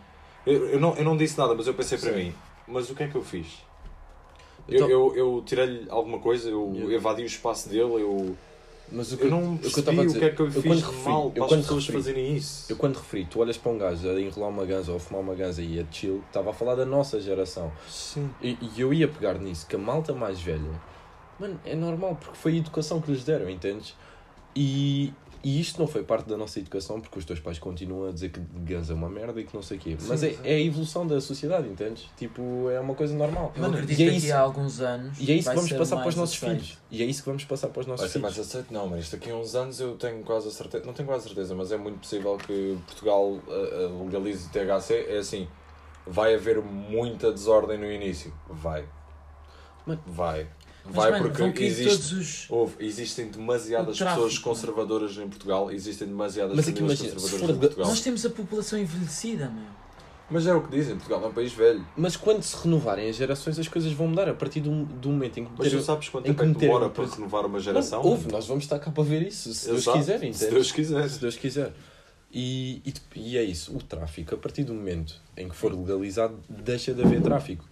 Eu, 0.45 0.67
eu, 0.71 0.79
não, 0.79 0.95
eu 0.95 1.03
não 1.03 1.15
disse 1.17 1.37
nada, 1.37 1.53
mas 1.55 1.67
eu 1.67 1.73
pensei 1.73 1.97
para 1.97 2.11
Sim. 2.11 2.17
mim, 2.17 2.33
mas 2.67 2.89
o 2.89 2.95
que 2.95 3.03
é 3.03 3.07
que 3.07 3.15
eu 3.15 3.23
fiz? 3.23 3.47
eu 4.67 4.79
Eu, 4.87 4.89
eu, 4.89 5.15
eu 5.15 5.43
tirei-lhe 5.45 5.85
alguma 5.89 6.19
coisa, 6.19 6.49
eu 6.49 6.71
Yeah. 6.75 6.93
evadi 6.95 7.23
o 7.23 7.25
espaço 7.25 7.69
dele, 7.69 7.81
eu, 8.01 8.35
Mas 8.91 9.11
o 9.13 9.17
que 9.17 9.25
eu 9.25 9.29
não 9.31 9.53
o 9.53 9.57
que 9.57 9.63
percebi 9.63 9.99
a 9.99 10.01
o 10.01 10.05
dizer, 10.05 10.19
que 10.19 10.25
é 10.25 10.29
que 10.31 10.39
eu 10.41 10.51
fiz 10.51 10.63
quando 10.63 10.79
referi- 10.81 11.03
mal 11.09 11.23
eu 11.25 11.31
para 11.31 11.43
as 11.43 11.49
quando 11.49 11.61
pessoas 11.61 11.83
referi- 11.85 11.97
fazerem 12.03 12.35
isso. 12.35 12.71
Eu 12.71 12.75
quando 12.77 12.95
referi, 12.97 13.25
tu 13.25 13.39
olhas 13.39 13.57
para 13.57 13.71
um 13.71 13.77
gajo 13.77 14.09
a 14.09 14.19
enrolar 14.21 14.49
uma 14.49 14.65
ganza 14.65 14.91
ou 14.91 14.97
a 14.97 14.99
fumar 14.99 15.21
uma 15.21 15.35
ganza 15.35 15.61
e 15.61 15.79
a 15.79 15.85
chill, 15.91 16.23
estava 16.27 16.49
a 16.49 16.53
falar 16.53 16.75
da 16.75 16.85
nossa 16.85 17.19
geração. 17.21 17.71
Sim. 17.87 18.29
E, 18.41 18.57
e 18.61 18.81
eu 18.81 18.93
ia 18.93 19.07
pegar 19.07 19.35
nisso, 19.39 19.65
que 19.67 19.75
a 19.75 19.79
malta 19.79 20.13
mais 20.13 20.39
velha, 20.41 20.81
mano, 21.39 21.59
é 21.65 21.75
normal, 21.75 22.15
porque 22.15 22.37
foi 22.37 22.53
a 22.53 22.57
educação 22.57 23.01
que 23.01 23.11
lhes 23.11 23.23
deram, 23.23 23.49
entendes? 23.49 23.95
E, 24.55 25.13
e 25.43 25.59
isto 25.61 25.79
não 25.79 25.87
foi 25.87 26.03
parte 26.03 26.27
da 26.27 26.35
nossa 26.35 26.59
educação, 26.59 26.99
porque 26.99 27.17
os 27.17 27.23
teus 27.23 27.39
pais 27.39 27.57
continuam 27.57 28.09
a 28.09 28.11
dizer 28.11 28.29
que 28.29 28.39
ganza 28.39 28.91
é 28.91 28.95
uma 28.95 29.09
merda 29.09 29.39
e 29.39 29.45
que 29.45 29.55
não 29.55 29.61
sei 29.61 29.77
o 29.77 29.79
quê. 29.79 29.97
Mas 30.07 30.21
é, 30.21 30.31
sim. 30.31 30.39
é 30.43 30.55
a 30.55 30.59
evolução 30.59 31.07
da 31.07 31.21
sociedade, 31.21 31.67
entendes? 31.69 32.09
Tipo, 32.17 32.69
é 32.69 32.79
uma 32.79 32.93
coisa 32.93 33.15
normal. 33.15 33.53
Eu 33.55 33.61
Mano, 33.61 33.75
acredito 33.75 33.99
e 33.99 34.03
é 34.03 34.09
que 34.09 34.17
isso, 34.17 34.33
a 34.33 34.39
alguns 34.39 34.81
anos. 34.81 35.17
e 35.19 35.31
é 35.31 35.35
isso 35.35 35.49
que 35.49 35.55
vamos 35.55 35.71
passar 35.71 35.97
para 35.97 36.09
os 36.09 36.15
nossos 36.15 36.35
aceito. 36.35 36.61
filhos. 36.61 36.77
E 36.91 37.03
é 37.03 37.05
isso 37.05 37.21
que 37.21 37.29
vamos 37.29 37.45
passar 37.45 37.67
para 37.69 37.79
os 37.79 37.87
nossos 37.87 38.01
Vai 38.01 38.09
ser 38.09 38.19
filhos. 38.19 38.35
mais 38.35 38.47
aceito? 38.47 38.73
Não, 38.73 38.87
mas 38.87 38.99
isto 39.01 39.15
aqui 39.15 39.31
a 39.31 39.35
uns 39.35 39.55
anos 39.55 39.79
eu 39.79 39.95
tenho 39.95 40.21
quase 40.23 40.47
a 40.47 40.51
certeza, 40.51 40.85
não 40.85 40.93
tenho 40.93 41.07
quase 41.07 41.25
a 41.25 41.27
certeza, 41.27 41.55
mas 41.55 41.71
é 41.71 41.77
muito 41.77 41.99
possível 41.99 42.37
que 42.37 42.77
Portugal 42.85 43.23
uh, 43.23 43.41
uh, 43.47 44.05
legalize 44.05 44.47
o 44.47 44.49
THC. 44.49 45.05
É 45.07 45.17
assim, 45.19 45.47
vai 46.05 46.35
haver 46.35 46.61
muita 46.61 47.31
desordem 47.31 47.77
no 47.77 47.89
início. 47.89 48.33
Vai. 48.49 48.83
Mano. 49.85 50.01
Vai. 50.05 50.47
Vai 50.91 51.11
mano, 51.11 51.31
porque 51.31 51.63
existe. 51.63 52.15
os. 52.15 52.45
Houve, 52.49 52.75
existem 52.79 53.27
demasiadas 53.27 53.97
pessoas 53.97 54.37
conservadoras 54.37 55.17
em 55.17 55.27
Portugal, 55.27 55.71
existem 55.71 56.07
demasiadas 56.07 56.55
Mas 56.55 56.67
aqui 56.67 56.77
famílias 56.77 56.99
conservadoras 56.99 57.39
for 57.39 57.49
em 57.49 57.57
Portugal. 57.57 57.87
Nós 57.87 58.01
temos 58.01 58.25
a 58.25 58.29
população 58.29 58.79
envelhecida, 58.79 59.49
meu. 59.49 59.79
Mas 60.31 60.45
é 60.45 60.53
o 60.53 60.61
que 60.61 60.69
dizem, 60.69 60.95
Portugal 60.95 61.23
é 61.23 61.27
um 61.27 61.33
país 61.33 61.51
velho. 61.53 61.83
Mas 61.97 62.15
quando 62.15 62.43
se 62.43 62.55
renovarem 62.55 63.09
as 63.09 63.15
gerações, 63.15 63.57
as 63.57 63.67
coisas 63.67 63.91
vão 63.93 64.07
mudar 64.07 64.29
a 64.29 64.33
partir 64.33 64.61
do, 64.61 64.85
do 64.85 65.09
momento 65.09 65.39
em 65.39 65.45
que 65.45 65.51
Mas 65.57 65.71
tu 65.71 65.81
sabes 65.81 66.07
quanto 66.09 66.27
em 66.27 66.33
tempo 66.33 66.43
é 66.43 66.53
que 66.53 66.59
demora 66.59 66.89
para 66.89 67.05
renovar 67.05 67.45
uma 67.45 67.59
geração? 67.59 67.99
Mano, 68.03 68.11
Houve, 68.11 68.31
nós 68.31 68.45
vamos 68.45 68.63
estar 68.63 68.77
cá 68.77 68.91
para 68.91 69.03
ver 69.03 69.23
isso, 69.23 69.51
se 69.53 69.67
Deus 69.67 69.87
quiser, 69.87 70.33
Se? 70.33 70.49
Deus 70.49 70.71
quiser. 70.71 71.09
Se 71.09 71.19
Deus 71.19 71.35
quiser. 71.35 71.73
E, 72.31 72.81
e, 72.85 72.93
e 73.15 73.37
é 73.37 73.43
isso, 73.43 73.75
o 73.75 73.81
tráfico, 73.81 74.35
a 74.35 74.37
partir 74.37 74.63
do 74.63 74.73
momento 74.73 75.19
em 75.35 75.49
que 75.49 75.55
for 75.55 75.73
legalizado, 75.73 76.37
deixa 76.47 76.93
de 76.93 77.01
haver 77.01 77.21
tráfico. 77.21 77.65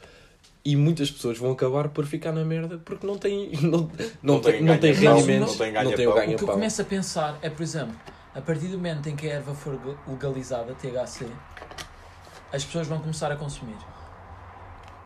E 0.70 0.76
muitas 0.76 1.10
pessoas 1.10 1.38
vão 1.38 1.54
acabar 1.54 1.88
por 1.88 2.06
ficar 2.06 2.34
na 2.34 2.44
merda 2.44 2.78
porque 2.84 3.08
não 3.08 3.18
têm, 3.18 3.52
não, 3.64 3.90
não, 4.22 4.36
Não 4.36 4.42
têm 4.42 4.62
não 4.62 4.74
rendimentos, 4.74 5.52
não 5.52 5.58
têm 5.58 5.72
não 5.72 5.92
têm 5.94 6.08
o 6.08 6.14
ganha-pão. 6.14 6.34
O 6.34 6.38
que 6.38 6.44
eu 6.44 6.48
começo 6.50 6.82
a 6.82 6.84
pensar 6.84 7.38
é, 7.42 7.50
por 7.50 7.64
exemplo, 7.64 7.96
a 8.36 8.42
partir 8.42 8.68
do 8.68 8.76
momento 8.78 9.08
em 9.08 9.16
que 9.16 9.28
a 9.32 9.36
erva 9.36 9.56
for 9.56 9.80
legalizada, 10.06 10.74
THC, 10.74 11.26
as 12.52 12.66
pessoas 12.66 12.86
vão 12.86 13.00
começar 13.00 13.32
a 13.32 13.38
consumir. 13.38 13.78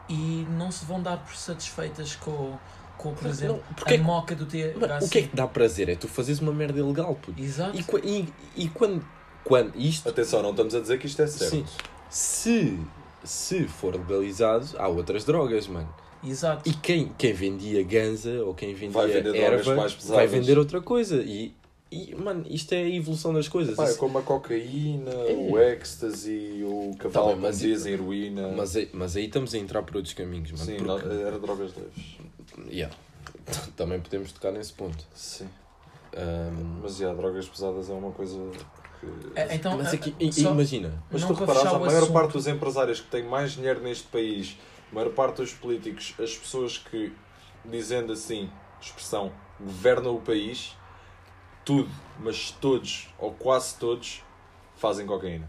E 0.09 0.47
não 0.49 0.71
se 0.71 0.83
vão 0.83 0.99
dar 0.99 1.17
por 1.17 1.35
satisfeitas 1.35 2.15
com, 2.15 2.57
com 2.97 3.13
por 3.13 3.25
Não, 3.25 3.29
exemplo, 3.29 3.63
porque 3.75 3.93
é 3.93 3.97
a 3.97 3.99
que- 3.99 4.03
moca 4.03 4.35
do 4.35 4.47
THC. 4.47 4.73
Mano, 4.79 5.05
o 5.05 5.09
que 5.09 5.17
é 5.19 5.21
que 5.21 5.35
dá 5.35 5.47
prazer? 5.47 5.89
É 5.89 5.95
tu 5.95 6.07
fazeres 6.07 6.41
uma 6.41 6.51
merda 6.51 6.79
ilegal, 6.79 7.13
puto. 7.13 7.39
Exato. 7.39 7.77
E, 7.77 8.09
e, 8.55 8.63
e 8.63 8.67
quando, 8.69 9.05
quando 9.43 9.75
isto 9.75 10.09
Atenção, 10.09 10.41
não 10.41 10.49
estamos 10.49 10.73
a 10.73 10.79
dizer 10.79 10.97
que 10.97 11.05
isto 11.05 11.21
é 11.21 11.27
certo. 11.27 11.51
Sim. 11.51 11.65
Se, 12.09 12.79
se 13.23 13.67
for 13.67 13.95
legalizado, 13.95 14.67
há 14.77 14.87
outras 14.87 15.23
drogas, 15.25 15.67
mano. 15.67 15.93
Exato. 16.23 16.69
E 16.69 16.73
quem, 16.73 17.11
quem 17.17 17.33
vendia 17.33 17.83
ganza 17.83 18.43
ou 18.43 18.53
quem 18.53 18.73
vendia 18.73 18.91
Vai 18.91 19.07
vender 19.07 19.31
drogas 19.33 19.67
erva 19.67 19.75
mais 19.75 19.93
pesadas. 19.93 20.15
vai 20.15 20.27
vender 20.27 20.57
outra 20.59 20.79
coisa. 20.79 21.15
E, 21.23 21.53
e, 21.91 22.13
mano, 22.15 22.45
isto 22.47 22.71
é 22.73 22.83
a 22.83 22.89
evolução 22.89 23.33
das 23.33 23.47
coisas. 23.47 23.75
Pá, 23.75 23.85
é 23.85 23.89
Isso- 23.89 23.97
como 23.97 24.19
a 24.19 24.21
cocaína, 24.21 25.11
É. 25.11 25.33
o 25.33 25.57
ecstasy, 25.59 26.63
o 26.63 26.95
cavalo 26.97 27.27
Tá 27.29 27.33
bem, 27.33 27.41
mas 27.41 27.63
a 27.85 27.89
heroína. 27.89 28.49
mas, 28.55 28.75
aí- 28.75 28.89
mas 28.93 29.15
aí 29.15 29.25
estamos 29.25 29.53
a 29.55 29.57
entrar 29.57 29.81
por 29.83 29.95
outros 29.97 30.13
caminhos, 30.13 30.51
mano. 30.51 30.63
Sim, 30.63 30.77
porque- 30.77 31.07
não- 31.07 31.27
era 31.27 31.39
drogas 31.39 31.71
leves. 31.75 32.17
Yeah. 32.71 32.95
Também 33.75 33.99
podemos 33.99 34.31
tocar 34.31 34.51
nesse 34.51 34.73
ponto. 34.73 35.03
Sim. 35.15 35.47
Ahm, 36.15 36.81
Mas 36.83 36.97
já, 36.97 37.13
drogas 37.13 37.47
pesadas 37.47 37.89
é 37.89 37.93
uma 37.93 38.11
coisa. 38.11 38.37
É, 39.35 39.55
então, 39.55 39.77
mas 39.77 39.93
aqui, 39.93 40.13
i- 40.19 40.31
só- 40.31 40.51
imagina, 40.51 41.03
Mas 41.11 41.23
tu 41.25 41.35
fechar 41.35 41.75
a 41.75 41.79
maior 41.79 41.97
assunto- 42.03 42.13
parte 42.13 42.33
dos 42.33 42.47
empresários 42.47 42.99
que 42.99 43.07
têm 43.07 43.23
mais 43.23 43.53
dinheiro 43.53 43.81
neste 43.81 44.03
país, 44.07 44.55
a 44.91 44.95
maior 44.95 45.09
parte 45.11 45.37
dos 45.37 45.53
políticos, 45.53 46.13
as 46.19 46.35
pessoas 46.37 46.77
que, 46.77 47.11
dizendo 47.65 48.13
assim, 48.13 48.49
expressão, 48.79 49.31
governam 49.59 50.15
o 50.15 50.21
país, 50.21 50.75
tudo, 51.65 51.89
mas 52.19 52.51
todos, 52.61 53.07
ou 53.17 53.31
quase 53.31 53.75
todos, 53.77 54.21
fazem 54.77 55.05
cocaína. 55.05 55.47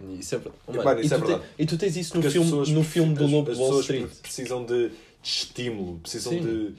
isso 0.00 0.34
é. 0.34 0.38
E, 0.38 0.42
Mano, 0.72 0.84
mano, 0.84 1.00
e 1.00 1.06
isso 1.06 1.14
é 1.14 1.18
tu 1.18 1.24
te- 1.38 1.44
e 1.58 1.66
tu 1.66 1.78
tens 1.78 1.96
isso 1.96 2.14
no 2.16 2.20
Porque 2.22 2.32
filme, 2.32 2.46
pessoas 2.50 2.68
no 2.68 2.84
filme 2.84 3.14
do 3.14 3.26
Lobo 3.26 3.52
Wall 3.56 3.80
Street. 3.80 4.06
pre- 4.08 4.16
precisam 4.22 4.64
de, 4.64 4.88
de 4.90 4.94
estímulo, 5.22 5.98
precisam 6.00 6.32
Sim. 6.34 6.40
de 6.42 6.74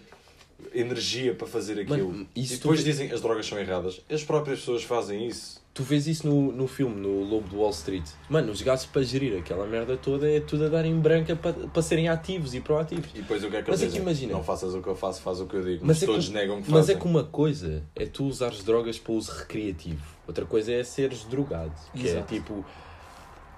energia 0.74 1.34
para 1.34 1.48
fazer 1.48 1.80
aquilo. 1.80 2.10
Mano, 2.12 2.28
e 2.36 2.44
depois 2.44 2.82
vê- 2.82 2.92
dizem 2.92 3.12
as 3.12 3.22
drogas 3.22 3.46
são 3.46 3.60
erradas. 3.60 4.02
As 4.10 4.24
próprias 4.24 4.60
pessoas 4.60 4.84
fazem 4.84 5.28
isso. 5.28 5.62
Tu 5.74 5.84
vês 5.84 6.08
isso 6.08 6.28
no, 6.28 6.52
no 6.52 6.68
filme, 6.68 6.96
no 7.00 7.22
Lobo 7.24 7.48
de 7.50 7.56
Wall 7.56 7.70
Street. 7.70 8.04
Mano, 8.28 8.52
os 8.52 8.64
gajos 8.64 8.88
para 8.88 9.04
gerir 9.04 9.38
aquela 9.38 9.68
merda 9.68 9.96
toda 9.96 10.28
é 10.28 10.40
tudo 10.40 10.66
a 10.66 10.70
dar 10.70 10.84
em 10.86 11.00
branca 11.00 11.36
para, 11.36 11.54
para 11.54 11.82
serem 11.84 12.10
ativos 12.10 12.56
e 12.56 12.60
proativos. 12.62 13.12
E 13.14 13.20
depois 13.22 13.44
o 13.44 13.50
que 13.52 13.58
é 13.58 13.62
que 13.62 13.70
Mas 13.70 13.82
eles 13.82 13.94
é 13.94 13.98
que 13.98 14.02
imagina. 14.02 14.34
Não 14.34 14.44
faças 14.44 14.74
o 14.74 14.82
que 14.82 14.88
eu 14.90 14.96
faço, 14.96 15.22
faz 15.22 15.40
o 15.40 15.46
que 15.46 15.54
eu 15.56 15.64
digo. 15.64 15.86
Mas 15.86 15.98
Mas, 15.98 15.98
é 15.98 16.06
que- 16.08 16.12
todos 16.12 16.30
negam 16.30 16.62
que 16.64 16.72
Mas 16.72 16.80
fazem. 16.80 16.96
é 16.96 17.00
que 17.00 17.06
uma 17.06 17.24
coisa 17.24 17.84
é 17.96 18.06
tu 18.08 18.26
usares 18.26 18.64
drogas 18.64 18.98
para 18.98 19.14
uso 19.14 19.32
recreativo, 19.32 20.04
outra 20.28 20.46
coisa 20.46 20.72
é 20.74 20.84
seres 20.84 21.24
drogado. 21.26 21.72
Que 21.94 22.08
Exato. 22.08 22.34
é 22.34 22.38
tipo. 22.40 22.66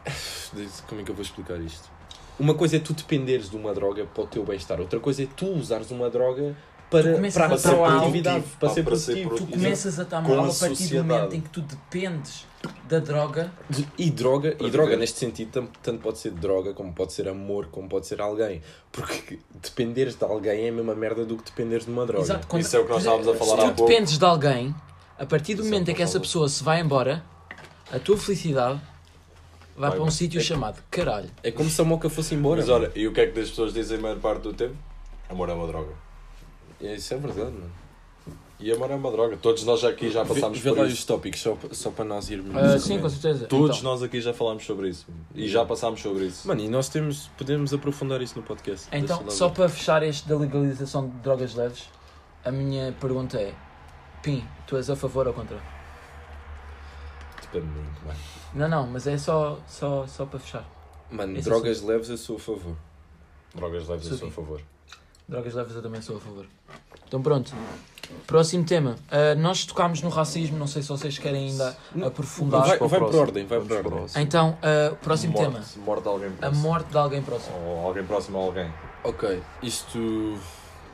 Como 0.88 1.02
é 1.02 1.04
que 1.04 1.12
eu 1.12 1.16
vou 1.16 1.24
explicar 1.24 1.60
isto? 1.62 1.90
Uma 2.40 2.54
coisa 2.54 2.78
é 2.78 2.80
tu 2.80 2.94
dependeres 2.94 3.50
de 3.50 3.56
uma 3.58 3.74
droga 3.74 4.06
para 4.06 4.24
o 4.24 4.28
teu 4.28 4.44
bem-estar, 4.46 4.80
outra 4.80 5.00
coisa 5.00 5.24
é 5.24 5.28
tu 5.38 5.48
usares 5.48 5.92
uma 5.92 6.10
droga 6.10 6.56
para, 6.90 7.04
para, 7.04 7.46
a 7.46 7.48
para, 7.50 7.56
estar 7.56 7.76
mal, 7.76 7.86
produtividade, 7.90 8.44
tipo, 8.44 8.58
para 8.58 8.70
ser 8.70 8.84
para 8.84 8.96
ser 8.96 9.12
produtivo. 9.28 9.36
Tu 9.48 9.52
começas 9.54 10.00
a 10.00 10.04
estar 10.04 10.22
mal 10.22 10.32
a 10.32 10.34
a 10.36 10.38
partir 10.48 10.60
do 10.70 10.76
sociedade. 10.76 11.08
momento 11.08 11.36
em 11.36 11.42
que 11.42 11.50
tu 11.50 11.62
dependes 11.62 12.46
da 12.90 13.00
droga. 13.00 13.52
De- 13.70 13.88
E 13.98 14.10
droga, 14.10 14.52
Para 14.54 14.68
e 14.68 14.72
droga 14.72 14.90
viver. 14.90 15.00
neste 15.02 15.20
sentido, 15.20 15.52
tam- 15.52 15.68
tanto 15.84 16.02
pode 16.02 16.18
ser 16.18 16.32
droga, 16.32 16.74
como 16.74 16.92
pode 16.94 17.14
ser 17.14 17.28
amor, 17.30 17.68
como 17.68 17.88
pode 17.88 18.08
ser 18.08 18.20
alguém. 18.20 18.62
Porque 18.92 19.40
dependeres 19.62 20.16
de 20.16 20.24
alguém 20.26 20.66
é 20.66 20.70
a 20.70 20.72
mesma 20.72 20.96
merda 20.96 21.24
do 21.26 21.38
que 21.38 21.44
dependeres 21.46 21.86
de 21.86 21.92
uma 21.92 22.06
droga. 22.06 22.24
Exato, 22.24 22.48
quando- 22.48 22.64
Isso 22.64 22.76
é 22.76 22.80
o 22.80 22.86
que 22.86 22.90
nós 22.92 23.00
estávamos 23.00 23.28
a 23.28 23.36
falar 23.36 23.56
Se 23.56 23.62
há 23.62 23.70
tu 23.72 23.76
pouco. 23.76 23.92
dependes 23.92 24.18
de 24.18 24.26
alguém, 24.26 24.76
a 25.18 25.26
partir 25.26 25.54
do 25.56 25.62
Isso 25.62 25.70
é 25.70 25.72
momento 25.72 25.90
em 25.90 25.96
que 25.96 26.02
essa 26.02 26.20
pessoa 26.20 26.50
se 26.50 26.64
vai 26.64 26.82
embora, 26.82 27.24
a 27.92 28.00
tua 28.00 28.18
felicidade 28.18 28.80
vai 29.78 29.90
Vai, 29.90 29.98
para 30.00 30.06
um 30.08 30.12
sítio 30.12 30.40
É 30.40 30.42
que- 30.42 30.48
chamado 30.48 30.82
caralho. 30.92 31.30
É 31.44 31.52
como 31.52 31.70
se 31.70 31.80
a 31.80 31.84
moca 31.86 32.10
fosse 32.10 32.34
embora. 32.36 32.60
Mas 32.60 32.70
olha, 32.70 32.92
e 32.96 33.08
o 33.08 33.14
que 33.14 33.22
é 33.22 33.28
que 33.28 33.40
as 33.40 33.50
pessoas 33.50 33.74
dizem 33.74 33.98
a 33.98 34.02
maior 34.02 34.18
parte 34.20 34.42
do 34.42 34.54
tempo? 34.54 34.76
Amor 35.30 35.48
é 35.50 35.54
uma 35.54 35.68
droga. 35.68 35.94
Mano. 36.82 36.96
Isso 36.96 37.14
é 37.14 37.18
verdade, 37.18 37.52
mano. 37.52 37.72
E 38.60 38.70
amor 38.74 38.92
é 38.92 38.96
uma 38.96 39.10
droga. 39.10 39.38
Todos 39.38 39.64
nós 39.64 39.82
aqui 39.86 40.12
já 40.12 40.26
passámos 40.26 40.60
Vê, 40.60 40.70
por 40.70 40.80
lá 40.80 40.86
isso. 40.86 40.96
os 40.96 41.06
tópicos, 41.06 41.40
só, 41.40 41.58
só 41.72 41.92
para 41.92 42.04
nós 42.04 42.30
irmos. 42.30 42.54
Ah, 42.54 42.78
sim, 42.78 43.00
com 43.00 43.08
certeza. 43.08 43.48
Todos 43.48 43.78
Então, 43.78 43.92
nós 43.92 44.04
aqui 44.04 44.20
já 44.20 44.34
falámos 44.34 44.66
sobre 44.66 44.90
isso. 44.90 45.08
E 45.34 45.48
já 45.48 45.66
passámos 45.66 46.02
sobre 46.02 46.26
isso. 46.26 46.46
Mano, 46.46 46.60
e 46.60 46.68
nós 46.68 46.90
temos, 46.90 47.30
podemos 47.38 47.74
aprofundar 47.74 48.22
isso 48.22 48.36
no 48.38 48.44
podcast. 48.44 48.90
então 48.92 49.24
lá 49.24 49.32
só 49.32 49.48
ver. 49.48 49.56
para 49.56 49.70
fechar 49.70 50.04
este 50.04 50.28
da 50.28 50.36
legalização 50.38 51.08
de 51.08 51.16
drogas 51.20 51.56
leves, 51.56 51.86
a 52.44 52.52
minha 52.52 52.92
pergunta 53.00 53.38
é: 53.40 53.54
Pim, 54.22 54.44
tu 54.68 54.76
és 54.76 54.90
a 54.90 54.96
favor 54.98 55.26
ou 55.26 55.34
contra? 55.34 55.58
Depende 57.42 57.66
muito, 57.68 58.06
mano. 58.06 58.20
Não, 58.54 58.68
não, 58.68 58.88
mas 58.88 59.08
é 59.08 59.18
só, 59.18 59.58
só, 59.68 60.06
só 60.06 60.26
para 60.26 60.38
fechar. 60.40 60.70
Mano, 61.10 61.38
Esse 61.38 61.48
drogas 61.48 61.82
leves 61.82 62.10
eu 62.10 62.18
sou 62.18 62.36
a 62.36 62.40
favor. 62.40 62.76
Drogas 63.56 63.88
leves 63.88 64.06
eu 64.08 64.14
Sim. 64.14 64.20
sou 64.20 64.28
a 64.28 64.32
favor. 64.32 64.62
Drogas 65.30 65.54
leves 65.54 65.76
eu 65.76 65.82
também 65.82 66.02
sou 66.02 66.18
a 66.18 66.20
favor. 66.20 66.46
Então 67.08 67.22
pronto. 67.22 67.54
Próximo 68.26 68.64
tema. 68.66 68.96
Ah, 69.12 69.36
nós 69.36 69.66
tocámos 69.66 70.02
no 70.02 70.10
racismo, 70.10 70.58
não 70.58 70.66
sei 70.66 70.82
se 70.82 70.90
vocês 70.90 71.18
querem 71.20 71.50
ainda 71.50 71.78
aprofundar. 72.06 72.62
Vai, 72.62 72.70
vai 72.70 72.78
por 72.80 72.90
próximo. 72.98 73.22
ordem, 73.22 73.46
vai 73.46 73.60
por 73.60 73.68
Vamos 73.68 73.84
para 73.84 73.96
o 73.96 74.02
ordem. 74.02 74.24
Então, 74.24 74.58
ah, 74.64 74.96
próximo 75.02 75.34
tema. 75.36 75.52
morte, 75.52 75.80
Morte 75.80 76.02
de 76.04 76.10
alguém 76.10 76.30
A 76.30 76.32
próximo. 76.32 76.62
morte 76.64 76.90
de 76.90 76.98
alguém 76.98 77.22
próximo. 77.22 77.56
Ou 77.58 77.86
alguém 77.86 78.04
próximo 78.06 78.38
a 78.40 78.42
alguém. 78.42 78.74
Ok, 79.04 79.42
isto 79.62 80.38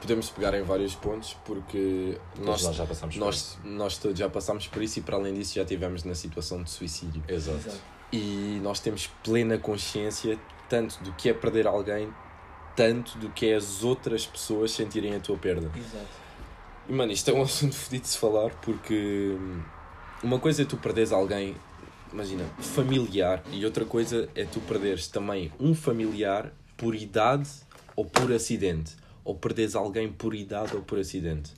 podemos 0.02 0.30
pegar 0.30 0.54
em 0.54 0.63
vários 0.63 0.93
pontos 0.95 1.36
porque 1.45 2.19
nós, 2.38 2.62
nós 2.63 2.76
já 2.76 2.86
passámos 2.86 3.15
por 3.15 3.21
nós, 3.26 3.36
isso. 3.38 3.60
nós 3.63 3.98
todos 3.98 4.19
já 4.19 4.30
passámos 4.30 4.67
por 4.67 4.84
isso 4.84 5.00
e 5.00 5.02
para 5.02 5.15
além 5.15 5.34
disso 5.34 5.56
já 5.56 5.62
estivemos 5.63 6.04
na 6.04 6.13
situação 6.13 6.62
de 6.62 6.69
suicídio. 6.69 7.24
Exato. 7.28 7.58
Exato. 7.58 7.78
E 8.12 8.60
nós 8.62 8.80
temos 8.82 9.08
plena 9.24 9.58
consciência 9.58 10.38
tanto 10.69 11.02
do 11.04 11.12
que 11.13 11.30
é 11.30 11.34
perder 11.34 11.65
alguém, 11.65 12.10
tanto 12.76 13.18
do 13.18 13.30
que 13.30 13.48
é 13.48 13.56
as 13.56 13.84
outras 13.84 14.26
pessoas 14.26 14.72
sentirem 14.72 15.16
a 15.16 15.20
tua 15.20 15.38
perda. 15.38 15.72
Exato. 15.76 16.26
E 16.88 16.94
mano, 16.94 17.12
isto 17.12 17.30
é 17.32 17.34
um 17.34 17.42
assunto 17.44 17.76
fodido 17.76 18.04
de 18.04 18.10
se 18.10 18.18
falar 18.18 18.52
porque 18.62 19.36
hum, 19.40 19.62
uma 20.24 20.40
coisa 20.40 20.62
é 20.62 20.66
tu 20.66 20.78
perderes 20.78 21.12
alguém, 21.12 21.56
imagina, 22.12 22.44
familiar, 22.60 23.44
e 23.52 23.66
outra 23.66 23.86
coisa 23.86 24.30
é 24.36 24.46
tu 24.46 24.60
perderes 24.62 25.08
também 25.08 25.52
um 25.60 25.74
familiar 25.74 26.52
por 26.78 26.96
idade 26.96 27.50
ou 27.96 28.06
por 28.06 28.32
acidente. 28.32 28.96
Ou 29.24 29.36
perderes 29.36 29.76
alguém 29.76 30.12
por 30.12 30.36
idade 30.36 30.76
ou 30.76 30.82
por 30.82 31.00
acidente. 31.00 31.52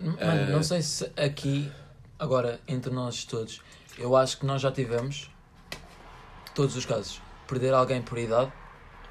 Mano, 0.00 0.16
Ah. 0.20 0.46
não 0.50 0.62
sei 0.62 0.82
se 0.82 1.10
aqui, 1.16 1.70
agora, 2.18 2.60
entre 2.66 2.92
nós 2.92 3.24
todos, 3.24 3.60
eu 3.98 4.16
acho 4.16 4.38
que 4.38 4.46
nós 4.46 4.60
já 4.60 4.70
tivemos 4.72 5.30
todos 6.54 6.76
os 6.76 6.84
casos. 6.84 7.20
Perder 7.46 7.72
alguém 7.74 8.02
por 8.02 8.18
idade, 8.18 8.52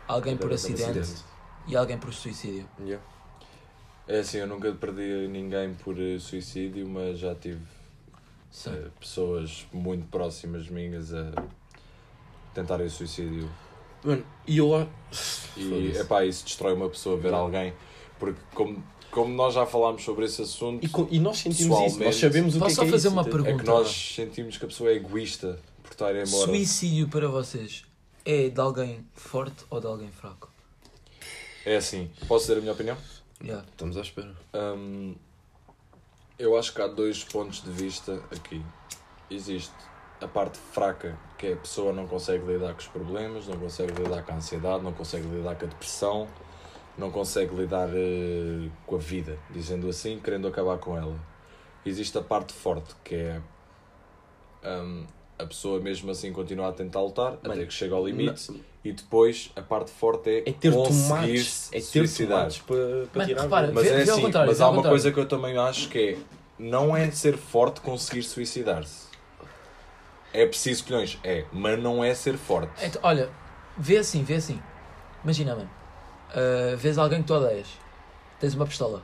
alguém 0.07 0.37
por 0.37 0.51
acidente 0.53 1.28
e 1.69 1.75
alguém 1.75 1.97
por 1.97 2.13
suicídio. 2.13 2.67
Yeah. 2.79 3.03
É 4.07 4.19
assim, 4.19 4.39
eu 4.39 4.47
nunca 4.47 4.71
perdi 4.73 5.27
ninguém 5.27 5.73
por 5.75 5.95
eh, 5.99 6.17
suicídio, 6.19 6.87
mas 6.89 7.19
já 7.19 7.35
tive 7.35 7.61
eh, 8.67 8.87
pessoas 8.99 9.67
muito 9.71 10.07
próximas 10.07 10.67
minhas 10.67 11.13
a 11.13 11.31
tentarem 12.53 12.87
o 12.87 12.89
suicídio. 12.89 13.49
Mano, 14.03 14.23
e 14.47 14.57
eu. 14.57 14.73
a- 14.75 14.87
E 15.57 15.91
epá, 15.97 16.25
isso 16.25 16.43
destrói 16.45 16.73
uma 16.73 16.89
pessoa 16.89 17.17
ver 17.17 17.27
Yeah. 17.27 17.43
alguém. 17.43 17.73
Porque 18.17 18.39
como, 18.55 18.83
como 19.11 19.33
nós 19.33 19.53
já 19.53 19.65
falámos 19.65 20.03
sobre 20.03 20.25
esse 20.25 20.41
assunto, 20.41 20.83
E, 20.83 20.89
co- 20.89 21.07
e 21.11 21.19
nós 21.19 21.37
sentimos 21.37 21.79
isso, 21.91 21.99
nós 22.03 22.15
sabemos 22.15 22.55
o 22.55 22.57
que 22.57 22.63
Posso 22.63 22.71
é 22.71 22.75
só 22.75 22.81
que 22.81 22.87
é 22.87 22.91
fazer 22.91 23.07
isso, 23.07 23.15
uma 23.15 23.21
entende? 23.21 23.37
é 23.37 23.43
pergunta? 23.43 23.63
que 23.63 23.69
nós 23.69 24.13
sentimos 24.15 24.57
que 24.57 24.65
a 24.65 24.67
pessoa 24.67 24.89
é 24.89 24.95
egoísta 24.95 25.59
por 25.83 25.91
estar 25.91 26.11
embora. 26.11 26.25
Suicídio 26.47 27.07
para 27.09 27.27
vocês 27.27 27.85
é 28.25 28.49
de 28.49 28.59
alguém 28.59 29.05
forte 29.13 29.63
ou 29.69 29.79
de 29.79 29.87
alguém 29.87 30.09
fraco? 30.11 30.48
É 31.69 31.75
assim, 31.75 32.09
posso 32.27 32.47
dizer 32.47 32.57
a 32.57 32.61
minha 32.61 32.73
opinião? 32.73 32.97
Yeah. 33.43 33.63
Estamos 33.69 33.95
à 33.95 34.01
espera. 34.01 34.35
Hum, 34.55 35.13
eu 36.39 36.57
acho 36.57 36.73
que 36.73 36.81
há 36.81 36.87
dois 36.87 37.23
pontos 37.23 37.61
de 37.61 37.69
vista 37.69 38.23
aqui. 38.31 38.59
Existe 39.29 39.71
a 40.19 40.27
parte 40.27 40.57
fraca, 40.57 41.15
que 41.37 41.45
é 41.45 41.53
a 41.53 41.57
pessoa 41.57 41.93
não 41.93 42.07
consegue 42.07 42.43
lidar 42.43 42.73
com 42.73 42.79
os 42.79 42.87
problemas, 42.87 43.47
não 43.47 43.59
consegue 43.59 43.91
lidar 44.01 44.23
com 44.23 44.31
a 44.31 44.37
ansiedade, 44.37 44.83
não 44.83 44.93
consegue 44.93 45.27
lidar 45.27 45.55
com 45.57 45.65
a 45.65 45.67
depressão, 45.67 46.27
não 46.97 47.11
consegue 47.11 47.53
lidar 47.53 47.89
eh, 47.93 48.67
com 48.87 48.95
a 48.95 48.99
vida, 48.99 49.37
dizendo 49.51 49.87
assim, 49.87 50.19
querendo 50.19 50.47
acabar 50.47 50.79
com 50.79 50.97
ela. 50.97 51.19
Existe 51.85 52.17
a 52.17 52.23
parte 52.23 52.51
forte, 52.51 52.95
que 53.03 53.13
é 53.13 53.41
hum, 54.65 55.05
a 55.37 55.45
pessoa 55.45 55.79
mesmo 55.79 56.09
assim 56.09 56.33
continua 56.33 56.69
a 56.69 56.71
tentar 56.71 57.01
lutar, 57.01 57.33
até 57.33 57.63
que 57.63 57.73
chega 57.73 57.93
ao 57.93 58.03
limite, 58.03 58.59
e 58.83 58.91
depois 58.93 59.51
a 59.55 59.61
parte 59.61 59.91
forte 59.91 60.29
é, 60.29 60.49
É 60.49 60.53
ter 60.53 60.71
conseguir 60.73 61.07
tomates, 61.07 61.69
é 61.73 61.81
ter 61.81 62.09
tomates 62.09 62.57
para, 62.59 62.77
para 62.77 63.19
Mano, 63.19 63.25
tirar. 63.27 63.41
repara, 63.43 63.71
Mas 63.73 63.87
é 63.87 64.01
assim, 64.03 64.31
mas 64.47 64.61
há 64.61 64.69
uma 64.69 64.83
coisa 64.83 65.11
que 65.11 65.19
eu 65.19 65.25
também 65.27 65.57
acho 65.57 65.89
que 65.89 66.13
é 66.13 66.17
não 66.57 66.95
é 66.95 67.09
ser 67.11 67.37
forte 67.37 67.79
conseguir 67.81 68.23
suicidar-se. 68.23 69.07
É 70.33 70.45
preciso 70.45 70.85
colhões, 70.85 71.17
é, 71.23 71.45
mas 71.51 71.81
não 71.81 72.03
é 72.03 72.13
ser 72.13 72.37
forte. 72.37 72.71
Então, 72.85 73.01
olha, 73.03 73.29
vê 73.77 73.97
assim, 73.97 74.23
vê 74.23 74.35
assim. 74.35 74.61
Imagina, 75.23 75.55
mano. 75.55 75.69
ah, 76.35 76.75
vês 76.75 76.97
alguém 76.97 77.21
que 77.21 77.27
tu 77.27 77.33
odeias. 77.33 77.67
Tens 78.39 78.53
uma 78.53 78.65
pistola. 78.65 79.01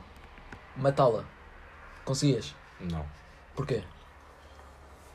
Matá-la. 0.76 1.24
Conseguias? 2.04 2.54
Não, 2.80 3.04
Porquê? 3.54 3.82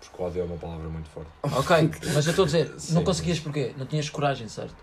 Porque 0.10 0.24
ódio 0.24 0.42
é 0.42 0.46
uma 0.46 0.58
palavra 0.58 0.88
muito 0.90 1.10
forte. 1.10 1.30
Ok, 1.44 1.92
mas 2.14 2.26
eu 2.26 2.32
estou 2.32 2.44
a 2.44 2.46
dizer, 2.46 2.74
Sim, 2.80 2.94
não 2.94 3.04
conseguias 3.04 3.40
porquê? 3.40 3.74
Não 3.78 3.86
tinhas 3.86 4.10
coragem, 4.10 4.48
certo? 4.48 4.76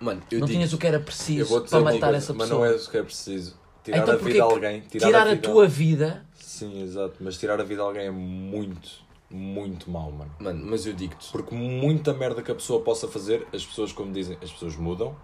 Mano, 0.00 0.22
eu 0.30 0.38
não 0.40 0.46
digo, 0.46 0.58
tinhas 0.58 0.72
o 0.72 0.78
que 0.78 0.86
era 0.86 1.00
preciso 1.00 1.60
para 1.62 1.80
matar 1.80 1.98
coisa, 2.00 2.16
essa 2.16 2.32
mas 2.34 2.48
pessoa. 2.48 2.66
não 2.66 2.72
é 2.72 2.76
isso 2.76 2.90
que 2.90 2.96
é 2.96 3.02
preciso. 3.02 3.56
Tirar 3.82 3.98
Então 3.98 4.14
a 4.14 4.16
vida 4.16 4.42
a 4.42 4.44
alguém, 4.44 4.80
tirar, 4.82 5.06
Tirar 5.06 5.22
a, 5.26 5.30
vida... 5.30 5.42
tua 5.48 5.66
vida. 5.66 6.26
Sim, 6.34 6.82
exato, 6.82 7.16
mas 7.20 7.36
tirar 7.38 7.60
a 7.60 7.64
vida 7.64 7.82
a 7.82 7.84
alguém 7.84 8.06
é 8.06 8.10
muito, 8.10 8.90
muito 9.30 9.90
mau, 9.90 10.10
mano. 10.12 10.30
Mano, 10.38 10.66
mas 10.66 10.86
eu 10.86 10.92
digo-te. 10.92 11.30
Porque 11.32 11.54
muita 11.54 12.12
merda 12.12 12.42
que 12.42 12.50
a 12.50 12.54
pessoa 12.54 12.82
possa 12.82 13.08
fazer, 13.08 13.46
as 13.52 13.64
pessoas, 13.64 13.92
como 13.92 14.12
dizem, 14.12 14.36
as 14.42 14.50
pessoas 14.52 14.76
mudam. 14.76 15.16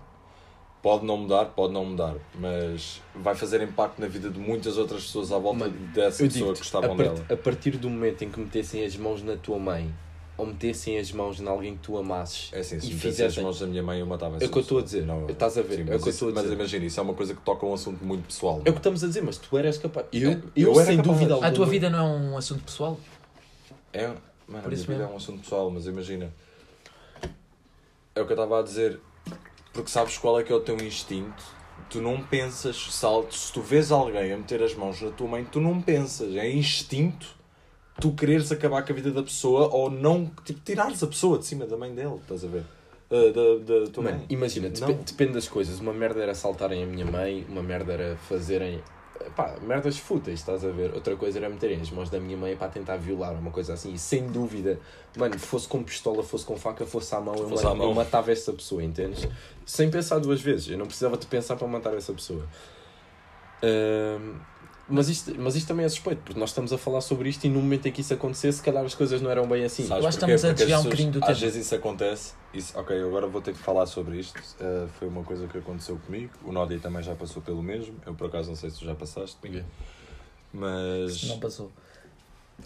Pode 0.84 1.06
não 1.06 1.16
mudar, 1.16 1.46
pode 1.46 1.72
não 1.72 1.82
mudar, 1.86 2.14
mas 2.38 3.00
vai 3.14 3.34
fazer 3.34 3.62
impacto 3.62 3.98
na 3.98 4.06
vida 4.06 4.28
de 4.28 4.38
muitas 4.38 4.76
outras 4.76 5.02
pessoas 5.04 5.32
à 5.32 5.38
volta 5.38 5.60
Mano, 5.60 5.72
dessa 5.94 6.22
pessoa 6.22 6.52
que 6.52 6.58
gostavam 6.58 6.92
a, 6.92 6.94
part- 6.96 7.08
dela. 7.14 7.26
a 7.30 7.36
partir 7.38 7.70
do 7.78 7.88
momento 7.88 8.22
em 8.22 8.30
que 8.30 8.38
metessem 8.38 8.84
as 8.84 8.94
mãos 8.94 9.22
na 9.22 9.34
tua 9.34 9.58
mãe 9.58 9.90
ou 10.36 10.44
metessem 10.44 10.98
as 10.98 11.10
mãos 11.10 11.40
em 11.40 11.48
alguém 11.48 11.74
que 11.74 11.80
tu 11.84 11.96
amasses 11.96 12.50
É 12.52 12.58
assim, 12.58 12.78
se 12.80 12.90
e 12.90 12.92
fizessem. 12.92 13.26
as 13.26 13.38
mãos 13.38 13.60
da 13.60 13.66
minha 13.66 13.82
mãe, 13.82 13.98
eu 14.00 14.04
matava 14.06 14.36
É 14.38 14.44
o 14.44 14.50
que 14.50 14.58
eu 14.58 14.60
estou 14.60 14.78
a 14.78 14.82
dizer. 14.82 15.06
Não, 15.06 15.26
Estás 15.26 15.56
a 15.56 15.62
ver? 15.62 15.76
Sim, 15.76 15.80
é 15.80 15.84
o 15.84 15.88
mas, 15.92 16.02
que 16.02 16.08
eu 16.08 16.12
estou 16.12 16.28
a 16.28 16.32
mas 16.32 16.42
dizer. 16.42 16.54
imagina, 16.54 16.84
isso 16.84 17.00
é 17.00 17.02
uma 17.02 17.14
coisa 17.14 17.34
que 17.34 17.40
toca 17.40 17.64
um 17.64 17.72
assunto 17.72 18.04
muito 18.04 18.26
pessoal. 18.26 18.60
É 18.66 18.68
o 18.68 18.72
que 18.74 18.78
estamos 18.80 19.02
a 19.02 19.06
dizer, 19.06 19.22
mas 19.22 19.38
tu 19.38 19.56
eras 19.56 19.78
capaz. 19.78 20.06
Eu, 20.12 20.32
É, 20.32 20.34
eu, 20.34 20.42
eu 20.54 20.72
era 20.80 20.84
sem 20.84 20.96
capaz. 20.98 21.16
dúvida 21.18 21.32
A 21.32 21.36
alguma. 21.36 21.52
tua 21.54 21.64
vida 21.66 21.88
não 21.88 21.98
é 21.98 22.02
um 22.02 22.36
assunto 22.36 22.62
pessoal? 22.62 23.00
É, 23.90 24.06
mano, 24.08 24.18
Por 24.46 24.54
a 24.58 24.60
minha 24.68 24.76
vida 24.76 24.92
mesmo. 24.98 25.02
é 25.02 25.06
um 25.14 25.16
assunto 25.16 25.40
pessoal, 25.40 25.70
mas 25.70 25.86
imagina. 25.86 26.30
É 28.14 28.20
o 28.20 28.26
que 28.26 28.32
eu 28.32 28.36
estava 28.36 28.60
a 28.60 28.62
dizer. 28.62 29.00
Porque 29.74 29.90
sabes 29.90 30.16
qual 30.16 30.40
é 30.40 30.42
que 30.42 30.50
é 30.50 30.54
o 30.54 30.60
teu 30.60 30.76
instinto? 30.76 31.42
Tu 31.90 32.00
não 32.00 32.22
pensas, 32.22 33.04
al- 33.04 33.30
se 33.30 33.52
tu 33.52 33.60
vês 33.60 33.92
alguém 33.92 34.32
a 34.32 34.36
meter 34.38 34.62
as 34.62 34.74
mãos 34.74 35.02
na 35.02 35.10
tua 35.10 35.28
mãe, 35.28 35.44
tu 35.44 35.60
não 35.60 35.82
pensas. 35.82 36.34
É 36.36 36.48
instinto 36.50 37.26
tu 38.00 38.12
quereres 38.12 38.50
acabar 38.50 38.84
com 38.84 38.92
a 38.92 38.96
vida 38.96 39.10
da 39.10 39.22
pessoa 39.22 39.68
ou 39.72 39.90
não, 39.90 40.30
tipo, 40.44 40.60
tirares 40.64 41.02
a 41.02 41.06
pessoa 41.06 41.38
de 41.38 41.44
cima 41.46 41.66
da 41.66 41.76
mãe 41.76 41.94
dele, 41.94 42.14
estás 42.22 42.44
a 42.44 42.48
ver? 42.48 42.64
Ah, 43.10 43.14
da, 43.32 43.80
da 43.80 43.90
tua 43.90 44.02
mãe. 44.04 44.24
imagina, 44.28 44.68
Não. 44.80 44.86
depe- 44.88 45.04
depende 45.04 45.32
das 45.34 45.46
coisas. 45.48 45.78
Uma 45.78 45.92
merda 45.92 46.22
era 46.22 46.32
assaltarem 46.32 46.82
a 46.82 46.86
minha 46.86 47.04
mãe, 47.04 47.44
uma 47.48 47.62
merda 47.62 47.92
era 47.92 48.16
fazerem. 48.28 48.82
Pá, 49.36 49.56
merdas 49.62 49.96
fúteis, 49.98 50.40
estás 50.40 50.64
a 50.64 50.68
ver? 50.70 50.92
Outra 50.94 51.16
coisa 51.16 51.38
era 51.38 51.48
meterem 51.48 51.80
as 51.80 51.90
mãos 51.90 52.10
da 52.10 52.18
minha 52.20 52.36
mãe 52.36 52.56
para 52.56 52.68
tentar 52.68 52.96
violar, 52.96 53.32
uma 53.34 53.50
coisa 53.50 53.72
assim. 53.74 53.92
E 53.92 53.98
sem 53.98 54.26
dúvida, 54.26 54.78
mano, 55.16 55.38
fosse 55.38 55.66
com 55.68 55.82
pistola, 55.82 56.22
fosse 56.22 56.44
com 56.44 56.56
faca, 56.56 56.84
fosse 56.84 57.14
à 57.14 57.20
mão, 57.20 57.34
eu, 57.36 57.48
Fosse 57.48 57.64
ma- 57.64 57.70
à 57.70 57.74
mão. 57.74 57.88
eu 57.88 57.94
matava 57.94 58.30
essa 58.32 58.52
pessoa, 58.52 58.82
entendes? 58.82 59.26
Sem 59.64 59.90
pensar 59.90 60.18
duas 60.18 60.40
vezes. 60.40 60.68
Eu 60.70 60.78
não 60.78 60.86
precisava 60.86 61.16
de 61.16 61.26
pensar 61.26 61.56
para 61.56 61.66
matar 61.68 61.94
essa 61.96 62.12
pessoa. 62.12 62.44
Ahm, 63.62 64.38
mas, 64.88 65.08
isto, 65.08 65.34
mas 65.38 65.56
isto 65.56 65.66
também 65.68 65.84
é 65.86 65.88
suspeito, 65.88 66.22
porque 66.22 66.38
nós 66.38 66.50
estamos 66.50 66.72
a 66.72 66.78
falar 66.78 67.00
sobre 67.00 67.28
isto 67.28 67.44
e 67.44 67.48
no 67.48 67.60
momento 67.60 67.86
em 67.86 67.92
que 67.92 68.00
isso 68.00 68.12
acontecesse, 68.14 68.58
se 68.58 68.64
calhar 68.64 68.84
as 68.84 68.94
coisas 68.94 69.20
não 69.20 69.30
eram 69.30 69.46
bem 69.48 69.64
assim. 69.64 69.86
Sabes 69.86 70.02
Eu 70.02 70.08
acho 70.08 70.18
que 70.18 70.24
estamos 70.24 70.44
a 70.44 70.52
desviar 70.52 70.80
um 70.80 70.84
bocadinho 70.84 71.12
do 71.12 71.18
Às 71.20 71.24
tema. 71.26 71.38
vezes 71.40 71.66
isso 71.66 71.74
acontece. 71.74 72.34
Isso, 72.52 72.78
ok, 72.78 73.00
agora 73.02 73.26
vou 73.26 73.40
ter 73.42 73.52
que 73.54 73.58
falar 73.60 73.86
sobre 73.86 74.18
isto. 74.18 74.38
Uh, 74.60 74.88
foi 74.98 75.08
uma 75.08 75.24
coisa 75.24 75.46
que 75.48 75.58
aconteceu 75.58 75.96
comigo. 76.06 76.32
O 76.44 76.52
Nodi 76.52 76.78
também 76.78 77.02
já 77.02 77.14
passou 77.14 77.40
pelo 77.42 77.62
mesmo. 77.62 77.94
Eu 78.06 78.14
por 78.14 78.26
acaso 78.28 78.48
não 78.50 78.56
sei 78.56 78.70
se 78.70 78.78
tu 78.78 78.84
já 78.84 78.94
passaste. 78.94 79.36
Mas. 80.52 81.20
Se 81.20 81.26
não 81.28 81.38
passou. 81.40 81.72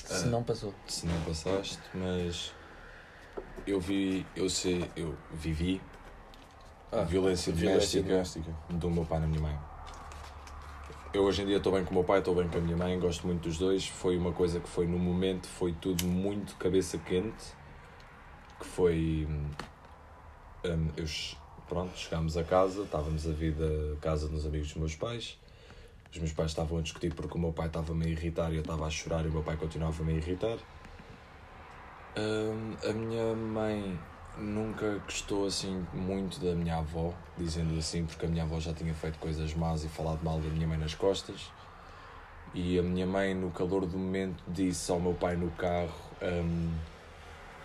Se 0.05 0.25
Ah. 0.25 0.27
não 0.27 0.43
passou. 0.43 0.75
se 0.87 1.07
não 1.07 1.19
passaste, 1.23 1.79
mas 1.95 2.53
eu 3.67 3.81
vi, 3.81 4.27
eu 4.37 4.51
sei, 4.51 4.85
eu 4.95 5.15
vivi 5.33 5.81
Ah, 6.93 7.03
violência, 7.03 7.53
violência 7.53 8.03
doméstica 8.03 8.51
do 8.69 8.91
meu 8.91 9.05
pai 9.07 9.19
na 9.21 9.27
minha 9.27 9.41
mãe. 9.41 9.59
Eu 11.13 11.25
hoje 11.25 11.43
em 11.43 11.47
dia 11.47 11.57
estou 11.57 11.73
bem 11.73 11.85
com 11.85 11.91
o 11.91 11.95
meu 11.95 12.05
pai, 12.05 12.19
estou 12.21 12.35
bem 12.35 12.49
com 12.49 12.59
a 12.59 12.61
minha 12.61 12.77
mãe, 12.77 12.99
gosto 12.99 13.27
muito 13.27 13.43
dos 13.43 13.59
dois. 13.59 13.87
Foi 13.89 14.17
uma 14.17 14.33
coisa 14.33 14.61
que 14.61 14.69
foi 14.69 14.87
no 14.87 14.99
momento, 14.99 15.47
foi 15.49 15.73
tudo 15.73 16.07
muito 16.07 16.57
cabeça 16.57 16.99
quente. 16.99 17.55
Que 18.59 18.67
foi. 18.67 19.27
hum, 19.29 19.51
eu, 20.97 21.07
che- 21.07 21.37
pronto, 21.69 21.97
chegámos 21.97 22.37
a 22.37 22.45
casa, 22.45 22.83
estávamos 22.83 23.27
a 23.27 23.33
vir 23.33 23.53
da 23.55 23.97
casa 24.01 24.29
dos 24.29 24.47
amigos 24.47 24.69
dos 24.69 24.77
meus 24.77 24.95
pais. 24.97 25.37
Os 26.13 26.19
meus 26.19 26.33
pais 26.33 26.51
estavam 26.51 26.79
a 26.79 26.83
discutir 26.83 27.13
porque 27.15 27.37
o 27.37 27.41
meu 27.41 27.53
pai 27.53 27.67
estava-me 27.69 28.07
a 28.07 28.09
irritar 28.09 28.53
e 28.53 28.57
eu 28.57 28.63
estava 28.63 28.87
a 28.87 28.91
chorar 28.91 29.25
e 29.25 29.29
o 29.29 29.33
meu 29.33 29.43
pai 29.43 29.57
continuava-me 29.57 30.13
a 30.13 30.17
irritar. 30.17 30.59
Hum, 32.17 32.77
a 32.83 32.93
minha 32.93 33.35
mãe 33.35 34.08
nunca 34.39 34.99
gostou 34.99 35.47
assim 35.47 35.87
muito 35.93 36.41
da 36.41 36.55
minha 36.55 36.77
avó, 36.77 37.13
dizendo 37.37 37.77
assim, 37.79 38.07
porque 38.07 38.25
a 38.25 38.29
minha 38.29 38.45
avó 38.45 38.59
já 38.61 38.73
tinha 38.73 38.95
feito 38.95 39.19
coisas 39.19 39.53
más 39.55 39.85
e 39.85 39.89
falado 39.89 40.23
mal 40.23 40.41
da 40.41 40.49
minha 40.49 40.67
mãe 40.67 40.79
nas 40.79 40.95
costas. 40.95 41.51
E 42.55 42.79
a 42.79 42.83
minha 42.83 43.07
mãe, 43.07 43.35
no 43.35 43.51
calor 43.51 43.85
do 43.85 43.99
momento, 43.99 44.43
disse 44.47 44.91
ao 44.91 45.01
meu 45.01 45.15
pai 45.15 45.37
no 45.37 45.51
carro: 45.51 45.93
hum, 46.23 46.75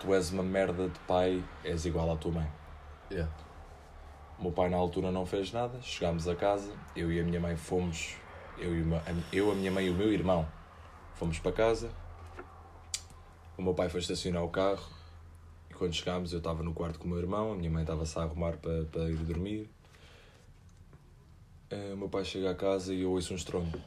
Tu 0.00 0.12
és 0.12 0.30
uma 0.30 0.42
merda 0.42 0.88
de 0.88 0.98
pai, 1.00 1.42
és 1.64 1.86
igual 1.86 2.12
à 2.12 2.16
tua 2.16 2.32
mãe. 2.32 2.52
Yeah. 3.10 3.32
O 4.38 4.42
meu 4.42 4.52
pai 4.52 4.68
na 4.68 4.76
altura 4.76 5.10
não 5.10 5.24
fez 5.24 5.52
nada, 5.52 5.80
chegámos 5.80 6.28
a 6.28 6.34
casa, 6.34 6.72
eu 6.94 7.10
e 7.10 7.20
a 7.20 7.24
minha 7.24 7.40
mãe 7.40 7.56
fomos, 7.56 8.16
eu, 8.58 8.76
e 8.76 8.82
uma, 8.82 9.02
eu 9.32 9.50
a 9.50 9.54
minha 9.54 9.70
mãe 9.70 9.86
e 9.86 9.90
o 9.90 9.94
meu 9.94 10.12
irmão 10.12 10.46
fomos 11.14 11.38
para 11.38 11.52
casa. 11.52 11.88
O 13.56 13.62
meu 13.62 13.72
pai 13.72 13.88
foi 13.88 14.00
estacionar 14.00 14.42
o 14.42 14.48
carro 14.48 15.03
quando 15.76 15.94
chegámos 15.94 16.32
eu 16.32 16.38
estava 16.38 16.62
no 16.62 16.72
quarto 16.72 16.98
com 16.98 17.06
o 17.06 17.08
meu 17.08 17.18
irmão, 17.18 17.52
a 17.52 17.56
minha 17.56 17.70
mãe 17.70 17.82
estava-se 17.82 18.18
a 18.18 18.22
arrumar 18.22 18.56
para, 18.56 18.84
para 18.84 19.10
ir 19.10 19.16
dormir. 19.16 19.68
Eh, 21.70 21.92
O 21.94 21.96
meu 21.96 22.08
pai 22.08 22.24
chega 22.24 22.50
a 22.50 22.54
casa 22.54 22.94
e 22.94 23.02
eu 23.02 23.10
ouço 23.10 23.32
um 23.32 23.36
estrondo. 23.36 23.80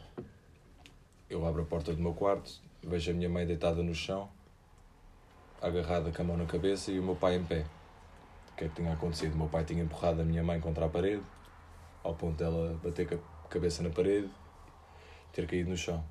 Eu 1.29 1.45
abro 1.45 1.61
a 1.61 1.65
porta 1.65 1.93
do 1.93 2.01
meu 2.01 2.13
quarto, 2.13 2.51
vejo 2.83 3.11
a 3.11 3.13
minha 3.13 3.29
mãe 3.29 3.45
deitada 3.45 3.81
no 3.83 3.93
chão, 3.93 4.29
agarrada 5.61 6.11
com 6.11 6.21
a 6.21 6.25
mão 6.25 6.37
na 6.37 6.45
cabeça 6.45 6.91
e 6.91 6.99
o 6.99 7.03
meu 7.03 7.15
pai 7.15 7.35
em 7.35 7.43
pé. 7.43 7.65
O 8.51 8.55
que 8.55 8.65
é 8.65 8.67
que 8.69 8.75
tinha 8.75 8.93
acontecido? 8.93 9.33
O 9.35 9.37
meu 9.37 9.47
pai 9.47 9.63
tinha 9.63 9.83
empurrado 9.83 10.21
a 10.21 10.25
minha 10.25 10.43
mãe 10.43 10.59
contra 10.59 10.85
a 10.85 10.89
parede, 10.89 11.23
ao 12.03 12.15
ponto 12.15 12.37
dela 12.37 12.79
bater 12.83 13.13
a 13.13 13.47
cabeça 13.47 13.83
na 13.83 13.89
parede, 13.89 14.29
ter 15.31 15.47
caído 15.47 15.69
no 15.69 15.77
chão. 15.77 16.03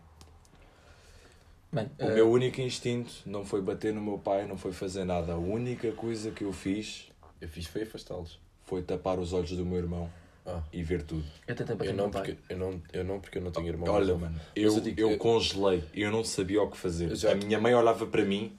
O 1.73 1.79
eh, 1.99 2.15
meu 2.15 2.31
único 2.31 2.61
instinto 2.61 3.13
não 3.27 3.45
foi 3.45 3.61
bater 3.61 3.93
no 3.93 4.01
meu 4.01 4.19
pai, 4.19 4.47
não 4.47 4.57
foi 4.57 4.73
fazer 4.73 5.05
nada. 5.05 5.33
A 5.35 5.37
única 5.37 5.91
coisa 5.93 6.31
que 6.31 6.45
eu 6.45 6.53
fiz 6.53 7.09
Eu 7.41 7.49
fiz 7.49 7.67
foi 7.67 7.83
afastá-los. 7.83 8.39
foi 8.65 8.83
tapar 8.83 9.19
os 9.19 9.33
olhos 9.33 9.51
do 9.53 9.65
meu 9.67 9.79
irmão 9.79 10.11
Ah. 10.47 10.63
e 10.73 10.83
ver 10.83 11.03
tudo. 11.03 11.25
eu 11.47 11.55
tentei 11.55 11.75
bater 11.77 11.91
Eu 11.91 11.97
no 11.97 12.03
não, 12.05 12.11
porque, 12.11 12.37
eu, 12.49 12.57
não, 12.59 12.83
eu 12.93 13.05
não, 13.05 13.21
porque 13.21 13.39
eu 13.39 13.43
não 13.43 13.51
tenho 13.51 13.67
irmão. 13.69 13.93
Olha, 13.93 14.15
mano, 14.15 14.41
eu, 14.55 14.63
eu 14.71 14.75
eu, 14.75 14.81
digo- 14.81 15.01
eu- 15.01 15.19
congelei, 15.19 15.83
eu 15.93 16.11
não 16.11 16.23
sabia 16.25 16.63
o 16.63 16.71
que 16.71 16.77
fazer. 16.77 17.15
Já- 17.17 17.33
A 17.33 17.35
minha 17.35 17.59
mãe 17.61 17.75
olhava 17.75 18.07
para 18.07 18.25
mim, 18.25 18.57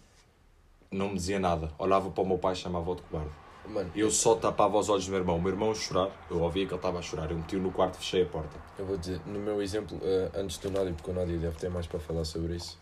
não 0.92 1.10
me 1.10 1.16
dizia 1.16 1.40
nada. 1.40 1.72
Olhava 1.80 2.10
para 2.12 2.24
o 2.24 2.28
meu 2.28 2.38
pai 2.38 2.54
e 2.54 2.56
chamava-o 2.58 2.96
de 2.96 3.02
cobarde. 3.04 3.32
Mano, 3.70 3.92
Eu 3.96 4.10
só 4.10 4.36
tapava 4.36 4.78
os 4.78 4.88
olhos 4.90 5.06
do 5.06 5.12
meu 5.12 5.20
irmão. 5.20 5.36
O 5.38 5.42
meu 5.42 5.52
irmão 5.52 5.72
a 5.72 5.76
chorar, 5.76 6.10
eu 6.30 6.40
ouvia 6.42 6.66
que 6.66 6.72
ele 6.72 6.78
estava 6.78 7.00
a 7.00 7.02
chorar. 7.02 7.30
Eu 7.32 7.38
meti-o 7.38 7.62
no 7.62 7.72
quarto 7.72 7.96
e 7.96 7.98
fechei 7.98 8.24
a 8.24 8.26
porta. 8.26 8.58
Eu 8.78 8.86
vou 8.86 8.98
dizer, 8.98 9.20
no 9.26 9.40
meu 9.40 9.62
exemplo, 9.62 10.00
eh, 10.02 10.32
antes 10.36 10.58
do 10.58 10.72
Nádia, 10.72 10.94
porque 10.94 11.12
o 11.12 11.14
Nádia 11.14 11.38
deve 11.38 11.58
ter 11.58 11.70
mais 11.70 11.86
para 11.86 12.00
falar 12.00 12.24
sobre 12.24 12.56
isso, 12.56 12.80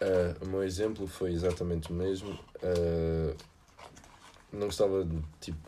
eh, 0.00 0.34
o 0.40 0.46
meu 0.46 0.62
exemplo 0.62 1.06
foi 1.06 1.32
exatamente 1.32 1.90
o 1.90 1.94
mesmo. 1.94 2.38
eh, 2.62 3.34
não 4.52 4.66
gostava 4.66 5.04
de 5.04 5.18
tipo, 5.40 5.58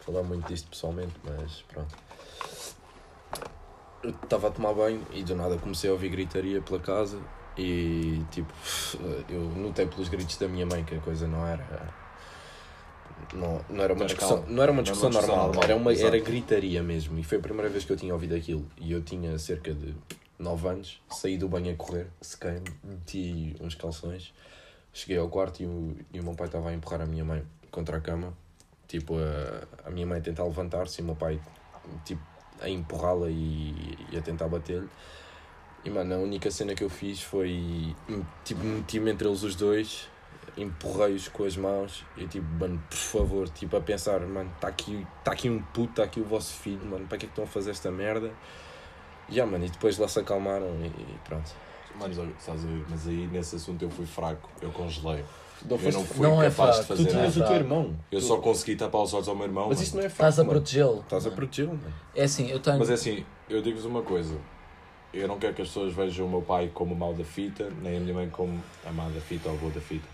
falar 0.00 0.22
muito 0.22 0.46
disto 0.48 0.68
pessoalmente, 0.68 1.14
mas 1.24 1.62
pronto. 1.62 1.96
Eu 4.02 4.10
estava 4.10 4.48
a 4.48 4.50
tomar 4.50 4.74
banho 4.74 5.00
e 5.12 5.22
do 5.22 5.34
nada 5.34 5.56
comecei 5.56 5.88
a 5.88 5.92
ouvir 5.94 6.10
gritaria 6.10 6.60
pela 6.60 6.78
casa 6.78 7.18
e 7.56 8.22
tipo, 8.30 8.52
eu 9.30 9.40
notei 9.56 9.86
pelos 9.86 10.08
gritos 10.08 10.36
da 10.36 10.46
minha 10.46 10.66
mãe 10.66 10.84
que 10.84 10.94
a 10.94 11.00
coisa 11.00 11.26
não 11.26 11.46
era. 11.46 12.03
Não, 13.32 13.64
não 13.68 13.82
era 13.82 13.94
uma 13.94 14.04
discussão, 14.04 14.38
calma. 14.38 14.52
não 14.52 14.52
era 14.52 14.52
uma 14.52 14.54
Não 14.54 14.62
era 14.62 14.72
uma 14.72 14.82
discussão 14.82 15.10
discussão 15.10 15.36
normal, 15.36 15.46
normal, 15.48 15.64
era, 15.64 15.76
uma, 15.76 15.92
exato. 15.92 16.14
era 16.14 16.24
gritaria 16.24 16.82
mesmo. 16.82 17.18
E 17.18 17.24
foi 17.24 17.38
a 17.38 17.40
primeira 17.40 17.68
vez 17.68 17.84
que 17.84 17.92
eu 17.92 17.96
tinha 17.96 18.12
ouvido 18.12 18.34
aquilo. 18.34 18.66
E 18.78 18.92
eu 18.92 19.02
tinha 19.02 19.38
cerca 19.38 19.72
de 19.72 19.94
9 20.38 20.68
anos, 20.68 21.00
saí 21.10 21.36
do 21.36 21.48
banho 21.48 21.72
a 21.72 21.76
correr, 21.76 22.08
sequei-me, 22.20 22.64
meti 22.82 23.56
uns 23.60 23.74
calções, 23.74 24.32
cheguei 24.92 25.16
ao 25.16 25.28
quarto 25.28 25.62
e 25.62 25.66
o, 25.66 25.96
e 26.12 26.20
o 26.20 26.22
meu 26.22 26.34
pai 26.34 26.46
estava 26.46 26.70
a 26.70 26.74
empurrar 26.74 27.02
a 27.02 27.06
minha 27.06 27.24
mãe 27.24 27.42
contra 27.70 27.96
a 27.96 28.00
cama. 28.00 28.32
Tipo, 28.86 29.16
a, 29.18 29.88
a 29.88 29.90
minha 29.90 30.06
mãe 30.06 30.18
a 30.18 30.22
tentar 30.22 30.44
levantar-se 30.44 31.00
e 31.00 31.02
o 31.02 31.06
meu 31.06 31.16
pai 31.16 31.40
tipo, 32.04 32.22
a 32.60 32.68
empurrá-la 32.68 33.28
e, 33.30 33.74
e 34.12 34.16
a 34.16 34.22
tentar 34.22 34.48
bater-lhe. 34.48 34.88
E 35.84 35.90
mano, 35.90 36.14
a 36.14 36.18
única 36.18 36.50
cena 36.50 36.74
que 36.74 36.82
eu 36.82 36.88
fiz 36.88 37.20
foi 37.20 37.94
tipo, 38.44 38.64
meti-me 38.64 39.10
entre 39.10 39.28
eles 39.28 39.42
os 39.42 39.54
dois, 39.54 40.08
empurrei-os 40.56 41.28
com 41.28 41.44
as 41.44 41.56
mãos 41.56 42.04
e 42.16 42.26
tipo, 42.26 42.46
mano, 42.58 42.82
por 42.88 42.96
favor, 42.96 43.48
tipo, 43.48 43.76
a 43.76 43.80
pensar, 43.80 44.20
mano, 44.20 44.50
está 44.54 44.68
aqui, 44.68 45.06
tá 45.22 45.32
aqui 45.32 45.48
um 45.50 45.60
puto, 45.60 45.90
está 45.90 46.04
aqui 46.04 46.20
o 46.20 46.24
vosso 46.24 46.52
filho, 46.54 46.84
mano, 46.86 47.06
para 47.06 47.18
que 47.18 47.26
é 47.26 47.28
que 47.28 47.32
estão 47.32 47.44
a 47.44 47.46
fazer 47.46 47.70
esta 47.70 47.90
merda? 47.90 48.30
E 49.28 49.34
yeah, 49.34 49.50
mano, 49.50 49.64
e 49.64 49.70
depois 49.70 49.96
lá 49.98 50.06
se 50.08 50.18
acalmaram 50.20 50.66
e, 50.82 50.86
e 50.86 51.18
pronto. 51.24 51.50
Mas, 51.98 52.18
estás 52.18 52.64
a? 52.64 52.68
Mas 52.90 53.06
aí 53.06 53.26
nesse 53.32 53.56
assunto 53.56 53.82
eu 53.82 53.90
fui 53.90 54.04
fraco. 54.04 54.48
Eu 54.60 54.70
congelei. 54.70 55.24
Não, 55.64 55.76
eu 55.78 55.92
não 55.92 56.04
fui 56.04 56.26
não 56.26 56.42
é 56.42 56.50
capaz 56.50 56.76
fraco. 56.78 56.80
de 56.80 56.86
Tu 56.86 56.96
fazer 56.96 57.08
tinhas 57.18 57.36
nada. 57.36 57.44
o 57.50 57.52
teu 57.54 57.62
irmão. 57.64 57.96
Eu 58.10 58.18
Tu- 58.20 58.26
só 58.26 58.36
consegui 58.38 58.76
tapar 58.76 59.00
os 59.02 59.14
olhos 59.14 59.28
ao 59.28 59.34
meu 59.36 59.46
irmão. 59.46 59.68
Mas 59.68 59.80
isto 59.80 59.94
não 59.96 60.02
é 60.02 60.06
Estás 60.08 60.34
fraco, 60.34 60.40
a 60.40 60.44
mano. 60.52 60.60
protegê-lo. 60.60 61.00
Estás 61.00 61.26
a 61.26 61.30
protegê-lo, 61.30 61.68
mano. 61.76 61.94
É 62.14 62.24
assim, 62.24 62.50
eu 62.50 62.58
tenho. 62.60 62.78
Mas 62.80 62.90
é 62.90 62.94
assim, 62.94 63.24
eu 63.48 63.62
digo-vos 63.62 63.84
uma 63.86 64.02
coisa. 64.02 64.36
Eu 65.12 65.28
não 65.28 65.38
quero 65.38 65.54
que 65.54 65.62
as 65.62 65.68
pessoas 65.68 65.94
vejam 65.94 66.26
o 66.26 66.28
meu 66.28 66.42
pai 66.42 66.70
como 66.74 66.92
o 66.92 66.98
mal 66.98 67.14
da 67.14 67.22
fita, 67.24 67.70
nem 67.80 67.96
a 67.96 68.00
minha 68.00 68.12
mãe 68.14 68.28
como 68.28 68.60
a 68.84 68.90
má 68.90 69.04
da 69.08 69.20
fita 69.20 69.48
ou 69.48 69.54
a 69.54 69.58
boa 69.58 69.72
da 69.72 69.80
fita. 69.80 70.08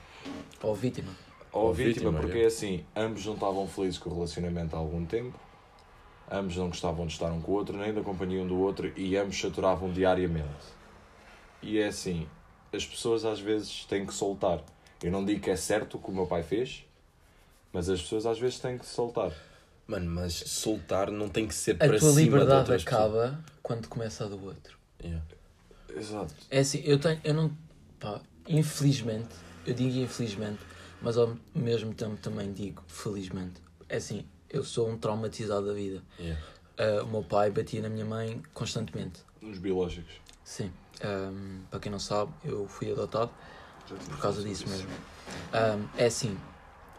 Ou 0.62 0.74
vítima. 0.74 1.10
Ou 1.52 1.66
Ou 1.66 1.74
vítima, 1.74 2.10
vítima, 2.10 2.20
porque 2.20 2.38
é. 2.38 2.46
assim, 2.46 2.84
ambos 2.94 3.26
não 3.26 3.34
estavam 3.34 3.66
felizes 3.66 3.98
com 3.98 4.10
o 4.10 4.14
relacionamento 4.14 4.76
há 4.76 4.78
algum 4.78 5.04
tempo, 5.04 5.38
ambos 6.30 6.56
não 6.56 6.68
gostavam 6.68 7.06
de 7.06 7.12
estar 7.12 7.32
um 7.32 7.40
com 7.40 7.52
o 7.52 7.54
outro, 7.54 7.76
nem 7.76 7.92
da 7.92 8.02
companhia 8.02 8.40
um 8.40 8.46
do 8.46 8.58
outro, 8.58 8.92
e 8.96 9.16
ambos 9.16 9.38
se 9.38 9.46
aturavam 9.46 9.92
diariamente. 9.92 10.46
E 11.62 11.78
é 11.78 11.88
assim, 11.88 12.28
as 12.72 12.86
pessoas 12.86 13.24
às 13.24 13.40
vezes 13.40 13.84
têm 13.86 14.06
que 14.06 14.14
soltar. 14.14 14.60
Eu 15.02 15.10
não 15.10 15.24
digo 15.24 15.40
que 15.40 15.50
é 15.50 15.56
certo 15.56 15.96
o 15.96 16.00
que 16.00 16.10
o 16.10 16.14
meu 16.14 16.26
pai 16.26 16.42
fez, 16.42 16.84
mas 17.72 17.88
as 17.88 18.00
pessoas 18.00 18.26
às 18.26 18.38
vezes 18.38 18.58
têm 18.60 18.78
que 18.78 18.86
soltar. 18.86 19.32
Mano, 19.86 20.08
mas 20.08 20.34
soltar 20.34 21.10
não 21.10 21.28
tem 21.28 21.48
que 21.48 21.54
ser 21.54 21.72
A 21.72 21.78
para 21.78 21.98
tua 21.98 22.10
cima 22.10 22.12
de 22.14 22.22
liberdade 22.22 22.60
outras 22.60 22.84
pessoas. 22.84 23.02
acaba 23.02 23.44
quando 23.62 23.88
começa 23.88 24.24
a 24.24 24.28
do 24.28 24.44
outro. 24.44 24.78
Yeah. 25.02 25.24
Exato. 25.96 26.32
É 26.48 26.60
assim, 26.60 26.80
eu 26.84 26.98
tenho. 27.00 27.20
Eu 27.24 27.34
não. 27.34 27.50
Pá, 27.98 28.20
infelizmente, 28.46 29.34
eu 29.64 29.74
digo 29.74 29.98
infelizmente, 29.98 30.60
mas 31.00 31.16
ao 31.16 31.36
mesmo 31.54 31.94
tempo 31.94 32.16
também 32.16 32.52
digo, 32.52 32.82
felizmente. 32.88 33.60
É 33.88 33.96
assim, 33.96 34.24
eu 34.48 34.64
sou 34.64 34.88
um 34.88 34.96
traumatizado 34.98 35.66
da 35.66 35.72
vida. 35.72 36.02
Yeah. 36.18 36.40
Ah, 36.78 37.02
o 37.02 37.06
meu 37.06 37.22
pai 37.22 37.50
batia 37.50 37.82
na 37.82 37.88
minha 37.88 38.04
mãe 38.04 38.42
constantemente. 38.54 39.20
Nos 39.40 39.58
biológicos. 39.58 40.14
Sim. 40.44 40.72
Ahm, 41.02 41.62
para 41.70 41.80
quem 41.80 41.90
não 41.92 41.98
sabe, 41.98 42.32
eu 42.44 42.66
fui 42.68 42.90
adotado 42.90 43.30
por 44.08 44.18
causa 44.18 44.42
disso 44.42 44.66
sobre 44.66 44.86
mesmo. 44.86 44.90
Ahm, 45.52 45.86
é 45.98 46.06
assim, 46.06 46.36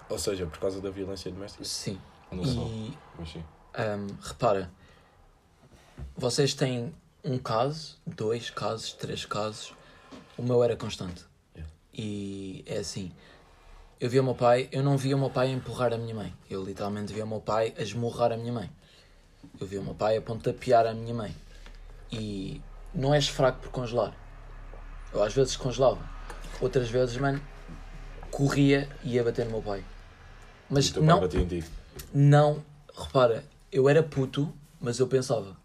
Ou 0.10 0.20
seja, 0.20 0.46
por 0.46 0.60
causa 0.60 0.82
da 0.82 0.90
violência 0.90 1.32
doméstica. 1.32 1.64
sim. 1.64 1.98
Não 2.32 2.44
E 2.44 2.94
mas 3.18 3.30
sim. 3.30 3.44
ahm, 3.74 4.08
repara, 4.22 4.70
vocês 6.16 6.54
têm 6.54 6.94
um 7.24 7.38
caso, 7.38 7.98
dois 8.06 8.50
casos, 8.50 8.94
três 8.94 9.26
casos. 9.26 9.74
O 10.38 10.44
meu 10.44 10.64
era 10.64 10.76
constante. 10.76 11.31
E 11.94 12.64
é 12.66 12.78
assim. 12.78 13.12
Eu 14.00 14.10
via 14.10 14.22
o 14.22 14.24
meu 14.24 14.36
pai, 14.36 14.68
eu 14.72 14.82
não 14.82 14.98
via 14.98 15.16
o 15.16 15.20
meu 15.20 15.30
pai 15.30 15.48
a 15.48 15.52
empurrar 15.52 15.94
a 15.94 15.98
minha 15.98 16.16
mãe. 16.16 16.34
Eu 16.50 16.64
literalmente 16.64 17.14
via 17.14 17.24
o 17.24 17.28
meu 17.28 17.40
pai 17.40 17.74
a 17.78 17.82
esmurrar 17.82 18.32
a 18.32 18.38
minha 18.38 18.52
mãe. 18.52 18.70
Eu 19.60 19.68
via 19.68 19.80
o 19.80 19.84
meu 19.84 19.94
pai 19.94 20.18
a 20.18 20.22
pontapear 20.22 20.88
a 20.88 20.94
minha 20.94 21.14
mãe. 21.14 21.36
E 22.12 22.62
não 22.94 23.14
és 23.14 23.28
fraco 23.28 23.60
por 23.60 23.70
congelar. 23.70 24.14
Eu 25.14 25.24
às 25.24 25.34
vezes 25.34 25.56
congelava. 25.56 26.02
Outras 26.60 26.90
vezes, 26.90 27.18
mano, 27.18 27.42
corria 28.32 28.90
e 29.04 29.16
ia 29.16 29.24
bater 29.24 29.46
no 29.46 29.52
meu 29.52 29.62
pai. 29.62 29.84
Mas 30.70 30.90
teu 30.90 31.04
não, 31.04 31.20
pai 31.20 31.28
batia 31.28 31.42
em 31.42 31.48
ti. 31.48 31.64
não, 32.14 32.64
repara, 32.98 33.44
eu 33.72 33.90
era 33.90 34.02
puto, 34.02 34.52
mas 34.80 35.00
eu 35.00 35.08
pensava. 35.08 35.56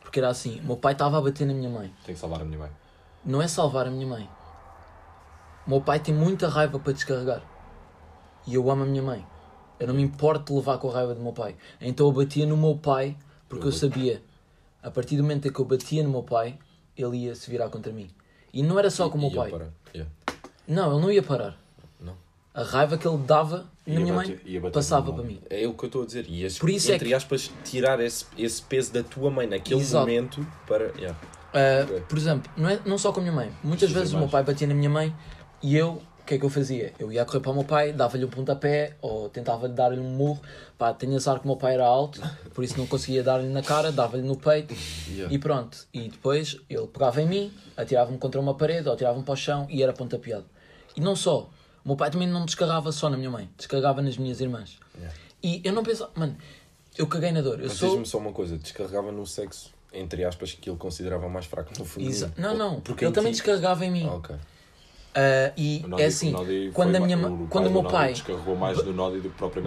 Porque 0.00 0.20
era 0.20 0.28
assim, 0.28 0.60
o 0.60 0.64
meu 0.64 0.76
pai 0.76 0.92
estava 0.92 1.18
a 1.18 1.20
bater 1.20 1.46
na 1.46 1.52
minha 1.52 1.68
mãe. 1.68 1.92
Tenho 2.04 2.14
que 2.14 2.20
salvar 2.20 2.40
a 2.40 2.44
minha 2.44 2.58
mãe. 2.58 2.70
Não 3.24 3.42
é 3.42 3.48
salvar 3.48 3.86
a 3.86 3.90
minha 3.90 4.06
mãe. 4.06 4.30
O 5.68 5.70
meu 5.70 5.80
pai 5.82 6.00
tem 6.00 6.14
muita 6.14 6.48
raiva 6.48 6.78
para 6.78 6.92
descarregar. 6.94 7.42
E 8.46 8.54
eu 8.54 8.70
amo 8.70 8.84
a 8.84 8.86
minha 8.86 9.02
mãe. 9.02 9.24
Eu 9.78 9.86
não 9.86 9.94
me 9.94 10.02
importo 10.02 10.52
de 10.52 10.58
levar 10.58 10.78
com 10.78 10.88
a 10.90 10.94
raiva 10.94 11.14
do 11.14 11.20
meu 11.20 11.32
pai. 11.32 11.54
Então 11.80 12.06
eu 12.06 12.12
batia 12.12 12.46
no 12.46 12.56
meu 12.56 12.74
pai 12.76 13.14
porque 13.50 13.66
eu 13.66 13.72
sabia, 13.72 14.22
a 14.82 14.90
partir 14.90 15.16
do 15.18 15.22
momento 15.22 15.46
em 15.46 15.52
que 15.52 15.60
eu 15.60 15.64
batia 15.66 16.02
no 16.02 16.08
meu 16.10 16.22
pai, 16.22 16.58
ele 16.96 17.18
ia 17.26 17.34
se 17.34 17.50
virar 17.50 17.68
contra 17.68 17.92
mim. 17.92 18.08
E 18.52 18.62
não 18.62 18.78
era 18.78 18.88
só 18.90 19.10
com 19.10 19.18
o 19.18 19.20
meu 19.20 19.30
pai. 19.30 19.52
Yeah. 19.94 20.10
Não, 20.66 20.92
ele 20.92 21.00
não 21.02 21.12
ia 21.12 21.22
parar. 21.22 21.56
Não. 22.00 22.14
A 22.54 22.62
raiva 22.62 22.96
que 22.96 23.06
ele 23.06 23.18
dava 23.18 23.66
na 23.86 24.00
minha 24.00 24.14
bater- 24.14 24.40
mãe 24.62 24.70
passava 24.72 25.12
para 25.12 25.22
mim. 25.22 25.38
É 25.50 25.66
o 25.66 25.74
que 25.74 25.84
eu 25.84 25.88
estou 25.88 26.02
a 26.02 26.06
dizer. 26.06 26.24
E 26.28 26.44
esse, 26.44 26.58
Por 26.58 26.70
isso 26.70 26.90
é 26.90 26.94
entre 26.94 27.08
que- 27.08 27.14
aspas, 27.14 27.50
tirar 27.62 28.00
esse, 28.00 28.24
esse 28.38 28.62
peso 28.62 28.90
da 28.92 29.02
tua 29.02 29.30
mãe 29.30 29.46
naquele 29.46 29.80
Exato. 29.80 30.06
momento 30.06 30.46
para. 30.66 30.86
Yeah. 30.96 31.16
Uh, 31.48 31.84
Ok. 31.84 32.00
Por 32.08 32.18
exemplo, 32.18 32.50
não, 32.56 32.68
é, 32.68 32.80
não 32.84 32.98
só 32.98 33.12
com 33.12 33.20
a 33.20 33.22
minha 33.22 33.34
mãe. 33.34 33.50
Muitas 33.62 33.90
vezes 33.90 34.12
o 34.14 34.18
meu 34.18 34.28
pai 34.28 34.42
batia 34.42 34.66
na 34.66 34.74
minha 34.74 34.90
mãe 34.90 35.14
e 35.62 35.76
eu, 35.76 36.00
o 36.20 36.24
que 36.24 36.34
é 36.34 36.38
que 36.38 36.44
eu 36.44 36.50
fazia? 36.50 36.92
Eu 36.98 37.10
ia 37.12 37.24
correr 37.24 37.40
para 37.40 37.50
o 37.50 37.54
meu 37.54 37.64
pai, 37.64 37.92
dava-lhe 37.92 38.24
um 38.24 38.28
pontapé 38.28 38.96
ou 39.00 39.28
tentava 39.28 39.68
dar-lhe 39.68 39.98
um 40.00 40.10
murro. 40.10 40.40
Pá, 40.76 40.92
tenho 40.92 41.16
azar 41.16 41.38
que 41.40 41.44
o 41.44 41.48
meu 41.48 41.56
pai 41.56 41.74
era 41.74 41.86
alto, 41.86 42.20
por 42.54 42.62
isso 42.62 42.76
não 42.78 42.86
conseguia 42.86 43.22
dar-lhe 43.22 43.48
na 43.48 43.62
cara, 43.62 43.90
dava-lhe 43.90 44.22
no 44.22 44.36
peito 44.36 44.74
Yeah. 45.10 45.34
e 45.34 45.38
pronto. 45.38 45.86
E 45.92 46.08
depois 46.08 46.56
ele 46.68 46.86
pegava 46.86 47.20
em 47.22 47.26
mim, 47.26 47.52
atirava-me 47.76 48.18
contra 48.18 48.40
uma 48.40 48.54
parede 48.54 48.86
ou 48.88 48.94
atirava-me 48.94 49.24
para 49.24 49.32
o 49.32 49.36
chão 49.36 49.66
e 49.70 49.82
era 49.82 49.92
pontapeado. 49.92 50.44
E 50.96 51.00
não 51.00 51.16
só. 51.16 51.48
O 51.84 51.88
meu 51.88 51.96
pai 51.96 52.10
também 52.10 52.28
não 52.28 52.44
descarregava 52.44 52.92
só 52.92 53.08
na 53.08 53.16
minha 53.16 53.30
mãe, 53.30 53.48
descarregava 53.56 54.02
nas 54.02 54.16
minhas 54.18 54.40
irmãs. 54.40 54.78
Yeah. 54.96 55.16
E 55.42 55.60
eu 55.64 55.72
não 55.72 55.82
pensava, 55.82 56.10
mano, 56.14 56.36
eu 56.96 57.06
caguei 57.06 57.32
na 57.32 57.40
dor. 57.40 57.58
Eu 57.60 57.68
Mas 57.68 57.72
sou. 57.78 57.88
diz-me 57.90 58.04
só 58.06 58.18
uma 58.18 58.32
coisa: 58.32 58.58
descarregava 58.58 59.10
no 59.10 59.26
sexo, 59.26 59.72
entre 59.92 60.22
aspas, 60.24 60.52
que 60.52 60.68
ele 60.68 60.76
considerava 60.76 61.28
mais 61.28 61.46
fraco 61.46 61.72
no 61.78 61.84
feminino. 61.84 62.32
Não, 62.36 62.54
não, 62.56 62.80
Porque 62.80 63.04
ele 63.04 63.12
também 63.14 63.32
ti- 63.32 63.36
descarregava 63.38 63.84
em 63.86 63.90
mim. 63.90 64.06
Ah, 64.06 64.14
ok. 64.16 64.36
Ah, 65.20 65.52
e 65.56 65.84
Nodi- 65.84 66.02
é 66.02 66.06
assim, 66.06 66.32
o 66.32 66.72
quando, 66.72 66.94
a 66.94 67.00
minha, 67.00 67.18
o 67.18 67.48
quando 67.48 67.66
o 67.66 67.70
meu 67.72 67.82
pai 67.82 68.12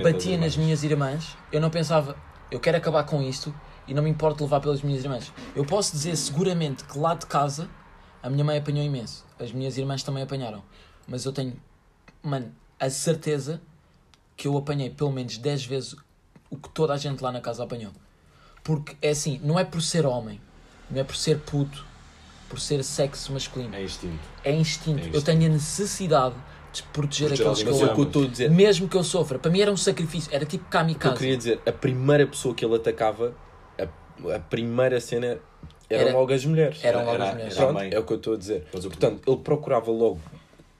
batia 0.01 0.37
nas 0.37 0.55
minhas 0.55 0.81
irmãs, 0.81 1.35
eu 1.51 1.59
não 1.59 1.69
pensava, 1.69 2.15
eu 2.49 2.57
quero 2.57 2.77
acabar 2.77 3.03
com 3.03 3.21
isto 3.21 3.53
e 3.85 3.93
não 3.93 4.01
me 4.01 4.09
importo 4.09 4.45
levar 4.45 4.61
pelas 4.61 4.81
minhas 4.81 5.03
irmãs. 5.03 5.33
Eu 5.53 5.65
posso 5.65 5.91
dizer 5.91 6.15
seguramente 6.15 6.85
que 6.85 6.97
lá 6.97 7.13
de 7.15 7.25
casa 7.25 7.69
a 8.23 8.29
minha 8.29 8.45
mãe 8.45 8.59
apanhou 8.59 8.81
imenso, 8.85 9.25
as 9.37 9.51
minhas 9.51 9.77
irmãs 9.77 10.03
também 10.03 10.23
apanharam, 10.23 10.63
mas 11.05 11.25
eu 11.25 11.33
tenho, 11.33 11.53
mano, 12.23 12.49
a 12.79 12.89
certeza 12.89 13.61
que 14.37 14.47
eu 14.47 14.55
apanhei 14.57 14.89
pelo 14.89 15.11
menos 15.11 15.37
10 15.37 15.65
vezes 15.65 15.97
o 16.49 16.55
que 16.55 16.69
toda 16.69 16.93
a 16.93 16.97
gente 16.97 17.21
lá 17.21 17.29
na 17.29 17.41
casa 17.41 17.61
apanhou. 17.65 17.91
Porque 18.63 18.95
é 19.01 19.09
assim, 19.09 19.37
não 19.43 19.59
é 19.59 19.65
por 19.65 19.81
ser 19.81 20.05
homem, 20.05 20.39
não 20.89 21.01
é 21.01 21.03
por 21.03 21.15
ser 21.15 21.39
puto, 21.39 21.85
por 22.51 22.59
ser 22.59 22.83
sexo 22.83 23.31
masculino. 23.31 23.73
É 23.73 23.81
instinto. 23.81 24.19
É 24.43 24.51
instinto. 24.51 24.99
É 24.99 25.03
Eu 25.03 25.07
instinto. 25.07 25.23
tenho 25.25 25.45
a 25.45 25.49
necessidade 25.53 26.35
de 26.73 26.83
proteger 26.83 27.29
Proteger 27.29 27.47
aqueles 27.47 27.63
que 27.63 27.69
eu 27.69 27.89
é 27.89 27.93
que 27.95 27.99
eu 28.01 28.03
estou 28.05 28.23
a 28.25 28.27
dizer. 28.27 28.51
Mesmo 28.51 28.87
que 28.89 28.97
eu 28.97 29.03
sofra. 29.05 29.39
Para 29.39 29.49
mim 29.49 29.61
era 29.61 29.71
um 29.71 29.77
sacrifício. 29.77 30.29
Era 30.33 30.45
tipo 30.45 30.65
O 30.65 30.69
que 30.69 30.75
eu 30.75 30.79
kamikaze. 30.81 31.15
queria 31.17 31.37
dizer, 31.37 31.61
a 31.65 31.71
primeira 31.71 32.27
pessoa 32.27 32.53
que 32.53 32.63
ele 32.65 32.75
atacava, 32.75 33.33
a, 33.79 34.35
a 34.35 34.39
primeira 34.39 34.99
cena 34.99 35.39
eram 35.89 36.07
Era- 36.09 36.13
logo 36.17 36.33
as 36.33 36.45
mulheres. 36.45 36.79
eram 36.83 36.99
logo 37.05 37.11
Era- 37.15 37.23
as 37.25 37.33
mulheres. 37.33 37.55
Pronto, 37.55 37.79
é 37.79 37.99
o 37.99 38.03
que 38.03 38.13
eu 38.13 38.17
estou 38.17 38.33
a 38.33 38.37
dizer. 38.37 38.63
Portanto, 38.69 39.21
ele 39.25 39.37
procurava 39.37 39.89
logo 39.91 40.19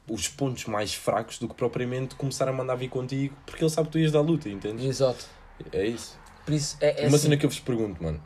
os 0.09 0.28
pontos 0.28 0.65
mais 0.65 0.93
fracos 0.93 1.39
do 1.39 1.47
que 1.47 1.55
propriamente 1.55 2.15
começar 2.15 2.47
a 2.49 2.51
mandar 2.51 2.76
vir 2.76 2.89
contigo, 2.89 3.34
porque 3.45 3.63
ele 3.63 3.72
sabe 3.72 3.88
que 3.88 3.93
tu 3.93 3.99
ias 3.99 4.11
dar 4.11 4.19
luta, 4.22 4.49
entendes? 4.49 4.84
Exato. 4.86 5.26
É 5.72 5.86
isso. 5.86 6.19
Por 6.45 6.53
isso 6.53 6.76
é, 6.82 7.03
é 7.03 7.07
Uma 7.07 7.15
assim. 7.15 7.26
cena 7.26 7.38
que 7.38 7.45
eu 7.45 7.49
vos 7.49 7.59
pergunto, 7.59 8.01
mano. 8.03 8.22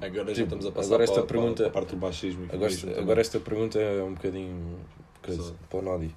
Agora 0.00 0.12
já 0.28 0.34
Tipo, 0.34 0.42
estamos 0.42 0.66
a 0.66 0.72
passar 0.72 0.86
agora 0.88 1.04
esta 1.04 1.14
para, 1.22 1.26
pergunta- 1.26 1.62
para 1.62 1.66
a 1.68 1.72
parte 1.72 1.90
do 1.90 1.96
baixismo 1.96 2.42
e 2.46 2.52
Agora, 2.52 2.72
agora 2.72 2.94
também. 2.96 3.18
esta 3.20 3.40
pergunta 3.40 3.78
é 3.78 4.02
um 4.02 4.14
bocadinho 4.14 4.78
coisa, 5.22 5.54
para 5.70 5.78
o 5.78 5.82
Nodi. 5.82 6.14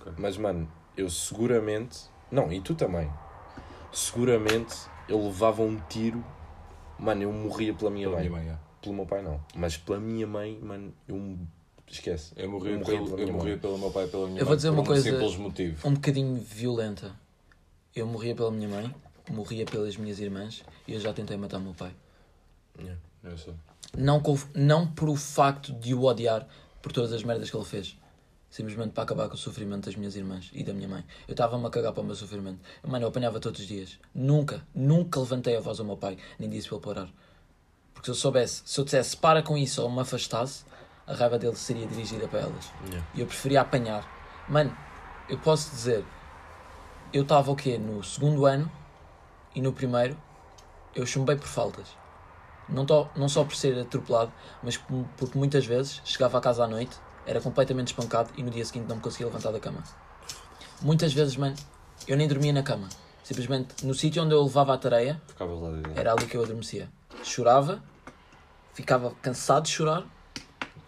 Ok. 0.00 0.12
Mas, 0.18 0.36
mano, 0.36 0.70
eu 0.96 1.08
seguramente. 1.08 1.98
Não, 2.30 2.52
e 2.52 2.60
tu 2.60 2.74
também. 2.74 3.10
Seguramente 3.92 4.76
eu 5.08 5.22
levava 5.24 5.62
um 5.62 5.78
tiro. 5.88 6.24
Mano, 6.98 7.22
eu 7.22 7.32
morria 7.32 7.72
pela 7.74 7.90
minha 7.90 8.08
Pela 8.08 8.20
mãe. 8.20 8.28
minha 8.28 8.42
mãe, 8.42 8.52
é. 8.52 8.58
Pelo 8.82 8.94
meu 8.94 9.06
pai, 9.06 9.22
não. 9.22 9.40
Mas 9.54 9.76
pela 9.76 9.98
minha 10.00 10.26
mãe, 10.26 10.58
mano, 10.62 10.92
eu. 11.08 11.38
Esquece. 11.86 12.32
Eu 12.36 12.48
morri, 12.48 12.70
Eu 12.72 12.78
morri 12.78 12.84
pelo, 12.92 13.04
pela 13.16 13.48
eu 13.48 13.58
pelo 13.58 13.78
meu 13.78 13.90
pai 13.90 14.04
e 14.04 14.08
pela 14.08 14.26
minha 14.26 14.38
Eu 14.38 14.44
mãe 14.44 14.46
vou 14.46 14.56
dizer 14.56 14.68
por 14.68 14.74
uma 14.74 14.82
um 14.82 14.86
coisa- 14.86 15.10
simples 15.10 15.36
motivo. 15.36 15.88
Um 15.88 15.94
bocadinho 15.94 16.36
violenta. 16.36 17.16
Eu 17.96 18.06
morria 18.06 18.34
pela 18.36 18.50
minha 18.52 18.68
mãe, 18.68 18.94
morria 19.28 19.64
pelas 19.66 19.96
minhas 19.96 20.20
irmãs 20.20 20.62
e 20.86 20.94
eu 20.94 21.00
já 21.00 21.12
tentei 21.12 21.36
matar 21.36 21.56
o 21.58 21.60
meu 21.60 21.74
pai. 21.74 21.92
Yeah. 22.78 22.96
Não, 23.96 24.20
com- 24.20 24.38
não 24.54 24.86
por 24.86 25.08
o 25.08 25.16
facto 25.16 25.72
de 25.72 25.94
o 25.94 26.04
odiar 26.04 26.46
por 26.80 26.92
todas 26.92 27.12
as 27.12 27.22
merdas 27.22 27.50
que 27.50 27.56
ele 27.56 27.64
fez. 27.64 27.96
Simplesmente 28.48 28.90
para 28.92 29.04
acabar 29.04 29.28
com 29.28 29.34
o 29.34 29.38
sofrimento 29.38 29.84
das 29.86 29.94
minhas 29.94 30.16
irmãs 30.16 30.50
e 30.52 30.64
da 30.64 30.72
minha 30.72 30.88
mãe. 30.88 31.04
Eu 31.28 31.32
estava-me 31.32 31.64
a 31.66 31.70
cagar 31.70 31.92
para 31.92 32.02
o 32.02 32.04
meu 32.06 32.16
sofrimento. 32.16 32.58
Mano, 32.82 33.04
eu 33.04 33.08
apanhava 33.08 33.38
todos 33.38 33.60
os 33.60 33.66
dias. 33.66 33.98
Nunca, 34.12 34.66
nunca 34.74 35.20
levantei 35.20 35.56
a 35.56 35.60
voz 35.60 35.78
ao 35.78 35.86
meu 35.86 35.96
pai, 35.96 36.18
nem 36.38 36.50
disse 36.50 36.68
para 36.68 36.78
ele 36.78 36.84
parar. 36.84 37.08
Porque 37.94 38.06
se 38.06 38.10
eu 38.10 38.14
soubesse, 38.16 38.62
se 38.64 38.80
eu 38.80 38.84
dissesse 38.84 39.16
para 39.16 39.42
com 39.42 39.56
isso 39.56 39.82
ou 39.82 39.90
me 39.90 40.00
afastasse, 40.00 40.64
a 41.06 41.14
raiva 41.14 41.38
dele 41.38 41.54
seria 41.54 41.86
dirigida 41.86 42.26
para 42.26 42.40
elas. 42.40 42.72
Yeah. 42.86 43.06
E 43.14 43.20
eu 43.20 43.26
preferia 43.26 43.60
apanhar. 43.60 44.04
Mano, 44.48 44.76
eu 45.28 45.38
posso 45.38 45.70
dizer, 45.70 46.04
eu 47.12 47.22
estava 47.22 47.50
o 47.52 47.56
quê? 47.56 47.78
No 47.78 48.02
segundo 48.02 48.46
ano 48.46 48.70
e 49.54 49.60
no 49.60 49.72
primeiro 49.72 50.16
eu 50.94 51.06
chumbei 51.06 51.36
por 51.36 51.46
faltas. 51.46 51.86
Não, 52.72 52.86
não 53.16 53.28
só 53.28 53.44
por 53.44 53.54
ser 53.56 53.78
atropelado, 53.78 54.32
mas 54.62 54.76
por- 54.76 55.04
porque 55.16 55.36
muitas 55.38 55.64
vezes 55.66 56.00
chegava 56.04 56.38
a 56.38 56.40
casa 56.40 56.64
à 56.64 56.68
noite, 56.68 56.96
era 57.26 57.40
completamente 57.40 57.88
espancado 57.88 58.30
e 58.36 58.42
no 58.42 58.50
dia 58.50 58.64
seguinte 58.64 58.88
não 58.88 58.96
me 58.96 59.02
conseguia 59.02 59.26
levantar 59.26 59.50
da 59.52 59.60
cama. 59.60 59.82
Muitas 60.80 61.12
vezes, 61.12 61.36
mano, 61.36 61.54
eu 62.06 62.16
nem 62.16 62.26
dormia 62.28 62.52
na 62.52 62.62
cama. 62.62 62.88
Simplesmente 63.22 63.84
no 63.84 63.94
sítio 63.94 64.22
onde 64.22 64.34
eu 64.34 64.42
levava 64.42 64.74
a 64.74 64.78
tareia, 64.78 65.20
era 65.94 66.12
ali 66.12 66.26
que 66.26 66.36
eu 66.36 66.42
adormecia. 66.42 66.88
Chorava, 67.22 67.82
ficava 68.72 69.10
cansado 69.22 69.64
de 69.64 69.70
chorar 69.70 70.04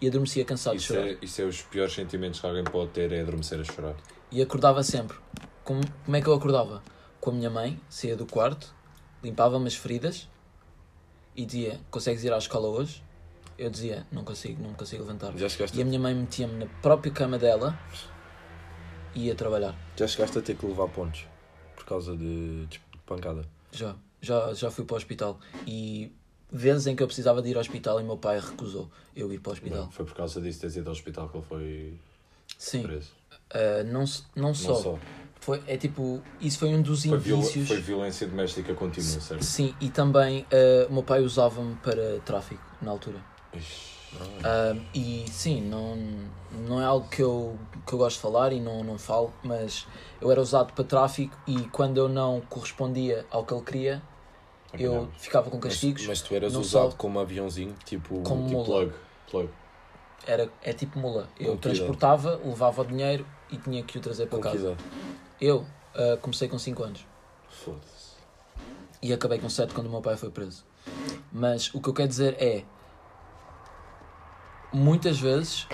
e 0.01 0.07
adormecia 0.07 0.43
cansado 0.43 0.75
de 0.75 0.83
Isso 0.83 0.93
chorar. 0.93 1.07
é, 1.07 1.17
isso 1.21 1.41
é 1.41 1.45
os 1.45 1.61
piores 1.61 1.93
sentimentos 1.93 2.39
que 2.39 2.45
alguém 2.45 2.63
pode 2.63 2.91
ter, 2.91 3.11
é 3.11 3.21
adormecer 3.21 3.59
a 3.59 3.63
chorar. 3.63 3.95
E 4.31 4.41
acordava 4.41 4.83
sempre. 4.83 5.15
Como, 5.63 5.81
como 6.03 6.17
é 6.17 6.21
que 6.21 6.27
eu 6.27 6.33
acordava? 6.33 6.81
Com 7.21 7.29
a 7.29 7.33
minha 7.33 7.49
mãe, 7.49 7.79
saía 7.87 8.17
do 8.17 8.25
quarto, 8.25 8.73
limpava-me 9.23 9.67
as 9.67 9.75
feridas 9.75 10.27
e 11.35 11.45
dizia: 11.45 11.79
Consegues 11.91 12.23
ir 12.23 12.31
à 12.33 12.37
escola 12.37 12.67
hoje? 12.67 13.03
Eu 13.57 13.69
dizia: 13.69 14.05
Não 14.11 14.23
consigo, 14.23 14.61
não 14.61 14.73
consigo 14.73 15.03
levantar. 15.03 15.35
Já 15.37 15.47
chegaste, 15.49 15.77
E 15.77 15.81
a 15.81 15.85
minha 15.85 15.99
mãe 15.99 16.13
metia-me 16.15 16.53
na 16.55 16.65
própria 16.81 17.11
cama 17.11 17.37
dela 17.37 17.77
e 19.15 19.27
ia 19.27 19.35
trabalhar. 19.35 19.75
já 19.95 20.07
chegaste 20.07 20.37
a 20.37 20.41
ter 20.41 20.55
que 20.55 20.65
levar 20.65 20.87
pontos 20.89 21.25
por 21.75 21.85
causa 21.85 22.15
de, 22.15 22.65
de 22.67 22.79
pancada. 23.05 23.45
Já, 23.71 23.95
já, 24.21 24.53
já 24.53 24.71
fui 24.71 24.85
para 24.85 24.95
o 24.95 24.97
hospital. 24.97 25.39
E 25.67 26.11
vezes 26.51 26.87
em 26.87 26.95
que 26.95 27.01
eu 27.03 27.07
precisava 27.07 27.41
de 27.41 27.49
ir 27.49 27.55
ao 27.55 27.61
hospital 27.61 27.99
e 27.99 28.03
meu 28.03 28.17
pai 28.17 28.39
recusou 28.39 28.89
eu 29.15 29.31
ir 29.33 29.39
para 29.39 29.51
o 29.51 29.53
hospital. 29.53 29.83
Bem, 29.83 29.91
foi 29.91 30.05
por 30.05 30.15
causa 30.15 30.41
disso 30.41 30.59
teres 30.61 30.75
ido 30.75 30.89
ao 30.89 30.93
hospital 30.93 31.29
que 31.29 31.37
ele 31.37 31.45
foi 31.45 31.99
Sim, 32.57 32.83
preso. 32.83 33.11
ah, 33.51 33.83
não, 33.85 34.05
não, 34.35 34.53
só. 34.53 34.69
Não 34.73 34.81
só. 34.81 34.99
Foi, 35.43 35.61
é 35.67 35.75
tipo, 35.75 36.21
isso 36.39 36.57
foi 36.57 36.69
um 36.69 36.81
dos 36.81 37.03
Foi, 37.05 37.17
viol- 37.17 37.39
indícios. 37.39 37.67
foi 37.67 37.81
violência 37.81 38.25
doméstica 38.25 38.73
contínua, 38.73 39.19
certo? 39.19 39.43
Sim, 39.43 39.75
e 39.81 39.89
também 39.89 40.45
ah, 40.51 40.87
o 40.89 40.93
meu 40.93 41.03
pai 41.03 41.19
usava-me 41.21 41.75
para 41.75 42.19
tráfico 42.23 42.63
na 42.81 42.91
altura. 42.91 43.19
Ixi. 43.53 43.91
Ah, 44.43 44.75
e 44.93 45.25
sim, 45.27 45.59
não, 45.61 45.97
não 46.67 46.79
é 46.81 46.85
algo 46.85 47.09
que 47.09 47.21
eu, 47.21 47.57
que 47.85 47.93
eu 47.93 47.97
gosto 47.97 48.15
de 48.17 48.21
falar 48.21 48.53
e 48.53 48.61
não, 48.61 48.83
não 48.85 48.97
falo, 48.97 49.33
mas 49.43 49.85
eu 50.21 50.31
era 50.31 50.39
usado 50.39 50.71
para 50.71 50.83
tráfico 50.85 51.35
e 51.47 51.61
quando 51.69 51.97
eu 51.97 52.07
não 52.07 52.39
correspondia 52.49 53.25
ao 53.31 53.43
que 53.43 53.53
ele 53.53 53.63
queria, 53.63 54.01
eu 54.79 55.09
ficava 55.17 55.49
com 55.49 55.57
Mas, 55.57 55.65
castigos. 55.73 56.05
mas 56.07 56.21
tu 56.21 56.33
eras 56.35 56.53
não 56.53 56.61
usado 56.61 56.91
só- 56.91 56.97
como 56.97 57.19
aviãozinho, 57.19 57.75
tipo. 57.83 58.21
Como 58.21 58.43
tipo 58.47 58.53
mula. 58.63 58.65
Plug. 58.65 58.93
Plug. 59.29 59.49
Era, 60.25 60.49
é 60.61 60.71
tipo 60.71 60.97
mula. 60.99 61.27
Eu 61.37 61.57
transportava, 61.57 62.39
levava 62.45 62.81
o 62.81 62.85
dinheiro 62.85 63.25
e 63.51 63.57
tinha 63.57 63.83
que 63.83 63.97
o 63.97 64.01
trazer 64.01 64.27
para 64.27 64.37
com 64.39 64.43
que 64.49 64.57
casa. 64.57 64.77
Eu 65.43 65.65
ah, 65.93 66.17
comecei 66.21 66.47
com 66.47 66.57
5 66.57 66.83
anos 66.83 67.05
Foda-se. 67.49 68.13
e 69.01 69.11
acabei 69.11 69.37
com 69.39 69.49
7 69.49 69.73
quando 69.73 69.87
o 69.87 69.89
meu 69.89 70.01
pai 70.01 70.15
foi 70.15 70.29
preso. 70.29 70.63
Mas 71.33 71.69
o 71.73 71.81
que 71.81 71.89
eu 71.89 71.93
quero 71.93 72.07
dizer 72.07 72.41
é. 72.41 72.63
Muitas 74.71 75.19
vezes 75.19 75.67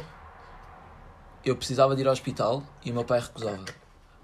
eu 1.46 1.56
precisava 1.56 1.96
de 1.96 2.02
ir 2.02 2.08
ao 2.08 2.14
hospital 2.14 2.64
e 2.84 2.90
o 2.90 2.94
meu 2.96 3.06
pai 3.06 3.20
recusava, 3.20 3.64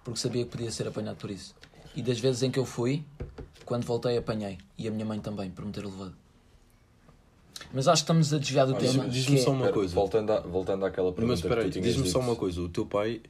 porque 0.04 0.20
sabia 0.20 0.44
que 0.44 0.50
podia 0.50 0.72
ser 0.72 0.88
apanhado 0.88 1.18
por 1.18 1.30
isso. 1.30 1.56
E 1.96 2.02
das 2.02 2.20
vezes 2.20 2.42
em 2.42 2.50
que 2.50 2.60
eu 2.60 2.66
fui, 2.66 3.06
quando 3.66 3.86
voltei, 3.86 4.18
apanhei. 4.18 4.58
E 4.78 4.88
a 4.88 4.92
minha 4.92 5.06
mãe 5.06 5.20
também, 5.20 5.50
por 5.52 5.64
me 5.64 5.72
ter 5.72 5.86
levado. 5.86 6.16
Mas 7.72 7.88
acho 7.88 8.02
que 8.02 8.04
estamos 8.04 8.34
a 8.34 8.38
desviar 8.38 8.66
do 8.66 8.74
tema. 8.74 9.08
diz-me 9.08 9.38
só 9.38 9.52
é- 9.52 9.54
uma 9.54 9.72
coisa. 9.72 9.94
Voltando, 9.94 10.34
à- 10.34 10.40
voltando 10.40 10.86
àquela 10.86 11.14
pergunta 11.14 11.32
Mas 11.32 11.40
espera 11.40 11.62
que 11.70 11.78
aí, 11.78 11.84
diz-me 11.84 12.10
só 12.10 12.20
uma 12.20 12.36
coisa. 12.36 12.62
O 12.62 12.68
teu 12.68 12.86
pai. 12.86 13.22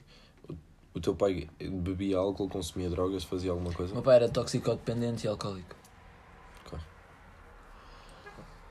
O 0.96 1.00
teu 1.02 1.14
pai 1.14 1.50
bebia 1.60 2.18
álcool, 2.18 2.48
consumia 2.48 2.90
drogas, 2.90 3.26
fazia 3.26 3.52
alguma 3.52 3.72
coisa? 3.74 3.92
O 3.92 3.96
meu 3.96 4.04
pai 4.04 4.16
era 4.16 4.30
toxicodependente 4.30 5.26
e 5.26 5.30
alcoólico. 5.30 5.76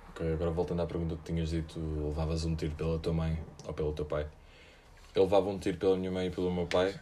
Ok, 0.09 0.33
agora 0.33 0.51
voltando 0.53 0.81
à 0.81 0.87
pergunta 0.87 1.16
que 1.16 1.25
tinhas 1.25 1.51
dito, 1.51 1.79
levavas 2.07 2.45
um 2.45 2.55
tiro 2.55 2.72
pela 2.77 2.99
tua 3.01 3.12
mãe 3.12 3.37
ou 3.66 3.75
pelo 3.75 3.93
teu 3.93 4.05
pai? 4.05 4.27
Eu 5.14 5.25
levava 5.25 5.49
um 5.51 5.59
tiro 5.59 5.77
pela 5.77 5.97
minha 5.97 6.11
mãe 6.11 6.29
e 6.29 6.31
pelo 6.31 6.51
meu 6.53 6.66
pai. 6.66 6.99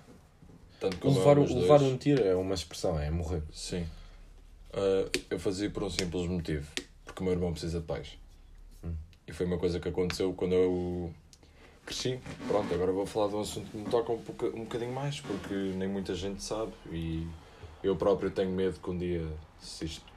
Tanto 0.81 0.97
como 0.97 1.18
levar, 1.18 1.37
eu, 1.37 1.45
os 1.45 1.51
levar 1.55 1.79
dois. 1.79 1.93
um 1.93 1.97
tiro 1.99 2.25
é 2.25 2.35
uma 2.35 2.55
expressão, 2.55 2.99
é 2.99 3.11
morrer. 3.11 3.43
Sim. 3.53 3.87
Ah, 4.73 5.09
eu 5.31 5.39
fazia 5.39 5.70
por 5.70 5.85
um 5.85 5.91
simples 5.91 6.27
motivo. 6.27 6.66
Porque 7.05 7.20
o 7.20 7.25
meu 7.25 7.35
irmão 7.35 7.53
precisa 7.53 7.81
de 7.81 7.87
pais. 7.87 8.18
Hum. 8.83 8.95
E 9.29 9.33
foi 9.33 9.47
uma 9.47 9.59
coisa 9.59 9.79
que 9.79 9.89
aconteceu 9.89 10.33
quando 10.33 10.55
eu 10.55 11.14
cresci. 11.93 12.18
Pronto, 12.49 12.72
agora 12.72 12.90
vou 12.90 13.05
falar 13.07 13.28
de 13.28 13.36
um 13.36 13.40
assunto 13.43 13.70
que 13.70 13.76
me 13.76 13.84
toca 13.84 14.12
um, 14.12 14.18
pouca- 14.22 14.47
um 14.47 14.64
bocadinho 14.64 14.93
mais, 14.93 15.20
porque 15.20 15.55
nem 15.76 15.88
muita 15.88 16.14
gente 16.14 16.43
sabe. 16.43 16.72
E 16.90 17.28
eu 17.82 17.95
próprio 17.95 18.30
tenho 18.30 18.51
medo 18.51 18.80
que 18.80 18.90
um 18.90 18.97
dia, 18.97 19.26
se 19.61 19.84
isto 19.84 20.11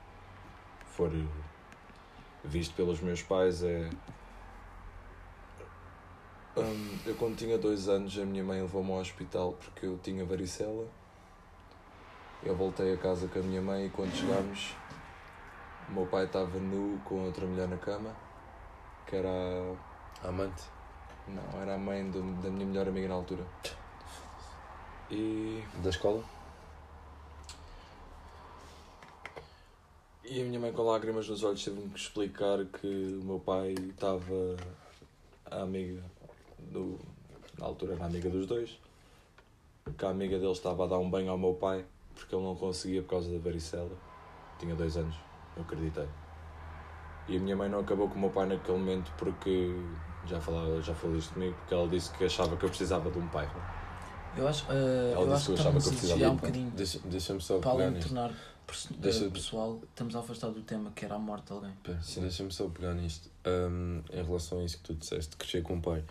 for 0.95 1.11
eh, 1.13 1.25
visto 2.43 2.73
pelos 2.75 3.01
meus 3.01 3.21
pais, 3.21 3.61
é. 3.61 3.89
Hum, 6.57 6.97
eu 7.05 7.15
quando 7.15 7.35
tinha 7.35 7.57
dois 7.57 7.89
anos 7.89 8.17
a 8.17 8.25
minha 8.25 8.43
mãe 8.43 8.61
levou-me 8.61 8.91
ao 8.91 8.99
hospital 8.99 9.53
porque 9.53 9.85
eu 9.85 9.99
tinha 10.01 10.23
varicela. 10.23 10.87
Eu 12.41 12.55
voltei 12.55 12.93
a 12.93 12.97
casa 12.97 13.27
com 13.27 13.39
a 13.39 13.41
minha 13.41 13.61
mãe 13.61 13.87
e 13.87 13.89
quando 13.89 14.13
chegámos 14.15 14.73
o 15.89 15.91
meu 15.93 16.05
pai 16.05 16.25
estava 16.25 16.57
nu 16.59 16.99
com 17.03 17.25
outra 17.25 17.45
mulher 17.45 17.67
na 17.67 17.77
cama, 17.77 18.15
que 19.07 19.15
era 19.15 19.29
a... 20.23 20.27
Amante. 20.29 20.74
Não, 21.27 21.61
era 21.61 21.75
a 21.75 21.77
mãe 21.77 22.09
do- 22.09 22.41
da 22.41 22.49
minha 22.49 22.65
melhor 22.65 22.87
amiga 22.87 23.07
na 23.07 23.15
altura. 23.15 23.43
E, 25.09 25.63
Da 25.83 25.89
escola? 25.89 26.23
e 30.23 30.41
a 30.41 30.45
minha 30.45 30.59
mãe 30.59 30.71
com 30.73 30.81
lágrimas 30.83 31.29
nos 31.29 31.43
olhos 31.43 31.63
teve-me 31.63 31.87
que 31.89 31.99
explicar 31.99 32.65
que 32.65 32.87
o 33.21 33.23
meu 33.23 33.39
pai 33.39 33.73
estava 33.89 34.55
a 35.49 35.61
amiga 35.61 36.01
do. 36.59 36.99
Na 37.59 37.65
altura 37.67 37.93
era 37.93 38.03
a 38.03 38.07
amiga 38.07 38.29
dos 38.29 38.45
dois. 38.47 38.77
Que 39.97 40.05
a 40.05 40.09
amiga 40.09 40.37
dele 40.39 40.51
estava 40.51 40.83
a 40.83 40.87
dar 40.87 40.97
um 40.97 41.09
banho 41.09 41.29
ao 41.31 41.37
meu 41.37 41.53
pai 41.53 41.85
porque 42.15 42.33
ele 42.35 42.43
não 42.43 42.55
conseguia 42.55 43.01
por 43.03 43.09
causa 43.11 43.31
da 43.31 43.37
varicela. 43.37 43.95
Tinha 44.59 44.73
dois 44.75 44.97
anos, 44.97 45.15
eu 45.55 45.61
acreditei. 45.61 46.07
E 47.27 47.37
a 47.37 47.39
minha 47.39 47.55
mãe 47.55 47.69
não 47.69 47.79
acabou 47.79 48.09
com 48.09 48.15
o 48.15 48.19
meu 48.19 48.29
pai 48.31 48.47
naquele 48.47 48.77
momento 48.79 49.11
porque 49.17 49.71
já, 50.27 50.39
falava, 50.39 50.81
já 50.81 50.93
falou 50.95 51.17
isto 51.17 51.33
comigo, 51.33 51.55
porque 51.59 51.73
ela 51.73 51.87
disse 51.87 52.11
que 52.11 52.23
achava 52.25 52.55
que 52.57 52.63
eu 52.65 52.69
precisava 52.69 53.09
de 53.11 53.17
um 53.19 53.27
pai. 53.27 53.49
Eu 54.37 54.47
acho, 54.47 54.65
ah, 54.69 54.73
Ela 54.73 55.21
eu 55.21 55.27
disse 55.27 55.33
acho 55.33 55.45
que 55.45 55.51
eu 55.51 55.55
que 55.55 55.61
achava 55.61 55.77
estamos 55.77 55.83
que 55.83 55.87
eu 55.87 55.91
a 55.91 55.95
precisava 55.95 56.19
de 56.19 56.25
um 56.25 56.29
um 56.31 56.35
bocadinho. 56.35 56.71
Deixa- 56.71 56.99
Deixa-me 57.05 57.41
só 57.41 57.59
Para 57.59 57.71
pegar 57.71 57.89
nisto. 57.91 58.07
tornar 58.09 58.33
perso- 58.67 58.93
Deixa- 58.97 59.25
eh, 59.25 59.29
pessoal, 59.29 59.79
estamos 59.89 60.15
a 60.15 60.19
afastar 60.19 60.49
do 60.49 60.61
tema 60.61 60.91
que 60.93 61.05
era 61.05 61.15
a 61.15 61.19
morte 61.19 61.45
de 61.47 61.53
alguém. 61.53 61.71
Sim. 62.01 62.21
Deixa-me 62.21 62.51
só 62.51 62.67
pegar 62.67 62.93
nisto. 62.93 63.29
Ahm, 63.45 64.01
em 64.11 64.23
relação 64.23 64.59
a 64.59 64.63
isso 64.65 64.77
que 64.77 64.83
tu 64.83 64.93
disseste, 64.95 65.35
crescer 65.37 65.61
com 65.63 65.75
o 65.77 65.81
pai. 65.81 66.03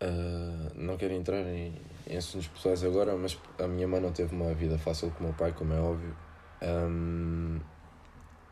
Ah, 0.00 0.70
não 0.74 0.96
quero 0.96 1.12
entrar 1.14 1.42
em, 1.46 1.74
em 2.06 2.16
assuntos 2.16 2.48
pessoais 2.48 2.82
agora, 2.82 3.14
mas 3.16 3.36
a 3.58 3.66
minha 3.68 3.86
mãe 3.86 4.00
não 4.00 4.12
teve 4.12 4.34
uma 4.34 4.52
vida 4.54 4.78
fácil 4.78 5.10
com 5.10 5.20
o 5.20 5.26
meu 5.28 5.34
pai, 5.34 5.52
como 5.52 5.72
é 5.72 5.80
óbvio. 5.80 6.16
Ahm, 6.62 7.60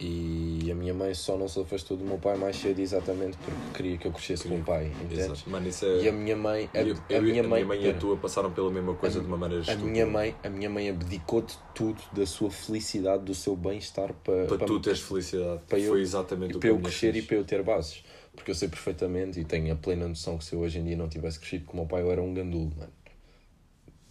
e 0.00 0.68
a 0.70 0.74
minha 0.76 0.94
mãe 0.94 1.12
só 1.12 1.36
não 1.36 1.48
se 1.48 1.58
afastou 1.60 1.96
do 1.96 2.04
meu 2.04 2.18
pai 2.18 2.36
mais 2.36 2.54
cedo 2.56 2.78
exatamente 2.78 3.36
porque 3.38 3.58
queria 3.76 3.98
que 3.98 4.06
eu 4.06 4.12
crescesse 4.12 4.46
com 4.48 4.56
o 4.60 4.62
pai, 4.64 4.92
entendes? 5.02 5.44
Mano, 5.44 5.66
é. 5.68 6.02
E 6.02 6.08
a 6.08 6.12
minha 6.12 6.36
mãe, 6.36 6.70
a, 6.72 6.82
eu- 6.82 6.94
a 6.96 7.12
eu- 7.14 7.22
minha 7.22 7.42
mãe, 7.42 7.66
e 7.82 7.88
a 7.90 7.94
tua 7.94 8.16
passaram 8.16 8.52
pela 8.52 8.70
mesma 8.70 8.94
coisa 8.94 9.18
A- 9.18 9.22
de 9.22 9.26
uma 9.26 9.36
maneira 9.36 9.64
A 9.72 9.74
minha 9.76 10.06
mãe, 10.06 10.36
a 10.44 10.48
minha 10.48 10.70
mãe 10.70 10.88
abdicou 10.88 11.42
de 11.42 11.54
tudo, 11.74 12.00
da 12.12 12.24
sua 12.26 12.50
felicidade, 12.50 13.24
do 13.24 13.34
seu 13.34 13.56
bem-estar 13.56 14.12
para, 14.14 14.46
Para 14.46 14.66
tu 14.66 14.78
teres 14.78 15.00
felicidade. 15.00 15.62
para 15.68 15.78
eu- 15.80 15.90
Foi 15.92 16.00
exatamente 16.00 16.50
o 16.52 16.54
que 16.54 16.60
para 16.60 16.68
a 16.68 16.72
eu 16.72 16.76
minha 16.76 16.88
crescer 16.88 17.12
fez. 17.12 17.24
e 17.24 17.26
para 17.26 17.36
eu 17.36 17.44
ter 17.44 17.62
bases. 17.64 18.04
Porque 18.36 18.52
eu 18.52 18.54
sei 18.54 18.68
perfeitamente 18.68 19.40
e 19.40 19.44
tenho 19.44 19.72
a 19.72 19.76
plena 19.76 20.06
noção 20.06 20.38
que 20.38 20.44
se 20.44 20.54
eu 20.54 20.60
hoje 20.60 20.78
em 20.78 20.84
dia 20.84 20.96
não 20.96 21.08
tivesse 21.08 21.40
crescido 21.40 21.64
com 21.64 21.72
o 21.72 21.76
meu 21.80 21.86
pai, 21.86 22.02
eu 22.02 22.12
era 22.12 22.22
um 22.22 22.32
gandulo, 22.32 22.70
mano. 22.78 22.92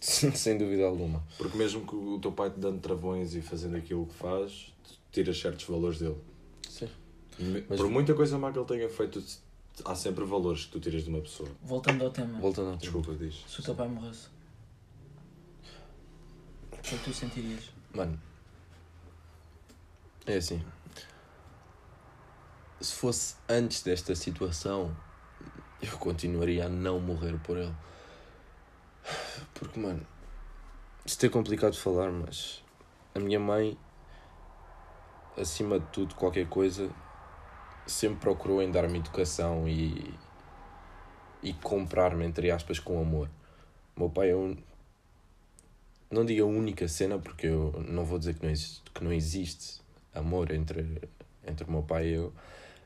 Sem 0.00 0.58
dúvida 0.58 0.84
alguma. 0.84 1.24
Porque 1.38 1.56
mesmo 1.56 1.86
que 1.86 1.94
o 1.96 2.18
teu 2.20 2.30
pai 2.32 2.50
te 2.50 2.60
dando 2.60 2.78
travões 2.78 3.34
e 3.34 3.40
fazendo 3.40 3.76
aquilo 3.76 4.04
que 4.06 4.14
faz, 4.14 4.72
tiras 5.22 5.38
certos 5.40 5.64
valores 5.66 5.98
dele. 5.98 6.16
Sim. 6.68 6.88
Mas- 7.68 7.78
Por 7.80 7.88
muita 7.90 8.14
coisa 8.14 8.38
má 8.38 8.52
que 8.52 8.58
ele 8.58 8.66
tenha 8.66 8.88
feito, 8.88 9.22
há 9.84 9.94
sempre 9.94 10.24
valores 10.24 10.64
que 10.66 10.72
tu 10.72 10.80
tiras 10.80 11.02
de 11.02 11.10
uma 11.10 11.20
pessoa. 11.20 11.48
Voltando 11.62 12.04
ao 12.04 12.10
tema, 12.10 12.38
Voltando 12.38 12.70
ao 12.70 12.76
tema. 12.78 12.92
Desculpa, 13.00 13.14
diz. 13.14 13.44
se 13.48 13.60
o 13.60 13.62
teu 13.64 13.74
pai 13.74 13.88
morresse, 13.88 14.28
o 16.72 16.76
que 16.82 16.94
é 16.94 16.98
que 16.98 17.04
tu 17.04 17.12
sentirias? 17.14 17.70
Mano, 17.94 18.20
é 20.26 20.36
assim. 20.36 20.62
Se 22.80 22.92
fosse 22.94 23.34
antes 23.48 23.82
desta 23.82 24.14
situação, 24.14 24.96
eu 25.82 25.96
continuaria 25.98 26.66
a 26.66 26.68
não 26.68 27.00
morrer 27.00 27.36
por 27.40 27.56
ele. 27.56 27.74
Porque, 29.54 29.80
mano, 29.80 30.06
isto 31.04 31.24
é 31.26 31.28
complicado 31.28 31.72
de 31.72 31.80
falar, 31.80 32.12
mas 32.12 32.62
a 33.14 33.18
minha 33.18 33.40
mãe, 33.40 33.76
acima 35.40 35.78
de 35.78 35.86
tudo, 35.86 36.14
qualquer 36.14 36.46
coisa, 36.46 36.90
sempre 37.86 38.18
procurou 38.20 38.62
em 38.62 38.70
dar-me 38.70 38.98
educação 38.98 39.68
e, 39.68 40.12
e 41.42 41.52
comprar-me, 41.54 42.24
entre 42.24 42.50
aspas, 42.50 42.78
com 42.78 43.00
amor. 43.00 43.28
O 43.96 44.00
meu 44.00 44.10
pai 44.10 44.30
é 44.30 44.36
um, 44.36 44.56
não 46.10 46.24
digo 46.24 46.42
a 46.42 46.46
única 46.46 46.88
cena, 46.88 47.18
porque 47.18 47.46
eu 47.46 47.84
não 47.86 48.04
vou 48.04 48.18
dizer 48.18 48.34
que 48.34 48.42
não 48.44 48.50
existe, 48.50 48.82
que 48.94 49.04
não 49.04 49.12
existe 49.12 49.80
amor 50.14 50.50
entre, 50.52 51.02
entre 51.46 51.66
o 51.66 51.70
meu 51.70 51.82
pai 51.82 52.08
e 52.08 52.14
eu, 52.14 52.32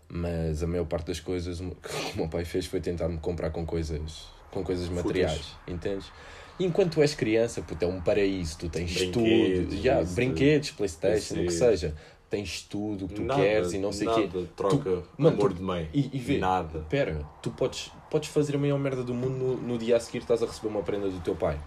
mas 0.09 0.63
a 0.63 0.67
maior 0.67 0.87
parte 0.87 1.07
das 1.07 1.21
coisas 1.21 1.59
que 1.61 2.15
o 2.15 2.17
meu 2.17 2.29
pai 2.29 2.45
fez 2.45 2.67
foi 2.67 2.81
tentar 2.81 3.09
me 3.09 3.19
comprar 3.19 3.51
com 3.51 3.65
coisas, 3.65 4.27
com 4.51 4.63
coisas 4.63 4.89
materiais, 4.89 5.55
entendes? 5.67 6.11
Enquanto 6.61 6.95
tu 6.95 7.03
és 7.03 7.15
criança, 7.15 7.63
puto, 7.63 7.85
é 7.85 7.89
um 7.89 8.01
paraíso, 8.01 8.59
tu 8.59 8.69
tens 8.69 8.93
Brinquedos, 8.93 9.71
tudo, 9.71 9.75
yeah, 9.75 10.05
brinquedos, 10.15 10.71
Playstation, 10.73 11.35
o 11.41 11.47
que 11.47 11.51
seja, 11.51 11.95
tens 12.33 12.63
tudo 12.63 13.05
o 13.05 13.09
que 13.09 13.15
tu 13.17 13.27
queres 13.35 13.75
e 13.75 13.79
não 13.79 13.93
sei 13.93 14.07
o 14.09 14.11
nada 14.11 14.27
quê. 14.27 14.47
troca 14.57 15.03
mano, 15.19 15.37
amor 15.37 15.51
tu- 15.51 15.57
de 15.57 15.63
mãe. 15.63 15.91
E, 15.93 16.09
e 16.15 16.19
vê, 16.19 16.39
Nada. 16.39 16.81
Pera, 16.89 17.29
tu 17.43 17.51
podes, 17.51 17.91
podes 18.11 18.31
fazer 18.31 18.57
a 18.57 18.59
maior 18.59 18.79
merda 18.79 19.03
do 19.05 19.13
mundo 19.13 19.37
no, 19.37 19.57
no 19.59 19.77
dia 19.79 19.99
a 19.99 20.01
seguir 20.01 20.21
estás 20.21 20.43
a 20.43 20.47
receber 20.47 20.69
uma 20.69 20.83
prenda 20.83 21.11
do 21.11 21.21
teu 21.21 21.35
pai. 21.35 21.61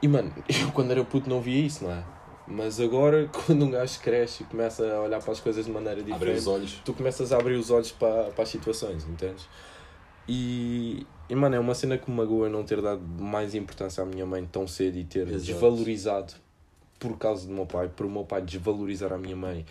E 0.00 0.06
mano, 0.06 0.32
eu 0.48 0.70
quando 0.70 0.92
era 0.92 1.02
puto 1.04 1.28
não 1.28 1.40
via 1.40 1.66
isso, 1.66 1.82
não 1.82 1.90
é? 1.90 2.04
Mas 2.46 2.78
agora, 2.78 3.28
quando 3.44 3.64
um 3.64 3.70
gajo 3.72 3.98
cresce 3.98 4.44
e 4.44 4.46
começa 4.46 4.86
a 4.86 5.00
olhar 5.02 5.20
para 5.20 5.32
as 5.32 5.40
coisas 5.40 5.64
de 5.66 5.70
maneira 5.72 6.00
diferente, 6.00 6.80
tu 6.84 6.94
começas 6.94 7.32
a 7.32 7.36
abrir 7.36 7.56
os 7.56 7.68
olhos 7.68 7.90
para, 7.90 8.22
para 8.30 8.44
as 8.44 8.48
situações, 8.48 9.04
entendes? 9.04 9.48
E, 10.28 11.04
e 11.28 11.34
mano, 11.34 11.56
é 11.56 11.58
uma 11.58 11.74
cena 11.74 11.98
que 11.98 12.08
me 12.08 12.16
magoa 12.16 12.48
não 12.48 12.62
ter 12.62 12.80
dado 12.80 13.00
mais 13.02 13.52
importância 13.56 14.00
à 14.00 14.06
minha 14.06 14.24
mãe 14.24 14.46
tão 14.46 14.64
cedo 14.68 14.96
e 14.96 15.02
ter 15.04 15.26
Exato. 15.26 15.44
desvalorizado 15.44 16.34
por 16.98 17.16
causa 17.18 17.46
do 17.46 17.52
meu 17.52 17.66
pai, 17.66 17.88
por 17.88 18.06
o 18.06 18.10
meu 18.10 18.24
pai 18.24 18.42
desvalorizar 18.42 19.12
a 19.12 19.18
minha 19.18 19.36
mãe. 19.36 19.64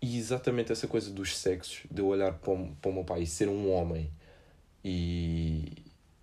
E 0.00 0.18
exatamente 0.18 0.70
essa 0.72 0.86
coisa 0.86 1.10
dos 1.10 1.36
sexos, 1.36 1.82
de 1.90 2.00
eu 2.00 2.06
olhar 2.06 2.34
para 2.34 2.52
o, 2.52 2.68
para 2.80 2.90
o 2.90 2.94
meu 2.94 3.04
pai 3.04 3.22
e 3.22 3.26
ser 3.26 3.48
um 3.48 3.72
homem 3.72 4.10
e, 4.84 5.72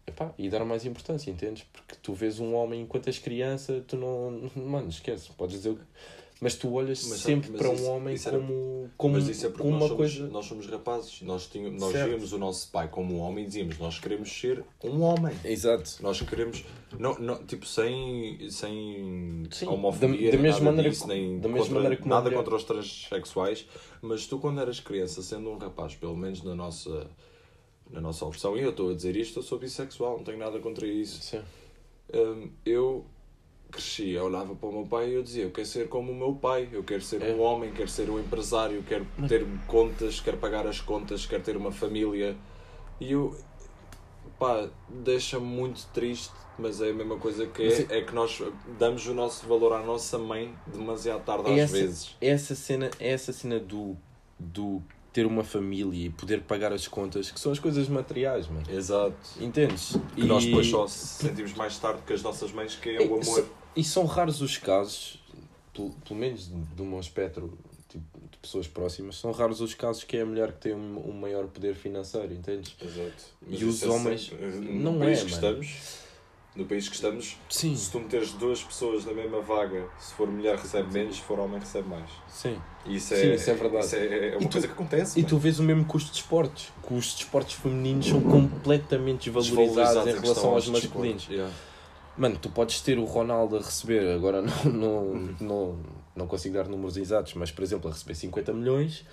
epá, 0.06 0.34
e 0.38 0.50
dar 0.50 0.64
mais 0.64 0.86
importância, 0.86 1.32
entendes? 1.32 1.64
Porque 1.74 1.96
tu 2.02 2.14
vês 2.14 2.39
um 2.39 2.54
homem 2.54 2.82
enquanto 2.82 3.08
és 3.08 3.18
criança, 3.18 3.84
tu 3.88 3.98
não. 3.98 4.52
Mano, 4.56 4.89
esquece, 4.89 5.32
podes 5.32 5.58
dizer. 5.58 5.78
Mas 6.44 6.56
tu 6.56 6.74
olhas 6.74 7.08
Mas- 7.08 7.20
sempre 7.20 7.52
mas 7.52 7.62
para 7.62 7.72
isso- 7.72 7.84
um 7.84 7.89
homem 7.92 8.16
era- 8.26 8.39
como, 8.39 8.89
como, 8.98 9.14
Mas 9.14 9.28
isso 9.28 9.46
é 9.46 9.50
porque 9.50 9.62
nós, 9.64 9.72
uma 9.74 9.88
somos, 9.89 9.98
coisa. 9.98 10.28
nós 10.30 10.46
somos 10.48 10.66
rapazes. 10.66 11.22
Nós, 11.22 11.46
tínhamos, 11.46 11.80
nós 11.80 11.92
Certo. 11.92 12.08
víamos 12.10 12.34
o 12.34 12.38
nosso 12.39 12.72
pai 12.72 12.88
como 12.88 13.14
um 13.14 13.20
homem 13.20 13.44
e 13.44 13.48
dizíamos: 13.48 13.78
Nós 13.78 14.00
queremos 14.00 14.32
ser 14.39 14.64
um 14.84 15.02
homem. 15.02 15.36
Exato. 15.46 15.98
Nós 16.02 16.20
queremos, 16.22 16.66
não, 16.98 17.14
não, 17.20 17.46
tipo, 17.46 17.64
sem, 17.68 18.39
sem 18.50 19.48
Sim, 19.52 19.68
homofobia, 19.68 20.32
da- 20.32 20.38
da 20.38 20.42
mesma 20.42 20.66
maneira 20.72 20.89
disso, 20.89 21.08
nem 21.08 21.38
da 21.39 21.48
mesma 21.48 21.60
contra- 21.68 21.74
maneira 21.76 21.96
que 22.02 22.10
nada 22.10 22.24
mulher- 22.24 22.38
contra 22.38 22.56
os 22.56 22.64
transexuais, 22.64 23.68
mas 24.02 24.26
tu, 24.26 24.39
quando 24.39 24.60
eras 24.60 24.80
criança, 24.80 25.22
sendo 25.22 25.48
um 25.52 25.58
rapaz, 25.60 25.94
pelo 25.94 26.18
menos 26.18 26.42
na 26.42 26.56
nossa, 26.56 27.08
na 27.88 28.02
nossa 28.02 28.26
opção, 28.26 28.58
e 28.58 28.62
eu 28.62 28.72
estou 28.72 28.89
a 28.89 28.96
dizer 28.96 29.16
isto, 29.16 29.38
eu 29.38 29.44
sou 29.44 29.60
bissexual, 29.60 30.18
não 30.18 30.24
tenho 30.24 30.39
nada 30.39 30.58
contra 30.60 30.88
isso. 30.88 31.22
Sim. 31.22 31.42
Hum, 32.12 32.50
eu 32.66 33.06
cresci, 33.72 34.10
eu 34.12 34.26
olhava 34.26 34.54
para 34.54 34.70
o 34.70 34.72
meu 34.72 34.86
pai 34.86 35.10
e 35.10 35.14
eu 35.14 35.24
dizia: 35.24 35.44
Eu 35.44 35.52
quero 35.52 35.68
ser 35.68 35.88
como 35.90 36.12
o 36.12 36.16
meu 36.16 36.34
pai, 36.36 36.70
eu 36.72 36.84
quero 36.84 37.02
ser 37.02 37.22
É. 37.24 37.34
um 37.34 37.42
homem, 37.42 37.72
quero 37.72 37.90
ser 37.90 38.10
um 38.10 38.20
empresário, 38.20 38.84
quero 38.84 39.08
ter 39.28 39.46
contas, 39.68 40.20
quero 40.20 40.38
pagar 40.38 40.68
as 40.68 40.80
contas, 40.82 41.26
quero 41.26 41.42
ter 41.42 41.56
uma 41.58 41.72
família. 41.72 42.36
E 43.00 43.14
eu, 43.14 43.36
pá, 44.38 44.68
deixa-me 44.90 45.46
muito 45.46 45.88
triste, 45.94 46.32
mas 46.60 46.82
é 46.82 46.90
a 46.90 46.94
mesma 46.94 47.18
coisa 47.18 47.48
que 47.48 47.64
é, 47.64 47.98
é 47.98 48.02
que 48.02 48.14
nós 48.14 48.42
damos 48.78 49.08
o 49.08 49.14
nosso 49.14 49.48
valor 49.48 49.74
à 49.74 49.82
nossa 49.84 50.18
mãe 50.20 50.54
demasiado 50.68 51.24
tarde 51.24 51.50
às 51.52 51.58
essa, 51.60 51.74
vezes. 51.74 52.16
essa 52.22 52.54
cena, 52.56 52.92
essa 53.00 53.34
cena 53.34 53.60
do, 53.60 53.98
do 54.38 54.82
ter 55.14 55.26
uma 55.26 55.44
família 55.44 56.06
e 56.08 56.10
poder 56.10 56.42
pagar 56.44 56.72
as 56.72 56.88
contas, 56.88 57.30
que 57.32 57.40
são 57.40 57.52
as 57.52 57.60
coisas 57.60 57.88
materiais, 57.90 58.48
mano. 58.48 58.64
Exato. 58.70 59.14
Entendes? 59.42 59.98
E 60.16 60.24
nós 60.24 60.46
depois 60.46 60.68
só 60.68 60.88
sentimos 60.88 61.54
mais 61.54 61.78
tarde 61.78 62.02
que 62.08 62.14
as 62.14 62.22
nossas 62.24 62.52
mães, 62.52 62.76
que 62.76 62.90
é 62.92 63.00
o 63.00 63.18
E- 63.18 63.22
amor. 63.22 63.46
E 63.76 63.84
são 63.84 64.06
raros 64.06 64.42
os 64.42 64.58
casos, 64.58 65.20
pelo, 65.74 65.92
pelo 66.08 66.20
menos 66.20 66.48
do 66.48 66.84
meu 66.84 67.00
espectro 67.00 67.58
tipo, 67.88 68.04
de 68.32 68.38
pessoas 68.38 68.68
próximas, 68.68 69.16
são 69.18 69.32
raros 69.32 69.62
os 69.62 69.74
casos 69.74 70.04
que 70.04 70.18
é 70.18 70.22
a 70.22 70.26
mulher 70.26 70.52
que 70.54 70.60
tem 70.60 70.74
um, 70.74 71.10
um 71.10 71.14
maior 71.14 71.48
poder 71.48 71.76
financeiro, 71.76 72.34
entendes? 72.34 72.76
Exato. 72.82 73.24
E 73.48 73.52
Mas 73.52 73.64
os 73.64 73.76
isso 73.76 73.86
é 73.86 73.90
homens- 73.90 74.28
sempre- 74.30 74.48
não 74.74 74.94
no 74.94 75.00
país 75.00 75.20
é, 75.20 75.26
que 75.26 75.32
mano. 75.32 75.36
estamos, 75.36 75.76
no 76.54 76.66
país 76.66 76.90
que 76.90 76.96
estamos, 76.96 77.38
Sim. 77.50 77.76
se 77.78 77.90
tu 77.92 78.00
meteres 78.00 78.34
duas 78.34 78.62
pessoas 78.62 79.06
na 79.06 79.14
mesma 79.14 79.42
vaga, 79.42 79.88
se 80.00 80.14
for 80.16 80.28
mulher 80.30 80.58
recebe 80.58 80.92
menos, 80.92 81.16
se 81.16 81.22
for 81.22 81.40
homem 81.40 81.60
recebe 81.60 81.88
mais. 81.88 82.10
Sim. 82.28 82.58
E 82.86 82.96
isso 82.98 83.14
é, 83.14 83.18
Sim, 83.22 83.34
isso 83.36 83.50
é 83.50 83.54
verdade. 83.54 83.86
Isso 83.86 83.96
é, 83.96 84.28
é 84.30 84.32
uma 84.38 84.42
E 84.44 84.46
tu- 84.48 84.52
coisa 84.52 84.68
que 84.68 84.74
acontece. 84.74 85.18
E 85.20 85.22
mano. 85.22 85.30
tu 85.30 85.38
vês 85.38 85.60
o 85.60 85.64
mesmo 85.64 85.86
custo 85.86 86.12
de 86.12 86.18
esportes, 86.18 86.74
que 86.86 86.94
os 86.94 87.14
desportos 87.16 87.54
femininos 87.54 88.06
são 88.08 88.20
completamente 88.22 89.30
desvalorizados 89.30 90.08
em 90.08 90.20
relação 90.20 90.50
aos 90.52 90.66
desportos. 90.66 90.84
masculinos. 90.84 91.28
Yeah. 91.30 91.54
Mano, 92.18 92.38
tu 92.39 92.49
podes 92.49 92.82
ter 92.82 92.97
o 92.99 93.05
Ronaldo 93.05 93.55
a 93.57 93.59
receber, 93.59 94.14
agora 94.14 94.41
não, 94.66 94.72
não, 94.74 95.16
não, 95.39 95.80
não 96.16 96.28
consigo 96.28 96.55
dar 96.55 96.68
números 96.68 96.97
exatos, 96.97 97.34
mas 97.36 97.51
por 97.51 97.64
exemplo, 97.64 97.89
a 97.89 97.93
receber 97.93 98.16
50 98.16 98.53
milhões 98.53 99.05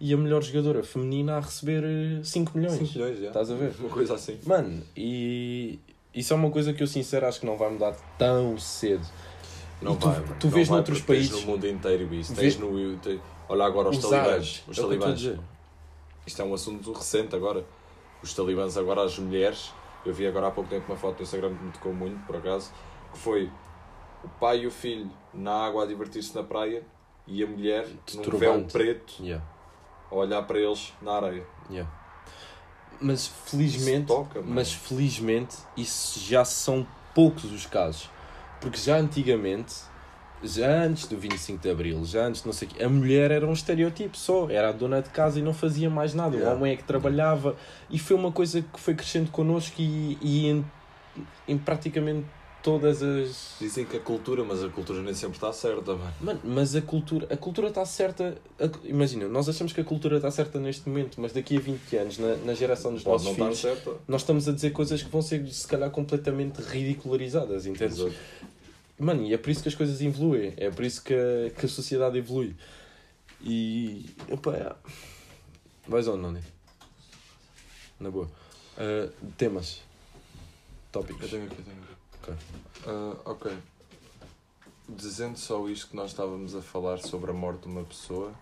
e 0.00 0.12
a 0.12 0.16
melhor 0.16 0.42
jogadora 0.42 0.82
feminina 0.82 1.36
a 1.36 1.40
receber 1.40 1.82
eh, 1.84 2.20
5 2.22 2.56
milhões. 2.56 2.78
5 2.78 2.92
milhões, 2.94 3.18
yeah. 3.18 3.28
Estás 3.28 3.50
a 3.50 3.54
ver? 3.54 3.72
Uma 3.78 3.88
coisa 3.88 4.14
assim. 4.14 4.38
Mano, 4.44 4.82
e 4.96 5.78
isso 6.14 6.32
é 6.32 6.36
uma 6.36 6.50
coisa 6.50 6.72
que 6.72 6.82
eu 6.82 6.86
sincero 6.86 7.26
acho 7.26 7.40
que 7.40 7.46
não 7.46 7.56
vai 7.56 7.70
mudar 7.70 7.92
tão 8.18 8.56
cedo. 8.58 9.04
Não 9.82 9.94
E 9.94 9.96
tu- 9.96 10.08
vai, 10.08 10.20
mano. 10.20 10.36
tu 10.40 10.46
Não 10.46 10.54
vês 10.54 10.68
vai, 10.68 10.76
noutros 10.76 10.98
porque 11.00 11.12
tens 11.14 11.28
países- 11.28 11.44
no 11.44 11.52
mundo 11.52 11.66
inteiro 11.68 12.14
isso. 12.14 12.34
Vês- 12.34 12.56
Tens 12.56 12.64
no, 12.70 12.96
te- 12.98 13.20
olha 13.48 13.64
agora 13.64 13.88
os, 13.90 13.98
Os 13.98 14.08
talibãs. 14.10 14.62
Os 14.68 14.78
é 14.78 14.80
talibãs. 14.82 15.30
Isto 16.26 16.40
é 16.42 16.44
um 16.44 16.54
assunto 16.54 16.92
recente 16.92 17.34
agora. 17.36 17.64
Os 18.22 18.32
talibãs 18.32 18.76
agora, 18.76 19.02
as 19.04 19.18
mulheres. 19.18 19.70
Eu 20.04 20.12
vi 20.12 20.26
agora 20.26 20.48
há 20.48 20.50
pouco 20.50 20.68
tempo 20.68 20.84
uma 20.90 20.96
foto 20.98 21.16
no 21.18 21.22
Instagram 21.22 21.54
que 21.54 21.64
me 21.64 21.72
tocou 21.72 21.92
muito, 21.94 22.18
por 22.26 22.36
acaso. 22.36 22.70
Que 23.12 23.18
foi 23.18 23.50
o 24.22 24.28
pai 24.28 24.60
e 24.60 24.66
o 24.66 24.70
filho 24.70 25.10
na 25.32 25.52
água 25.66 25.84
a 25.84 25.86
divertir-se 25.86 26.34
na 26.34 26.42
praia 26.42 26.82
e 27.26 27.42
a 27.42 27.46
mulher 27.46 27.86
De 28.06 28.16
num 28.16 28.22
turbante. 28.22 28.44
véu 28.46 28.64
preto 28.66 29.14
Yeah, 29.22 29.44
a 30.10 30.14
olhar 30.14 30.42
para 30.42 30.58
eles 30.58 30.92
na 31.00 31.12
areia. 31.12 31.46
yeah. 31.70 31.90
Mas 33.00 33.26
felizmente, 33.26 34.06
toca, 34.06 34.40
mas 34.42 34.72
felizmente 34.72 35.56
isso 35.76 36.20
já 36.20 36.44
são 36.44 36.86
poucos 37.14 37.44
os 37.52 37.66
casos. 37.66 38.08
Porque 38.60 38.78
já 38.78 38.96
antigamente, 38.96 39.74
já 40.44 40.84
antes 40.84 41.06
do 41.06 41.16
25 41.16 41.62
de 41.62 41.70
Abril, 41.70 42.04
já 42.04 42.26
antes 42.26 42.40
de 42.42 42.46
não 42.46 42.52
sei 42.52 42.68
o 42.68 42.70
quê, 42.70 42.82
a 42.84 42.88
mulher 42.88 43.30
era 43.30 43.46
um 43.46 43.52
estereotipo 43.52 44.16
só, 44.16 44.48
era 44.50 44.68
a 44.68 44.72
dona 44.72 45.00
de 45.02 45.10
casa 45.10 45.38
e 45.38 45.42
não 45.42 45.54
fazia 45.54 45.88
mais 45.90 46.14
nada. 46.14 46.36
Yeah. 46.36 46.54
O 46.54 46.58
homem 46.58 46.72
é 46.72 46.76
que 46.76 46.84
trabalhava 46.84 47.56
e 47.90 47.98
foi 47.98 48.16
uma 48.16 48.30
coisa 48.32 48.62
que 48.62 48.78
foi 48.80 48.94
crescendo 48.94 49.30
connosco 49.30 49.80
e, 49.80 50.18
e 50.20 50.46
em, 50.48 50.64
em 51.48 51.58
praticamente 51.58 52.26
todas 52.62 53.02
as. 53.02 53.56
Dizem 53.60 53.84
que 53.84 53.96
a 53.98 54.00
cultura, 54.00 54.42
mas 54.42 54.64
a 54.64 54.68
cultura 54.70 55.02
nem 55.02 55.12
sempre 55.12 55.36
está 55.36 55.52
certa, 55.52 55.94
mano. 55.94 56.12
Mano, 56.20 56.40
mas 56.44 56.74
a 56.74 56.80
cultura 56.80 57.26
a 57.30 57.36
cultura 57.36 57.68
está 57.68 57.84
certa. 57.84 58.36
a- 58.58 58.70
imagina, 58.88 59.28
nós 59.28 59.48
achamos 59.48 59.72
que 59.74 59.80
a 59.82 59.84
cultura 59.84 60.16
está 60.16 60.30
certa 60.30 60.58
neste 60.58 60.88
momento, 60.88 61.20
mas 61.20 61.32
daqui 61.32 61.58
a 61.58 61.60
20 61.60 61.96
anos, 61.96 62.18
na, 62.18 62.36
na 62.36 62.54
geração 62.54 62.92
dos 62.94 63.02
Pode 63.02 63.22
nossos 63.24 63.36
filhos, 63.36 63.58
certa. 63.58 63.90
nós 64.08 64.22
estamos 64.22 64.48
a 64.48 64.52
dizer 64.52 64.70
coisas 64.70 65.02
que 65.02 65.10
vão 65.10 65.20
ser 65.20 65.46
se 65.48 65.66
calhar 65.68 65.90
completamente 65.90 66.60
ridicularizadas, 66.62 67.66
entendes? 67.66 67.98
Exato. 67.98 68.14
Mano, 68.98 69.22
e 69.24 69.34
é 69.34 69.38
por 69.38 69.50
isso 69.50 69.62
que 69.62 69.68
as 69.68 69.74
coisas 69.74 70.00
evoluem, 70.00 70.54
é 70.56 70.70
por 70.70 70.84
isso 70.84 71.02
que 71.02 71.12
a, 71.14 71.50
que 71.58 71.66
a 71.66 71.68
sociedade 71.68 72.16
evolui. 72.18 72.54
E. 73.40 74.06
Opa, 74.30 74.54
é. 74.54 74.74
Vais 75.88 76.06
onde, 76.08 76.22
Noni? 76.22 76.40
Na 78.00 78.10
boa. 78.10 78.30
Ah, 78.78 79.10
temas. 79.36 79.80
Tópicos. 80.92 81.24
Eu 81.24 81.28
tenho 81.30 81.46
aqui, 81.46 81.56
eu 81.58 81.64
tenho 81.64 81.76
aqui. 81.82 81.94
Ok. 82.22 82.34
Ah, 82.86 83.16
ok. 83.30 83.52
Dizendo 84.88 85.38
só 85.38 85.66
isto 85.68 85.88
que 85.88 85.96
nós 85.96 86.10
estávamos 86.10 86.54
a 86.54 86.62
falar 86.62 86.98
sobre 86.98 87.30
a 87.30 87.34
morte 87.34 87.62
de 87.62 87.68
uma 87.68 87.82
pessoa, 87.84 88.32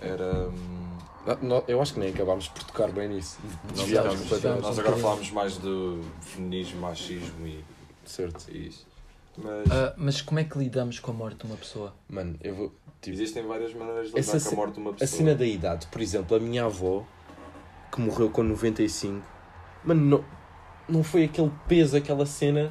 era. 0.00 0.48
hum, 0.48 0.98
Ah, 1.26 1.38
nó- 1.40 1.62
eu 1.68 1.80
acho 1.80 1.94
que 1.94 2.00
nem 2.00 2.10
acabámos 2.12 2.48
por 2.48 2.64
tocar 2.64 2.90
bem 2.90 3.08
nisso. 3.08 3.38
nós, 3.68 3.78
Desviámos 3.78 4.28
nós 4.62 4.78
agora 4.78 4.96
falámos 4.96 5.30
mais 5.30 5.56
de 5.56 6.00
feminismo, 6.20 6.80
machismo 6.80 7.46
e, 7.46 7.64
Certo. 8.04 8.50
e 8.50 8.66
isso. 8.68 8.84
Mas 9.36 9.70
Ah, 9.70 9.94
mas 9.96 10.20
como 10.20 10.40
é 10.40 10.44
que 10.44 10.58
lidamos 10.58 10.98
com 10.98 11.10
a 11.10 11.14
morte 11.14 11.38
de 11.38 11.46
uma 11.46 11.56
pessoa? 11.56 11.94
Mano, 12.08 12.36
eu 12.42 12.54
vou. 12.54 12.72
Tipo, 13.00 13.16
existem 13.16 13.44
várias 13.46 13.74
maneiras 13.74 14.12
de 14.12 14.18
Essa 14.18 14.36
lidar 14.36 14.48
com 14.48 14.54
a 14.54 14.56
morte 14.58 14.74
de 14.74 14.80
uma 14.80 14.90
A 14.90 14.94
pessoa. 14.94 15.18
cena 15.18 15.34
da 15.34 15.46
idade, 15.46 15.86
por 15.88 16.00
exemplo, 16.00 16.36
a 16.36 16.40
minha 16.40 16.64
avó, 16.64 17.04
que 17.90 18.00
morreu 18.00 18.30
com 18.30 18.42
95, 18.42 19.22
mano, 19.84 20.00
não, 20.04 20.24
não 20.88 21.02
foi 21.02 21.24
aquele 21.24 21.50
peso, 21.66 21.96
aquela 21.96 22.24
cena, 22.26 22.70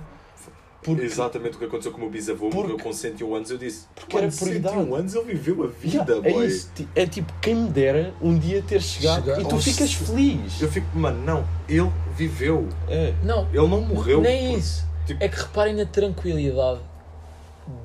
porque, 0.84 1.03
Exatamente 1.03 1.57
o 1.57 1.59
que 1.59 1.66
aconteceu 1.66 1.91
com 1.91 1.97
o 1.99 2.01
meu 2.01 2.09
bisavô, 2.09 2.45
Porque- 2.49 2.55
morreu 2.57 2.78
com 2.80 2.91
101 2.93 3.36
anos. 3.36 3.51
Eu 3.51 3.57
disse: 3.59 3.88
Porque 3.93 4.16
era 4.18 4.26
"Mano, 4.28 4.38
por 4.39 4.47
101 4.47 4.82
idade." 4.82 4.93
anos 4.99 5.14
ele 5.16 5.26
viveu 5.36 5.64
a 5.64 5.68
vida, 5.68 5.97
Yeah, 6.14 6.30
é 6.30 6.34
boy. 6.34 6.45
isso, 6.47 6.72
ti- 6.74 6.88
é 6.95 7.05
tipo, 7.05 7.32
quem 7.41 7.53
me 7.55 7.70
dera 7.70 8.14
um 8.22 8.36
dia 8.39 8.64
ter 8.64 8.82
chegado 8.82 9.26
Chegar 9.26 9.41
e 9.41 9.47
tu 9.47 9.59
ficas 9.59 9.93
feliz. 9.93 10.59
Eu 10.62 10.72
fico, 10.72 10.88
mano, 10.97 11.24
não, 11.24 11.47
ele 11.70 11.91
viveu. 12.16 12.68
É, 12.88 13.14
Não, 13.24 13.47
Ele 13.49 13.57
não 13.68 13.82
morreu. 13.82 14.22
nem 14.22 14.53
por- 14.53 14.59
isso. 14.59 14.90
Tipo- 15.05 15.23
É 15.23 15.27
que 15.29 15.35
reparem 15.37 15.75
na 15.75 15.85
tranquilidade 15.85 16.81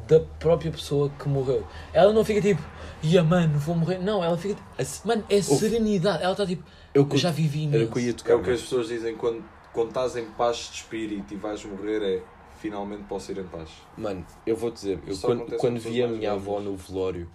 da 0.08 0.20
própria 0.20 0.70
pessoa 0.70 1.10
que 1.10 1.28
morreu. 1.28 1.66
Ela 1.92 2.12
não 2.12 2.24
fica 2.24 2.40
tipo, 2.40 2.62
ia 3.02 3.22
mano, 3.22 3.58
vou 3.58 3.74
morrer. 3.76 3.98
Não, 3.98 4.22
ela 4.22 4.36
fica 4.36 4.54
tipo, 4.54 5.08
mano, 5.08 5.24
é 5.28 5.40
serenidade. 5.42 6.22
Ela 6.22 6.32
está 6.32 6.46
tipo, 6.46 6.64
eu, 6.94 7.06
eu 7.10 7.16
já 7.18 7.30
vivi 7.30 7.68
era 7.74 7.84
o 7.84 7.90
que 7.90 7.98
eu 7.98 8.02
ia 8.02 8.08
imenso. 8.08 8.16
tocar. 8.18 8.32
É 8.32 8.34
o 8.34 8.38
que 8.38 8.44
mano. 8.44 8.56
as 8.56 8.62
pessoas 8.62 8.88
dizem 8.88 9.16
quando, 9.16 9.44
quando 9.72 9.88
estás 9.88 10.16
em 10.16 10.24
paz 10.30 10.56
de 10.56 10.76
espírito 10.76 11.34
e 11.34 11.36
vais 11.36 11.64
morrer 11.64 12.02
é 12.02 12.22
finalmente 12.58 13.02
posso 13.04 13.30
ir 13.32 13.38
em 13.38 13.44
paz. 13.44 13.68
Mano, 13.96 14.24
eu 14.46 14.56
vou 14.56 14.70
dizer, 14.70 14.98
eu 15.06 15.14
Só 15.14 15.28
quando, 15.28 15.56
quando 15.58 15.78
vi 15.78 16.02
a 16.02 16.08
minha 16.08 16.32
avó 16.32 16.58
no 16.60 16.74
velório, 16.74 17.28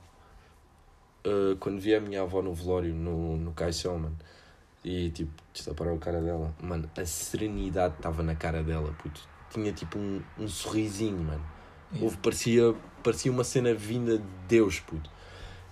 uh, 1.26 1.56
quando 1.58 1.80
vi 1.80 1.94
a 1.96 2.02
minha 2.02 2.24
avó 2.24 2.42
no 2.42 2.54
velório, 2.54 2.94
no, 2.94 3.38
no 3.38 3.52
caixão, 3.54 4.00
mano, 4.00 4.18
e 4.84 5.12
tipo, 5.12 5.32
destaparam 5.54 5.94
a 5.94 5.98
cara 6.00 6.20
dela, 6.22 6.54
mano, 6.60 6.90
a 6.98 7.06
serenidade 7.06 7.96
estava 7.98 8.24
na 8.24 8.36
cara 8.36 8.64
dela, 8.64 8.94
puto. 9.02 9.22
Tinha 9.52 9.72
tipo 9.72 10.00
um, 10.00 10.22
um 10.40 10.48
sorrisinho, 10.48 11.18
mano. 11.18 11.42
Yeah. 11.92 12.04
Houve, 12.06 12.18
parecia, 12.18 12.74
parecia 13.04 13.32
uma 13.32 13.44
cena 13.44 13.74
vinda 13.74 14.18
de 14.18 14.24
Deus, 14.48 14.80
puto. 14.80 15.10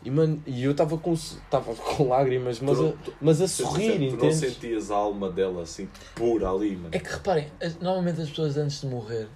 E, 0.04 0.10
mano, 0.10 0.42
e 0.46 0.64
eu 0.64 0.72
estava 0.72 0.98
com, 0.98 1.14
tava 1.50 1.74
com 1.76 2.08
lágrimas, 2.08 2.60
mas, 2.60 2.78
Tu 2.78 2.82
a, 2.84 2.86
não- 2.88 2.98
tu- 2.98 3.14
mas 3.22 3.42
a 3.42 3.46
Tu 3.46 3.50
sorrir, 3.50 4.00
não 4.00 4.08
entende? 4.08 4.36
sentias 4.36 4.92
a 4.92 4.96
alma 4.96 5.30
dela 5.30 5.64
assim 5.64 5.90
pura 6.16 6.50
ali, 6.50 6.76
mano. 6.76 6.90
É 6.92 7.00
que 7.00 7.10
reparem, 7.10 7.48
as- 7.62 7.78
normalmente 7.80 8.22
as 8.22 8.30
pessoas 8.30 8.58
antes 8.58 8.82
de 8.82 8.88
morrer, 8.88 9.28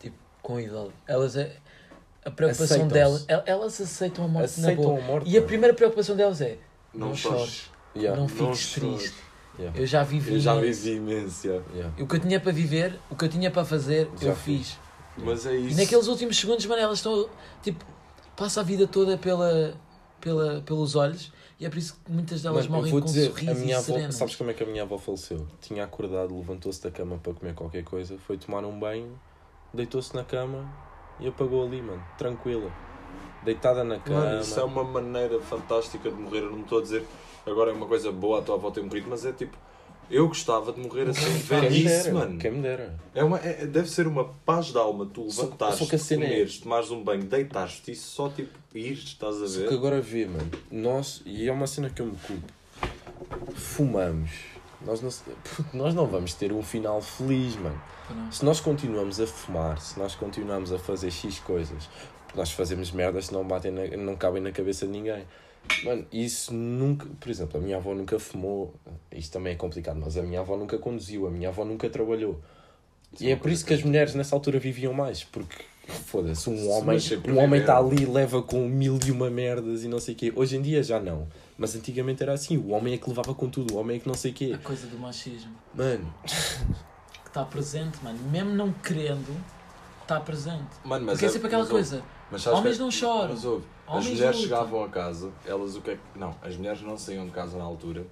tipo, 0.00 0.16
com 0.42 0.58
idade, 0.60 0.90
elas 1.06 1.36
é. 1.36 1.56
A 2.24 2.30
preocupação 2.30 2.88
delas, 2.88 3.26
el- 3.28 3.42
elas 3.44 3.78
aceitam 3.80 4.24
a 4.24 4.28
morte 4.28 4.58
na 4.60 4.68
Aceitam 4.68 4.84
boa. 4.84 4.98
a 4.98 5.02
morte. 5.02 5.30
E 5.30 5.36
a 5.36 5.42
primeira 5.42 5.74
preocupação 5.74 6.16
delas 6.16 6.40
é: 6.40 6.56
não, 6.94 7.08
Não 7.08 7.14
chores. 7.14 7.70
Yeah, 7.94 8.18
não 8.18 8.26
não 8.26 8.54
fiques 8.54 8.58
chores. 8.80 9.12
Yeah, 9.58 9.78
Eu 9.78 9.86
já 9.86 10.02
vivi. 10.02 10.34
Eu 10.34 10.40
já 10.40 10.54
imenso. 10.56 10.82
vivi 10.82 10.96
imenso, 10.96 11.46
já. 11.48 11.54
yeah. 11.74 11.92
O 12.02 12.06
que 12.06 12.16
eu 12.16 12.20
tinha 12.20 12.40
para 12.40 12.52
viver, 12.52 12.98
o 13.10 13.16
que 13.16 13.24
eu 13.24 13.28
tinha 13.28 13.50
para 13.50 13.64
fazer, 13.64 14.08
Já 14.20 14.30
eu 14.30 14.36
fiz. 14.36 14.78
Mas 15.16 15.46
é 15.46 15.56
E 15.56 15.68
isso. 15.68 15.80
naqueles 15.80 16.06
últimos 16.08 16.36
segundos, 16.38 16.66
mano, 16.66 16.82
elas 16.82 16.98
estão. 16.98 17.28
Tipo, 17.62 17.84
passa 18.36 18.60
a 18.60 18.64
vida 18.64 18.86
toda 18.86 19.16
pela, 19.16 19.74
pela, 20.20 20.60
pelos 20.62 20.96
olhos 20.96 21.32
e 21.60 21.64
é 21.64 21.68
por 21.70 21.78
isso 21.78 21.96
que 22.04 22.10
muitas 22.10 22.42
delas 22.42 22.66
Mano, 22.66 22.74
eu 22.74 22.78
morrem 22.78 22.90
vou 22.92 23.00
com 23.00 23.06
dizer, 23.06 23.26
sorriso 23.30 23.50
a 23.52 23.54
minha 23.54 23.74
e 23.74 23.74
avó, 23.74 24.10
sabes 24.10 24.34
como 24.34 24.50
é 24.50 24.54
que 24.54 24.64
a 24.64 24.66
minha 24.66 24.82
avó 24.82 24.98
faleceu? 24.98 25.46
Tinha 25.60 25.84
acordado, 25.84 26.36
levantou-se 26.36 26.82
da 26.82 26.90
cama 26.90 27.16
para 27.22 27.32
comer 27.32 27.54
qualquer 27.54 27.84
coisa, 27.84 28.18
foi 28.26 28.36
tomar 28.36 28.64
um 28.64 28.76
banho, 28.76 29.16
deitou-se 29.72 30.12
na 30.16 30.24
cama 30.24 30.68
e 31.20 31.28
apagou 31.28 31.64
ali, 31.64 31.80
mano, 31.80 32.02
tranquila. 32.18 32.72
deitada 33.44 33.84
na 33.84 34.00
cama. 34.00 34.20
Mano, 34.20 34.40
isso 34.40 34.58
é 34.58 34.64
uma 34.64 34.82
maneira 34.82 35.40
fantástica 35.40 36.10
de 36.10 36.16
morrer. 36.16 36.40
Eu 36.40 36.50
não 36.50 36.62
estou 36.62 36.78
a 36.80 36.82
dizer 36.82 37.06
agora 37.46 37.70
é 37.70 37.74
uma 37.74 37.86
coisa 37.86 38.10
boa 38.12 38.40
a 38.40 38.42
tua 38.42 38.54
avó 38.56 38.70
ter 38.70 38.82
morrido, 38.82 39.06
mas 39.10 39.24
é 39.24 39.32
tipo, 39.32 39.56
eu 40.10 40.28
gostava 40.28 40.72
de 40.72 40.80
morrer 40.80 41.08
assim, 41.08 41.30
velhice, 41.38 42.10
mano. 42.10 42.38
Quem 42.38 42.50
me 42.52 42.62
dera. 42.62 42.94
É 43.14 43.24
uma, 43.24 43.38
é- 43.38 43.64
deve 43.66 43.88
ser 43.88 44.06
uma 44.06 44.24
paz 44.44 44.66
de 44.66 44.76
alma 44.78 45.06
tu 45.06 45.30
Só- 45.30 45.42
levantares, 45.44 45.76
só 45.76 45.86
que 45.86 45.96
a 45.96 45.98
cena 45.98 46.24
é- 46.24 46.28
comeres, 46.28 46.58
tomares 46.58 46.90
um 46.90 47.02
banho, 47.02 47.24
deitares-te 47.24 47.92
e 47.92 47.96
só 47.96 48.28
tipo 48.28 48.50
ires, 48.74 49.04
estás 49.04 49.40
a 49.42 49.46
Só 49.48 49.60
ver? 49.60 49.68
que 49.68 49.74
agora 49.74 50.00
vê, 50.00 50.26
mano, 50.26 50.50
nós, 50.70 51.22
e 51.24 51.48
é 51.48 51.52
uma 51.52 51.66
cena 51.66 51.88
que 51.90 52.02
eu 52.02 52.06
me 52.06 52.16
culpo, 52.16 52.52
fumamos. 53.54 54.30
Nós 54.84 55.00
não, 55.00 55.10
nós 55.72 55.94
não 55.94 56.06
vamos 56.06 56.34
ter 56.34 56.52
um 56.52 56.62
final 56.62 57.00
feliz, 57.00 57.56
mano. 57.56 57.80
Se 58.30 58.44
nós 58.44 58.60
continuamos 58.60 59.18
a 59.18 59.26
fumar, 59.26 59.80
se 59.80 59.98
nós 59.98 60.14
continuamos 60.14 60.70
a 60.72 60.78
fazer 60.78 61.10
X 61.10 61.38
coisas, 61.38 61.88
porque 62.26 62.38
nós 62.38 62.50
fazemos 62.50 62.90
merdas 62.90 63.28
que 63.28 63.32
não, 63.34 63.42
batem 63.44 63.70
na- 63.70 63.96
não 63.96 64.14
cabem 64.14 64.42
na 64.42 64.52
cabeça 64.52 64.84
de 64.86 64.92
ninguém. 64.92 65.24
Mano, 65.84 66.06
isso 66.12 66.52
nunca. 66.52 67.06
Por 67.20 67.30
exemplo, 67.30 67.58
a 67.58 67.62
minha 67.62 67.76
avó 67.76 67.94
nunca 67.94 68.18
fumou. 68.18 68.74
Isto 69.12 69.32
também 69.32 69.52
é 69.52 69.56
complicado, 69.56 69.98
mas 70.02 70.16
a 70.16 70.22
minha 70.22 70.40
avó 70.40 70.56
nunca 70.56 70.78
conduziu, 70.78 71.26
a 71.26 71.30
minha 71.30 71.48
avó 71.48 71.64
nunca 71.64 71.88
trabalhou. 71.88 72.40
Isso 73.12 73.24
E 73.24 73.28
é 73.28 73.32
é 73.32 73.36
por 73.36 73.50
isso 73.50 73.64
que 73.64 73.74
as 73.74 73.82
mulheres 73.82 74.14
nessa 74.14 74.34
altura 74.34 74.58
viviam 74.58 74.92
mais, 74.92 75.22
porque 75.24 75.56
foda-se, 75.86 76.48
um 76.48 76.70
homem 76.70 76.98
um 77.28 77.38
homem 77.38 77.60
está 77.60 77.78
ali 77.78 78.04
leva 78.06 78.42
com 78.42 78.66
mil 78.66 78.98
e 79.04 79.10
uma 79.10 79.30
merdas 79.30 79.84
e 79.84 79.88
não 79.88 80.00
sei 80.00 80.14
o 80.14 80.16
quê. 80.16 80.32
Hoje 80.34 80.56
em 80.56 80.62
dia 80.62 80.82
já 80.82 80.98
não. 80.98 81.28
Mas 81.56 81.76
antigamente 81.76 82.22
era 82.22 82.32
assim, 82.32 82.56
o 82.56 82.70
homem 82.70 82.94
é 82.94 82.98
que 82.98 83.08
levava 83.08 83.34
com 83.34 83.48
tudo, 83.48 83.74
o 83.74 83.78
homem 83.78 83.96
é 83.96 84.00
que 84.00 84.08
não 84.08 84.14
sei 84.14 84.32
o 84.32 84.34
quê. 84.34 84.52
A 84.54 84.58
coisa 84.58 84.86
do 84.88 84.98
machismo 84.98 85.52
Mano, 85.72 86.12
que 86.24 87.28
está 87.28 87.44
presente, 87.44 88.02
mano. 88.02 88.18
Mesmo 88.30 88.50
não 88.50 88.72
querendo, 88.72 89.36
está 90.02 90.18
presente. 90.18 90.64
Mano, 90.84 91.06
mas 91.06 91.14
Porque 91.14 91.26
é 91.26 91.28
sempre 91.28 91.46
aquela 91.46 91.66
coisa. 91.66 92.02
Mas 92.34 92.42
sabes 92.42 92.58
Homens 92.58 92.76
que- 92.76 92.82
é- 92.82 92.84
não 92.84 92.90
choram. 92.90 93.28
Mas 93.28 93.44
ouve, 93.44 93.64
as 93.86 93.92
Homens 93.92 94.08
mulheres 94.10 94.36
lutam. 94.36 94.42
chegavam 94.42 94.84
a 94.84 94.88
casa, 94.88 95.30
elas 95.46 95.76
o 95.76 95.80
que 95.80 95.90
é 95.92 95.94
que. 95.96 96.18
Não, 96.18 96.34
as 96.42 96.56
mulheres 96.56 96.82
não 96.82 96.98
saíam 96.98 97.24
de 97.26 97.30
casa 97.32 97.56
na 97.56 97.64
altura. 97.64 98.04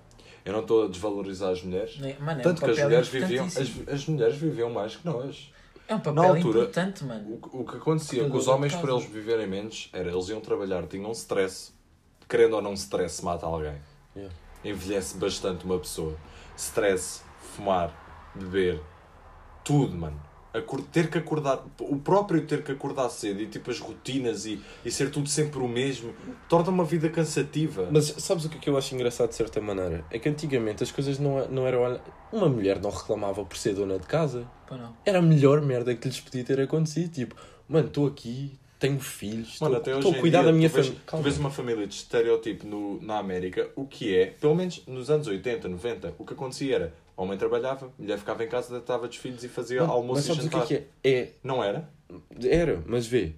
Eu 0.44 0.52
não 0.52 0.60
estou 0.60 0.84
a 0.84 0.88
desvalorizar 0.88 1.50
as 1.50 1.62
mulheres. 1.62 1.98
Mano, 1.98 2.10
é 2.10 2.14
um 2.38 2.42
Tanto 2.42 2.64
que 2.64 2.70
as 2.70 2.78
mulheres 2.78 3.08
viviam. 3.08 3.44
As, 3.46 3.88
as 3.94 4.06
mulheres 4.06 4.36
viviam 4.36 4.70
mais 4.70 4.96
que 4.96 5.04
nós. 5.06 5.52
É 5.88 5.94
um 5.96 6.00
papel 6.00 6.22
altura, 6.22 6.58
importante, 6.60 7.04
mano. 7.04 7.34
O, 7.34 7.38
que- 7.48 7.56
o 7.56 7.64
que 7.64 7.76
acontecia 7.76 8.28
com 8.28 8.36
os 8.36 8.46
homens, 8.48 8.74
por 8.76 8.88
eles 8.88 9.04
viverem 9.04 9.46
menos, 9.48 9.90
era 9.92 10.10
eles 10.10 10.28
iam 10.28 10.40
trabalhar, 10.40 10.86
tinham 10.86 11.08
um 11.08 11.12
stress. 11.12 11.72
Querendo 12.28 12.54
ou 12.54 12.62
não, 12.62 12.72
stress 12.74 13.22
mata 13.24 13.44
alguém. 13.46 13.74
Yeah. 14.16 14.34
Envelhece 14.64 15.16
bastante 15.18 15.64
uma 15.64 15.78
pessoa. 15.78 16.16
Stress, 16.56 17.22
fumar, 17.40 17.92
beber, 18.34 18.80
tudo, 19.64 19.96
mano. 19.96 20.20
Ter 20.92 21.08
que 21.08 21.18
acordar, 21.18 21.64
o 21.80 21.96
próprio 21.96 22.46
ter 22.46 22.62
que 22.62 22.72
acordar 22.72 23.08
cedo 23.08 23.40
e 23.40 23.46
tipo 23.46 23.70
as 23.70 23.78
rotinas 23.78 24.44
e, 24.44 24.60
e 24.84 24.90
ser 24.90 25.10
tudo 25.10 25.28
sempre 25.28 25.58
o 25.60 25.68
mesmo, 25.68 26.12
torna 26.48 26.70
uma 26.70 26.84
vida 26.84 27.08
cansativa. 27.08 27.88
mas 27.90 28.14
sabes 28.18 28.44
o 28.44 28.50
que 28.50 28.58
é 28.58 28.60
que 28.60 28.68
eu 28.68 28.76
acho 28.76 28.94
engraçado 28.94 29.30
de 29.30 29.34
certa 29.34 29.60
maneira? 29.60 30.04
É 30.10 30.18
que 30.18 30.28
antigamente 30.28 30.82
as 30.82 30.90
coisas 30.90 31.18
não, 31.18 31.48
não 31.48 31.66
eram. 31.66 32.00
Uma 32.30 32.48
mulher 32.48 32.80
não 32.80 32.90
reclamava 32.90 33.44
por 33.44 33.56
ser 33.56 33.74
dona 33.74 33.98
de 33.98 34.06
casa. 34.06 34.46
Era 35.04 35.18
a 35.18 35.22
melhor 35.22 35.60
merda 35.62 35.94
que 35.94 36.08
lhes 36.08 36.20
podia 36.20 36.44
ter 36.44 36.60
acontecido. 36.60 37.12
Tipo, 37.12 37.34
mano, 37.68 37.88
estou 37.88 38.06
aqui, 38.06 38.58
tenho 38.82 38.98
filhos, 38.98 39.60
Mano, 39.60 39.76
estou 39.76 40.12
a 40.12 40.18
cuidar 40.18 40.40
dia, 40.40 40.50
da 40.50 40.52
minha 40.52 40.68
família. 40.68 40.98
tu 41.06 41.16
vês 41.18 41.38
uma 41.38 41.52
família 41.52 41.86
de 41.86 41.94
estereotipo 41.94 42.66
no, 42.66 43.00
na 43.00 43.18
América, 43.18 43.70
o 43.76 43.86
que 43.86 44.12
é, 44.12 44.26
pelo 44.26 44.56
menos 44.56 44.82
nos 44.88 45.08
anos 45.08 45.28
80, 45.28 45.68
90, 45.68 46.14
o 46.18 46.26
que 46.26 46.32
acontecia 46.32 46.74
era, 46.74 46.94
o 47.16 47.22
homem 47.22 47.36
trabalhava, 47.38 47.86
a 47.86 48.02
mulher 48.02 48.18
ficava 48.18 48.42
em 48.44 48.48
casa, 48.48 48.68
tratava 48.68 49.06
dos 49.08 49.16
filhos 49.16 49.42
e 49.44 49.48
fazia 49.48 49.82
almoço 49.82 50.14
Mas 50.14 50.24
e 50.24 50.28
sabes 50.28 50.44
o 50.46 50.48
que 50.48 50.54
jantar. 50.56 50.64
é 50.64 50.66
que 50.66 51.08
é? 51.08 51.10
É 51.22 51.32
Não 51.42 51.62
era? 51.62 51.88
Era, 52.44 52.82
mas 52.86 53.06
vê. 53.06 53.32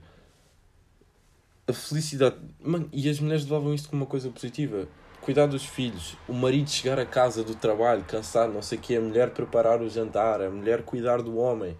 A 1.67 1.73
felicidade. 1.73 2.37
Mano, 2.61 2.89
e 2.93 3.09
as 3.09 3.19
mulheres 3.21 3.45
levavam 3.45 3.73
isto 3.75 3.89
como 3.89 4.03
uma 4.03 4.09
coisa 4.09 4.29
positiva. 4.31 4.87
Cuidar 5.21 5.47
dos 5.47 5.65
filhos, 5.65 6.17
o 6.29 6.35
marido 6.35 6.69
chegar 6.69 6.99
a 6.99 7.07
casa 7.07 7.43
do 7.43 7.55
trabalho, 7.55 8.05
cansado, 8.05 8.53
não 8.53 8.61
sei 8.61 8.77
o 8.77 8.81
que, 8.81 8.95
a 8.95 9.01
mulher 9.01 9.31
preparar 9.31 9.81
o 9.81 9.89
jantar, 9.89 10.43
a 10.43 10.51
mulher 10.51 10.83
cuidar 10.83 11.23
do 11.23 11.39
homem. 11.39 11.75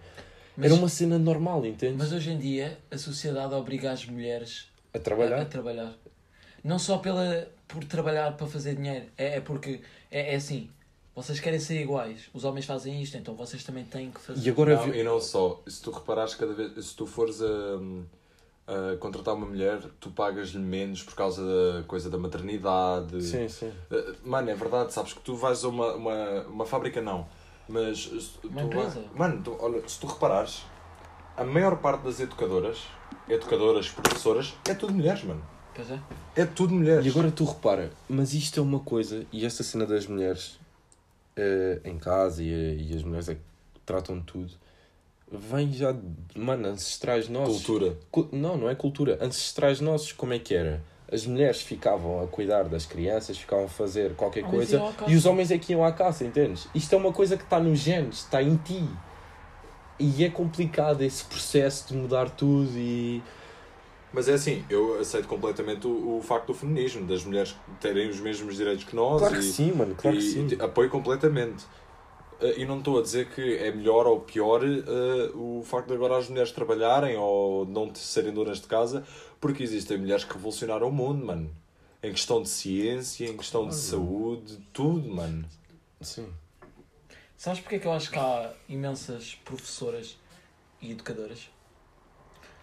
Mas, 0.57 0.71
Era 0.71 0.79
uma 0.79 0.89
cena 0.89 1.19
normal, 1.19 1.63
entende? 1.63 1.95
mas 1.95 2.11
hoje 2.11 2.31
em 2.31 2.39
dia 2.39 2.79
a 2.89 2.97
sociedade 2.97 3.53
obriga 3.53 3.91
as 3.91 4.03
mulheres 4.05 4.67
A 4.91 4.97
a, 4.97 4.99
trabalhar. 4.99 5.41
a 5.41 5.45
trabalhar. 5.45 5.93
Não 6.63 6.79
só 6.79 6.97
pela, 6.97 7.47
por 7.67 7.83
trabalhar 7.83 8.35
para 8.35 8.47
fazer 8.47 8.75
dinheiro. 8.77 9.05
É, 9.15 9.35
é 9.37 9.41
porque 9.41 9.81
é, 10.09 10.33
é 10.33 10.35
assim. 10.37 10.67
Vocês 11.15 11.39
querem 11.39 11.59
ser 11.59 11.81
iguais. 11.81 12.29
Os 12.33 12.43
homens 12.43 12.65
fazem 12.65 13.01
isto, 13.01 13.15
então 13.17 13.35
vocês 13.35 13.63
também 13.63 13.85
têm 13.85 14.11
que 14.11 14.19
fazer. 14.19 14.45
E 14.45 14.49
agora 14.49 14.75
Não, 14.75 14.83
vi- 14.83 14.99
e 14.99 15.03
não 15.03 15.21
só, 15.21 15.61
se 15.65 15.81
tu 15.81 15.89
reparares 15.91 16.35
cada 16.35 16.53
vez, 16.53 16.85
se 16.85 16.93
tu 16.95 17.05
fores 17.07 17.41
a, 17.41 17.45
a 18.93 18.97
contratar 18.97 19.33
uma 19.33 19.45
mulher, 19.45 19.79
tu 19.99 20.09
pagas-lhe 20.09 20.59
menos 20.59 21.03
por 21.03 21.15
causa 21.15 21.41
da 21.41 21.83
coisa 21.83 22.09
da 22.09 22.17
maternidade. 22.17 23.21
Sim, 23.23 23.47
sim. 23.47 23.71
Uh, 23.89 24.15
Mano, 24.27 24.49
é 24.49 24.55
verdade, 24.55 24.91
sabes 24.91 25.13
que 25.13 25.21
tu 25.21 25.35
vais 25.35 25.63
a 25.63 25.69
uma, 25.69 25.93
uma, 25.93 26.41
uma 26.47 26.65
fábrica, 26.65 27.01
não. 27.01 27.25
Mas 27.67 27.99
se 28.03 28.29
tu 28.41 28.47
Uma 28.49 28.55
vai- 28.55 28.65
empresa. 28.65 29.03
Mano, 29.15 29.41
tu- 29.41 29.55
olha, 29.59 29.87
se 29.87 29.99
tu 29.99 30.07
reparares, 30.07 30.63
a 31.37 31.43
maior 31.45 31.77
parte 31.77 32.01
das 32.03 32.19
educadoras, 32.19 32.79
educadoras, 33.29 33.89
professoras, 33.89 34.53
é 34.69 34.73
tudo 34.73 34.93
mulheres, 34.93 35.23
mano. 35.23 35.43
Pois 35.73 35.89
é. 35.91 35.99
É 36.35 36.45
tudo 36.45 36.73
mulheres. 36.73 37.05
E 37.05 37.09
agora 37.09 37.31
tu 37.31 37.43
repara, 37.45 37.91
mas 38.09 38.33
isto 38.33 38.59
é 38.59 38.63
uma 38.63 38.79
coisa, 38.81 39.25
e 39.31 39.45
esta 39.45 39.63
cena 39.63 39.85
das 39.85 40.05
mulheres 40.07 40.57
eh, 41.35 41.79
em 41.83 41.97
casa 41.97 42.41
e, 42.43 42.89
e 42.91 42.95
as 42.95 43.03
mulheres 43.03 43.29
é 43.29 43.35
que 43.35 43.41
tratam 43.85 44.19
de 44.19 44.25
tudo, 44.25 44.51
vem 45.31 45.71
já 45.73 45.91
de, 45.91 45.99
mano, 46.35 46.67
ancestrais 46.69 47.27
nossos. 47.29 47.65
Cultura. 47.65 47.97
Cu- 48.11 48.29
Não, 48.31 48.57
não 48.57 48.69
é 48.69 48.75
cultura. 48.75 49.17
Ancestrais 49.21 49.81
nossos, 49.81 50.11
como 50.11 50.33
é 50.33 50.39
que 50.39 50.53
era? 50.55 50.81
As 51.11 51.25
mulheres 51.25 51.61
ficavam 51.61 52.23
a 52.23 52.27
cuidar 52.27 52.63
das 52.63 52.85
crianças, 52.85 53.37
ficavam 53.37 53.65
a 53.65 53.69
fazer 53.69 54.15
qualquer 54.15 54.43
Homens 54.43 54.69
coisa 54.71 54.93
e 55.07 55.15
os 55.15 55.25
homens 55.25 55.51
é 55.51 55.57
que 55.57 55.71
iam 55.73 55.83
à 55.85 55.91
caça, 55.91 56.25
entendes? 56.25 56.67
Isto 56.73 56.93
é 56.95 56.97
uma 56.97 57.13
coisa 57.13 57.37
que 57.37 57.43
está 57.43 57.59
nos 57.59 57.77
genes, 57.79 58.17
está 58.19 58.41
em 58.41 58.55
ti. 58.57 58.83
E 59.99 60.25
é 60.25 60.29
complicado 60.29 61.01
esse 61.03 61.23
processo 61.23 61.87
de 61.89 61.95
mudar 61.95 62.29
tudo 62.31 62.69
e. 62.75 63.23
Mas 64.15 64.29
é 64.29 64.33
assim, 64.35 64.63
eu 64.69 64.97
aceito 64.97 65.27
completamente 65.27 65.85
o, 65.85 66.17
o 66.19 66.21
facto 66.21 66.47
do 66.47 66.53
feminismo, 66.53 67.05
das 67.05 67.25
mulheres 67.25 67.53
terem 67.81 68.07
os 68.09 68.17
mesmos 68.21 68.55
direitos 68.55 68.85
que 68.85 68.95
nós. 68.95 69.19
Claro 69.19 69.35
e, 69.35 69.37
que 69.39 69.43
sim, 69.43 69.71
mano, 69.73 69.93
claro 69.93 70.15
que 70.15 70.23
e 70.23 70.31
sim. 70.31 70.47
te- 70.47 70.61
apoio 70.61 70.89
completamente. 70.89 71.65
Eh, 72.39 72.61
E 72.61 72.65
não 72.65 72.77
estou 72.79 72.97
a 72.97 73.01
dizer 73.01 73.29
que 73.29 73.57
é 73.57 73.73
melhor 73.73 74.07
ou 74.07 74.21
pior 74.21 74.63
eh, 74.63 75.31
o 75.35 75.61
facto 75.65 75.89
de 75.89 75.95
agora 75.95 76.17
as 76.17 76.29
mulheres 76.29 76.53
trabalharem 76.53 77.17
ou 77.17 77.65
não 77.65 77.93
serem 77.93 78.33
donas 78.33 78.61
de 78.61 78.67
casa, 78.67 79.03
porque 79.41 79.61
existem 79.61 79.97
mulheres 79.97 80.23
que 80.23 80.33
revolucionaram 80.33 80.87
o 80.87 80.91
mundo, 80.93 81.25
mano. 81.25 81.51
Em 82.01 82.11
questão 82.13 82.41
de 82.41 82.47
ciência, 82.47 83.27
em 83.27 83.35
questão 83.35 83.67
de 83.67 83.75
saúde, 83.75 84.59
tudo, 84.71 85.09
mano. 85.13 85.43
Sim. 85.99 86.31
Sabes 87.35 87.59
porque 87.59 87.75
é 87.75 87.79
que 87.79 87.87
eu 87.87 87.91
acho 87.91 88.09
que 88.09 88.17
há 88.17 88.53
imensas 88.69 89.35
professoras 89.43 90.17
e 90.81 90.91
educadoras? 90.91 91.49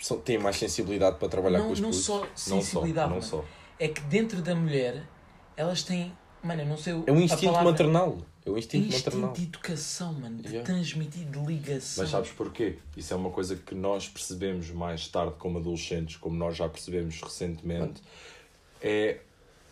São- 0.02 0.18
Têm 0.18 0.36
mais 0.38 0.56
sensibilidade 0.56 1.18
para 1.18 1.28
trabalhar 1.28 1.58
não, 1.60 1.66
com 1.68 1.72
os 1.72 1.80
não 1.80 1.90
putos. 1.90 2.04
só 2.04 2.20
Não 2.20 2.26
só, 2.34 2.54
sensibilidade, 2.60 3.10
não 3.14 3.22
só. 3.22 3.44
é 3.78 3.88
que 3.88 4.00
dentro 4.02 4.42
da 4.42 4.54
mulher 4.54 5.04
elas 5.56 5.82
têm. 5.82 6.12
Mano, 6.42 6.62
eu 6.62 6.66
não 6.66 6.76
sei 6.76 6.92
o- 6.94 7.04
É 7.06 7.12
um 7.12 7.20
instinto 7.20 7.44
palavra- 7.52 7.70
maternal. 7.70 8.18
É 8.44 8.50
um 8.50 8.58
instinto 8.58 8.88
instinto 8.88 9.04
maternal. 9.16 9.32
de 9.32 9.42
educação, 9.44 10.12
mano, 10.14 10.38
de 10.38 10.48
Yeah. 10.48 10.64
transmitir, 10.66 11.24
de 11.26 11.38
ligação. 11.38 12.02
Mas 12.02 12.10
sabes 12.10 12.30
porquê? 12.32 12.78
Isso 12.96 13.14
é 13.14 13.16
uma 13.16 13.30
coisa 13.30 13.54
que 13.54 13.72
nós 13.76 14.08
percebemos 14.08 14.68
mais 14.70 15.06
tarde 15.06 15.34
como 15.38 15.58
adolescentes, 15.60 16.16
como 16.16 16.34
nós 16.36 16.56
já 16.56 16.68
percebemos 16.68 17.20
recentemente. 17.22 18.02
É, 18.80 19.20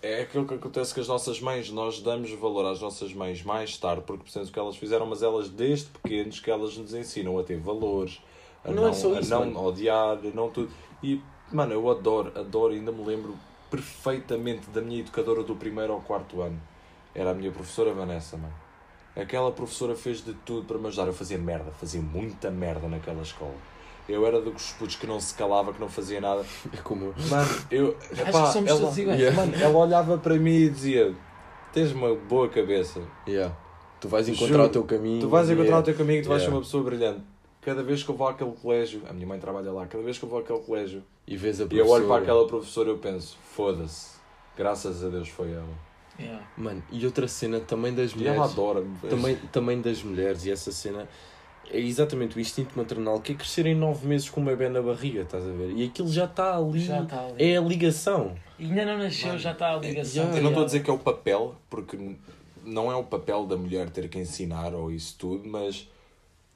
é 0.01 0.21
aquilo 0.23 0.47
que 0.47 0.55
acontece 0.55 0.95
com 0.95 1.01
as 1.01 1.09
nossas 1.09 1.41
mães. 1.41 1.69
Nós 1.71 2.01
damos 2.01 2.31
valor 2.31 2.65
às 2.67 2.81
nossas 2.81 3.13
mães 3.13 3.43
mais 3.43 3.77
tarde 3.77 4.03
porque 4.07 4.23
percebemos 4.23 4.51
o 4.51 4.53
que 4.53 4.59
elas 4.61 4.77
fizeram, 4.77 5.07
mas 5.07 5.23
elas 5.25 5.49
desde 5.49 5.87
pequenos 5.87 6.39
que 6.39 6.49
elas 6.49 6.77
nos 6.77 6.95
ensinam 6.95 7.37
a 7.39 7.43
ter 7.43 7.59
valores, 7.59 8.21
a 8.65 8.71
Não 8.71 8.83
não, 8.83 8.89
é 8.89 8.93
só 8.93 9.15
a 9.15 9.21
isso, 9.21 9.31
não 9.31 9.41
mano. 9.41 9.65
odiar, 9.65 10.19
a 10.19 10.35
não 10.35 10.51
tudo. 10.51 10.71
E, 11.03 11.21
mano, 11.53 11.73
eu 11.73 11.91
adoro, 11.91 12.33
adoro, 12.39 12.73
ainda 12.75 12.93
me 12.93 13.05
lembro 13.05 13.35
perfeitamente 13.71 14.69
da 14.71 14.81
minha 14.81 15.01
educadora 15.01 15.43
do 15.43 15.55
primeiro 15.57 15.93
ao 15.93 16.01
quarto 16.01 16.43
ano. 16.43 16.61
Era 17.15 17.31
a 17.31 17.35
minha 17.35 17.51
professora 17.51 17.93
Vanessa, 17.93 18.37
mano. 18.37 18.53
Aquela 19.17 19.51
professora 19.51 19.95
fez 19.95 20.25
de 20.25 20.33
tudo 20.45 20.67
para 20.67 20.79
me 20.79 20.87
ajudar. 20.89 21.07
Eu 21.07 21.13
fazia 21.13 21.39
merda, 21.39 21.71
fazia 21.73 22.01
muita 22.01 22.51
merda 22.51 22.87
naquela 22.89 23.23
escola. 23.23 23.55
Eu 24.09 24.27
era 24.27 24.41
dos 24.41 24.73
putos 24.73 24.97
que 24.97 25.07
não 25.07 25.21
se 25.21 25.35
calava, 25.35 25.73
que 25.73 25.81
não 25.81 25.89
fazia 25.89 26.21
nada. 26.21 26.45
É 26.73 26.77
como 26.79 27.07
eu. 27.07 27.15
Mano, 27.29 27.49
eu. 27.71 27.97
Acho 28.13 28.23
epá, 28.23 28.47
que 28.47 28.53
somos 28.53 28.71
ela, 28.71 28.81
todos 28.81 28.99
iguais. 28.99 29.21
Yeah. 29.21 29.41
Mano, 29.41 29.55
ela 29.57 29.77
olhava 29.79 30.19
para 30.19 30.35
mim 30.37 30.51
e 30.55 30.71
dizia: 30.71 31.15
Tens 31.73 31.93
uma 31.93 32.15
boa 32.15 32.49
cabeça. 32.49 33.01
Yeah. 33.29 33.55
Tu 34.01 34.09
vais 34.09 34.29
encontrar 34.29 34.47
Juro. 34.49 34.65
o 34.65 34.69
teu 34.69 34.85
caminho. 34.85 35.21
Tu 35.21 35.29
vais 35.29 35.51
encontrar 35.51 35.77
é- 35.77 35.81
o 35.81 35.83
teu 35.83 35.95
caminho 35.95 36.21
e 36.21 36.23
tu 36.23 36.29
vais 36.29 36.41
ser 36.43 36.47
Yeah. 36.49 36.57
uma 36.57 36.63
pessoa 36.65 36.83
brilhante. 36.85 37.21
Cada 37.61 37.83
vez 37.83 38.03
que 38.03 38.11
eu 38.11 38.15
vou 38.15 38.27
àquele 38.27 38.53
colégio, 38.53 39.03
a 39.09 39.13
minha 39.13 39.27
mãe 39.27 39.39
trabalha 39.39 39.71
lá, 39.71 39.87
cada 39.87 40.03
vez 40.03 40.19
que 40.19 40.25
eu 40.25 40.29
vou 40.29 40.39
àquele 40.41 40.61
colégio 40.61 41.03
E 41.27 41.37
vês 41.37 41.61
a 41.61 41.67
e 41.71 41.77
eu 41.77 41.89
olho 41.89 42.07
para 42.07 42.23
aquela 42.23 42.47
professora 42.47 42.89
eu 42.89 42.99
penso: 42.99 43.37
Foda-se, 43.55 44.17
graças 44.57 45.05
a 45.05 45.09
Deus 45.09 45.29
foi 45.29 45.53
ela. 45.53 45.91
Yeah. 46.19 46.45
Mano, 46.57 46.83
e 46.91 47.05
outra 47.07 47.27
cena 47.29 47.61
também 47.61 47.95
das 47.95 48.13
E 48.13 48.27
ela 48.27 48.35
mulheres. 48.35 48.53
adora-me. 48.53 48.97
Também, 49.09 49.37
também 49.53 49.81
das 49.81 50.03
mulheres, 50.03 50.45
e 50.45 50.51
essa 50.51 50.71
cena 50.73 51.09
é 51.71 51.79
exatamente 51.79 52.37
o 52.37 52.41
instinto 52.41 52.77
maternal 52.77 53.21
que 53.21 53.33
é 53.33 53.35
crescer 53.35 53.65
em 53.67 53.75
nove 53.75 54.07
meses 54.07 54.29
com 54.29 54.41
um 54.41 54.45
bebê 54.45 54.69
na 54.69 54.83
barriga, 54.83 55.23
estás 55.23 55.45
a 55.47 55.53
ver? 55.53 55.71
E 55.73 55.85
aquilo 55.85 56.09
já 56.11 56.25
está 56.25 56.57
ali. 56.57 56.81
Já 56.81 57.03
está 57.03 57.25
ali. 57.27 57.35
É 57.39 57.57
a 57.57 57.61
ligação. 57.61 58.35
E 58.59 58.65
ainda 58.65 58.85
não 58.85 58.99
nasceu, 58.99 59.29
Mano, 59.29 59.39
já 59.39 59.53
está 59.53 59.75
a 59.75 59.79
ligação. 59.79 60.31
já. 60.31 60.37
Eu 60.37 60.43
não 60.43 60.51
estou 60.51 60.63
a 60.63 60.67
dizer 60.67 60.83
que 60.83 60.91
é 60.91 60.93
o 60.93 60.99
papel, 60.99 61.55
porque 61.71 61.97
não 62.65 62.91
é 62.91 62.97
o 62.97 63.05
papel 63.05 63.47
da 63.47 63.57
mulher 63.57 63.89
ter 63.91 64.09
que 64.09 64.19
ensinar 64.19 64.75
ou 64.75 64.91
isso 64.91 65.17
tudo, 65.19 65.49
mas 65.49 65.89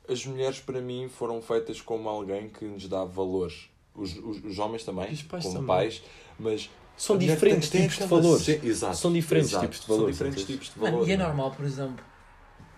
as 0.08 0.24
mulheres 0.26 0.60
para 0.60 0.80
mim 0.80 1.08
foram 1.08 1.40
feitas 1.40 1.80
como 1.80 2.08
alguém 2.08 2.48
que 2.48 2.64
nos 2.64 2.88
dá 2.88 3.04
valores. 3.04 3.68
Os, 3.94 4.16
os, 4.16 4.44
os 4.44 4.58
homens 4.58 4.82
também, 4.84 5.12
os 5.12 5.22
pais 5.22 5.42
como 5.44 5.54
também. 5.56 5.66
pais, 5.68 6.02
mas 6.38 6.68
São 6.96 7.16
diferentes 7.16 7.68
tem- 7.68 7.80
tem 7.82 7.88
tipos 7.88 7.98
de 7.98 8.04
aquela 8.04 8.20
valores. 8.22 8.48
Exato, 8.48 8.96
São 8.96 9.12
diferentes 9.12 9.50
exato. 9.50 9.64
tipos 9.66 9.80
de 9.80 9.86
valores, 9.86 10.16
São 10.16 10.26
diferentes 10.28 10.44
tipos 10.54 10.74
de 10.74 10.78
Mano, 10.80 10.90
valores. 10.92 11.08
e 11.08 11.12
é 11.12 11.16
normal, 11.16 11.50
por 11.52 11.64
exemplo, 11.64 12.04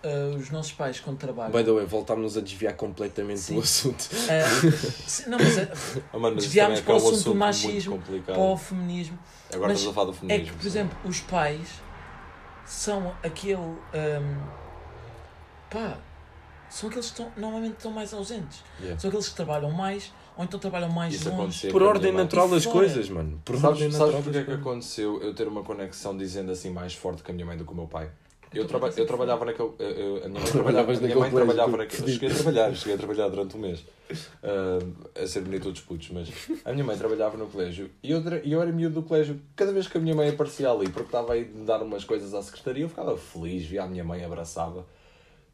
uh, 0.03 0.35
os 0.37 0.49
nossos 0.51 0.73
pais 0.73 0.99
quando 0.99 1.17
trabalham. 1.17 1.51
By 1.51 1.63
the 1.63 1.71
way, 1.71 1.85
voltámos 1.87 2.37
a 2.37 2.41
desviar 2.41 2.75
completamente 2.75 3.39
Sim. 3.39 3.55
do 3.55 3.61
assunto. 3.61 4.01
uh, 4.11 5.29
não, 5.29 5.39
mas 5.39 5.57
uh, 5.57 6.01
Ah, 6.13 6.17
mano, 6.19 6.35
mas 6.35 6.43
Desviámos 6.45 6.77
é 6.77 6.81
é 6.81 6.83
para 6.85 6.93
o 6.93 6.95
um 6.95 6.97
assunto 6.97 7.11
do 7.13 7.17
assunto 7.19 7.35
machismo, 7.35 7.91
muito 7.95 8.05
complicado. 8.05 8.35
para 8.35 8.43
o 8.43 8.57
feminismo. 8.57 9.19
Agora 9.51 9.69
mas 9.69 9.79
estamos 9.79 9.97
a 9.97 9.99
falar 9.99 10.11
do 10.11 10.17
É 10.17 10.19
feminismo. 10.19 10.53
que, 10.53 10.59
por 10.61 10.67
exemplo, 10.67 10.97
os 11.03 11.19
pais 11.21 11.67
são 12.65 13.11
aquele. 13.23 13.55
um, 13.57 13.77
pá, 15.69 15.97
são 16.69 16.89
aqueles 16.89 17.07
que 17.11 17.21
estão, 17.21 17.31
normalmente 17.37 17.77
estão 17.77 17.91
mais 17.91 18.13
ausentes. 18.13 18.63
Yeah. 18.79 18.99
São 18.99 19.09
aqueles 19.09 19.29
que 19.29 19.35
trabalham 19.35 19.71
mais 19.71 20.11
ou 20.37 20.43
então 20.43 20.59
trabalham 20.59 20.89
mais 20.89 21.15
Isso 21.15 21.29
longe. 21.29 21.67
Por 21.69 21.81
ordem 21.81 22.11
natural 22.11 22.47
das 22.47 22.65
coisas, 22.65 23.09
mano. 23.09 23.41
Por 23.43 23.55
Sabes, 23.57 23.81
ordem 23.81 23.91
sabes 23.91 23.99
natural 23.99 24.21
porque 24.23 24.37
é 24.37 24.43
que 24.43 24.51
aconteceu 24.51 25.21
eu 25.21 25.33
ter 25.33 25.47
uma 25.47 25.63
conexão, 25.63 26.15
dizendo 26.15 26.51
assim, 26.51 26.69
mais 26.69 26.93
forte 26.93 27.23
com 27.23 27.31
a 27.31 27.33
minha 27.33 27.45
mãe 27.45 27.57
do 27.57 27.65
que 27.65 27.71
o 27.71 27.75
meu 27.75 27.87
pai? 27.87 28.09
Eu, 28.53 28.65
traba 28.65 28.89
eu 28.95 29.05
trabalhava 29.05 29.43
naquele. 29.43 29.69
eu- 29.77 29.85
eu- 29.89 30.25
a 30.25 30.29
minha 30.29 30.39
mãe 30.39 30.51
trabalhava, 30.51 30.91
a 30.91 30.95
minha 30.95 31.01
naquele 31.01 31.19
mãe 31.19 31.29
colégio, 31.31 31.31
trabalhava 31.53 31.77
naquele. 31.77 32.11
Cheguei 32.13 32.29
a 32.29 32.33
trabalhar, 32.33 32.75
cheguei 32.75 32.93
a 32.93 32.97
trabalhar 32.97 33.29
durante 33.29 33.57
um 33.57 33.59
mês. 33.59 33.83
ah, 34.43 35.21
a 35.23 35.27
ser 35.27 35.41
bonito 35.41 35.63
todos 35.63 35.81
putos, 35.81 36.09
mas 36.11 36.29
a 36.63 36.71
minha 36.71 36.83
mãe 36.85 36.97
trabalhava 36.97 37.35
no 37.35 37.47
colégio 37.47 37.89
e 38.01 38.09
eu, 38.11 38.21
eu 38.45 38.61
era 38.61 38.71
miúdo 38.71 39.01
do 39.01 39.07
colégio. 39.07 39.41
Cada 39.55 39.73
vez 39.73 39.87
que 39.87 39.97
a 39.97 40.01
minha 40.01 40.15
mãe 40.15 40.29
aparecia 40.29 40.69
ali, 40.71 40.87
porque 40.87 41.07
estava 41.07 41.33
aí 41.33 41.43
de 41.43 41.63
dar 41.63 41.81
umas 41.81 42.05
coisas 42.05 42.33
à 42.33 42.41
secretaria, 42.41 42.85
eu 42.85 42.89
ficava 42.89 43.17
feliz, 43.17 43.65
via 43.65 43.83
a 43.83 43.87
minha 43.87 44.03
mãe, 44.03 44.23
abraçava. 44.23 44.85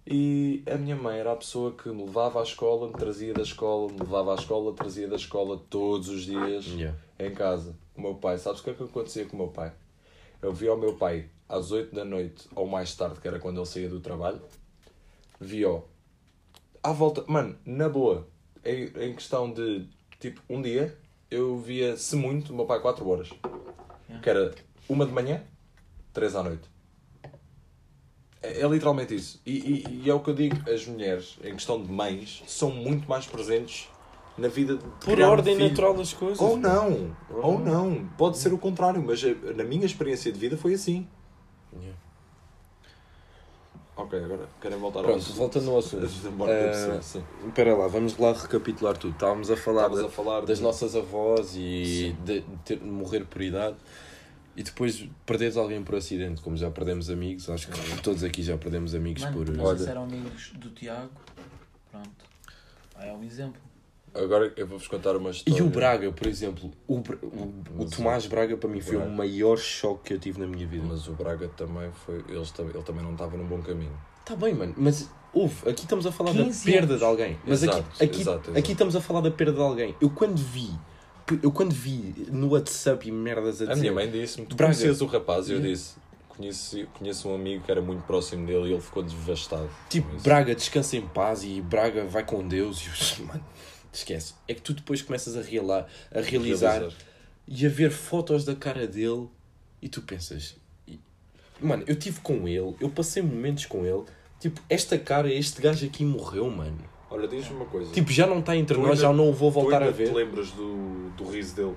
E 0.06 0.64
a 0.70 0.76
minha 0.78 0.96
mãe 0.96 1.18
era 1.18 1.32
a 1.32 1.36
pessoa 1.36 1.72
que 1.72 1.88
me 1.90 2.04
levava 2.04 2.40
à 2.42 2.44
escola, 2.44 2.88
me 2.88 2.94
trazia 2.94 3.34
da 3.34 3.42
escola, 3.42 3.92
me 3.92 4.00
levava 4.00 4.34
à 4.34 4.36
escola, 4.36 4.74
trazia 4.74 5.08
da 5.08 5.16
escola 5.16 5.58
todos 5.70 6.10
os 6.10 6.24
dias 6.24 6.66
Yeah. 6.66 6.98
em 7.20 7.34
casa. 7.34 7.76
O 7.96 8.02
meu 8.02 8.16
pai, 8.16 8.38
sabes 8.38 8.60
o 8.60 8.64
que 8.64 8.72
é 8.72 8.74
que 8.74 8.84
acontecia 8.84 9.26
com 9.26 9.36
o 9.38 9.40
meu 9.40 9.48
pai? 9.48 9.72
Eu 10.42 10.52
via 10.52 10.74
o 10.74 10.78
meu 10.78 10.96
pai 10.96 11.30
às 11.48 11.72
8 11.72 11.96
da 11.96 12.04
noite 12.04 12.50
ou 12.54 12.68
mais 12.68 12.94
tarde, 12.96 13.20
que 13.22 13.28
era 13.28 13.40
quando 13.40 13.58
ele 13.60 13.66
saía 13.66 13.88
do 13.88 14.02
trabalho, 14.02 14.42
via-o 15.40 15.84
à 16.84 16.92
volta, 16.92 17.24
mano, 17.28 17.56
na 17.66 17.88
boa, 17.88 18.28
em, 18.66 18.92
em 18.98 19.16
questão 19.16 19.52
de 19.52 19.88
tipo 20.20 20.42
um 20.50 20.62
dia, 20.62 20.98
eu 21.32 21.58
via, 21.58 21.96
se 21.96 22.16
muito, 22.18 22.52
o 22.52 22.56
meu 22.56 22.66
pai 22.66 22.82
4 22.82 23.08
horas. 23.08 23.30
Que 24.22 24.30
era 24.30 24.54
uma 24.90 25.06
de 25.06 25.12
manhã, 25.14 25.42
3 26.12 26.36
à 26.36 26.44
noite. 26.44 26.73
É, 28.44 28.62
é 28.62 28.68
literalmente 28.68 29.16
isso. 29.16 29.40
E, 29.46 29.52
e- 29.88 30.02
e 30.06 30.10
é 30.10 30.14
o 30.14 30.20
que 30.20 30.30
eu 30.30 30.36
digo, 30.36 30.70
as 30.70 30.86
mulheres, 30.86 31.38
em 31.44 31.54
questão 31.54 31.82
de 31.82 31.92
mães, 31.92 32.44
são 32.46 32.70
muito 32.70 33.08
mais 33.10 33.26
presentes 33.26 33.88
na 34.38 34.48
vida 34.48 34.76
de 34.78 34.84
Por 35.06 35.20
um 35.20 35.28
ordem 35.30 35.56
filho. 35.56 35.70
natural 35.70 35.94
das 35.96 36.14
coisas. 36.14 36.40
Ou 36.42 36.58
não, 36.58 37.16
ou 37.42 37.58
não. 37.60 38.06
Pode 38.18 38.38
ser 38.38 38.52
o 38.54 38.58
contrário, 38.58 39.02
mas 39.02 39.22
na 39.56 39.64
minha 39.64 39.86
experiência 39.86 40.32
de 40.32 40.40
vida 40.40 40.58
foi 40.58 40.74
assim. 40.74 41.08
Yeah. 41.74 41.98
Ok, 43.96 44.18
agora 44.24 44.50
querem 44.60 44.78
voltar 44.80 45.00
ao 45.00 45.06
Pronto, 45.06 45.20
assunto. 45.20 45.36
voltando 45.38 45.70
ao 45.72 45.78
assunto. 45.78 46.08
Eh. 46.50 47.00
Espera 47.48 47.76
lá, 47.78 47.88
vamos 47.88 48.18
lá 48.18 48.34
recapitular 48.34 48.98
tudo. 48.98 49.14
Estávamos 49.14 49.52
a 49.52 49.56
falar 49.56 49.84
Estavas 49.84 50.00
da- 50.02 50.08
a 50.08 50.10
falar 50.10 50.42
das 50.42 50.58
de- 50.58 50.64
nossas 50.64 50.96
avós 50.96 51.56
e 51.56 52.16
de, 52.26 52.40
de 52.42 52.58
ter- 52.66 52.80
de 52.80 52.86
morrer 52.86 53.24
por 53.26 53.42
idade 53.42 53.76
e 54.56 54.64
depois 54.64 55.08
perderes 55.26 55.58
alguém 55.58 55.84
por 55.84 55.96
acidente, 55.96 56.42
como 56.42 56.56
já 56.56 56.70
perdemos 56.70 57.10
amigos, 57.10 57.50
acho 57.50 57.68
que 57.70 58.02
todos 58.02 58.24
aqui 58.24 58.44
já 58.44 58.58
perdemos 58.58 58.94
amigos 58.94 59.24
Mano, 59.24 59.38
por. 59.46 59.50
nós 59.56 59.82
Olha. 59.82 59.90
eram 59.90 60.04
amigos 60.04 60.52
do 60.56 60.70
Tiago. 60.70 61.12
Pronto. 61.92 62.10
Aí 62.96 63.10
é 63.10 63.14
um 63.14 63.24
exemplo. 63.24 63.62
Agora 64.16 64.54
eu 64.56 64.68
vou-vos 64.68 64.88
contar 64.88 65.16
uma 65.18 65.32
história. 65.32 65.60
E 65.60 65.62
o 65.64 65.70
Braga, 65.70 66.12
por 66.12 66.28
exemplo, 66.28 66.70
o, 66.88 67.00
Bra- 67.00 67.18
o, 67.24 67.82
o 67.82 67.90
Tomás 67.90 68.28
Braga 68.28 68.56
para 68.56 68.70
mim 68.70 68.80
foi 68.80 68.96
Braga. 68.98 69.10
o 69.12 69.16
maior 69.16 69.58
choque 69.58 70.04
que 70.10 70.14
eu 70.14 70.20
tive 70.20 70.40
na 70.40 70.46
minha 70.46 70.68
vida. 70.68 70.86
Mas 70.88 71.08
o 71.08 71.14
Braga 71.14 71.48
também 71.50 71.92
foi. 72.06 72.24
Ele, 72.30 72.46
tam- 72.56 72.70
ele 72.70 72.84
também 72.84 73.04
não 73.04 73.14
estava 73.14 73.36
num 73.36 73.46
bom 73.48 73.60
caminho. 73.62 73.98
Está 74.20 74.36
bem, 74.36 74.54
mano, 74.54 74.74
mas 74.78 75.10
houve, 75.34 75.68
aqui 75.68 75.82
estamos 75.82 76.06
a 76.06 76.12
falar 76.12 76.32
da 76.32 76.44
15 76.44 76.64
perda 76.64 76.86
anos. 76.94 77.00
de 77.00 77.04
alguém. 77.06 77.38
Mas 77.46 77.64
Exato, 77.64 77.80
aqui, 77.80 78.04
aqui, 78.04 78.22
exato, 78.22 78.40
exato. 78.46 78.58
aqui 78.60 78.72
estamos 78.72 78.96
a 78.96 79.02
falar 79.02 79.22
da 79.22 79.32
perda 79.32 79.54
de 79.54 79.60
alguém. 79.62 79.96
Eu 80.00 80.10
quando 80.12 80.38
vi, 80.38 80.70
eu 81.42 81.52
quando 81.52 81.72
vi 81.74 82.14
no 82.32 82.50
WhatsApp 82.50 83.08
e 83.08 83.12
merdas 83.12 83.62
a 83.62 83.66
A 83.66 83.68
dizer. 83.70 83.80
minha 83.82 83.94
mãe 83.94 84.10
disse-me: 84.10 84.46
Tu 84.46 84.56
Braga. 84.56 84.74
conheces 84.76 85.02
o 85.02 85.06
rapaz? 85.06 85.48
E 85.50 85.54
eu 85.54 85.62
disse: 85.62 85.96
conheço, 86.30 86.86
conheço 86.98 87.30
um 87.30 87.36
amigo 87.36 87.64
que 87.64 87.72
era 87.72 87.82
muito 87.82 88.02
próximo 88.04 88.46
dele 88.46 88.70
e 88.70 88.74
ele 88.74 88.82
ficou 88.82 89.04
devastado. 89.04 89.70
Tipo. 89.90 90.16
Braga 90.22 90.54
descansa 90.56 90.98
em 90.98 91.02
paz 91.08 91.44
e 91.44 91.62
Braga 91.62 92.06
vai 92.06 92.26
com 92.26 92.46
Deus 92.48 92.82
e 92.82 93.22
eu, 93.22 93.26
mano, 93.28 93.46
esquece. 93.92 94.34
É 94.48 94.54
que 94.54 94.62
tu 94.62 94.74
depois 94.74 95.02
começas 95.02 95.38
a, 95.38 95.42
reala- 95.42 95.88
a 96.14 96.20
realizar, 96.22 96.84
e 97.48 97.66
a 97.66 97.70
ver 97.70 97.92
fotos 97.92 98.44
da 98.46 98.56
cara 98.56 98.88
dele 98.88 99.28
e 99.82 99.88
tu 99.90 100.02
pensas, 100.02 100.56
mano, 101.62 101.84
eu 101.88 101.96
tive 101.96 102.20
com 102.22 102.48
ele, 102.48 102.76
eu 102.80 102.90
passei 102.90 103.22
momentos 103.22 103.66
com 103.66 103.86
ele, 103.86 104.04
tipo, 104.40 104.62
esta 104.70 104.98
cara, 104.98 105.32
este 105.32 105.62
gajo 105.62 105.86
aqui 105.86 106.04
morreu, 106.06 106.50
mano. 106.50 106.80
Olha, 107.14 107.28
diz-me 107.28 107.56
uma 107.58 107.66
coisa. 107.66 107.92
Tipo, 107.94 108.12
já 108.12 108.26
não 108.26 108.40
está 108.40 108.56
entre 108.58 108.76
Tu 108.76 108.82
nós, 108.82 108.98
já 109.00 109.14
não 109.14 109.30
o 109.30 109.34
vou 109.34 109.52
tu 109.52 109.54
voltar 109.62 109.84
a 109.84 109.92
ver. 109.92 110.08
te 110.10 110.14
lembras 110.16 110.50
do, 110.52 111.10
do 111.16 111.30
riso 111.30 111.56
dele? 111.56 111.76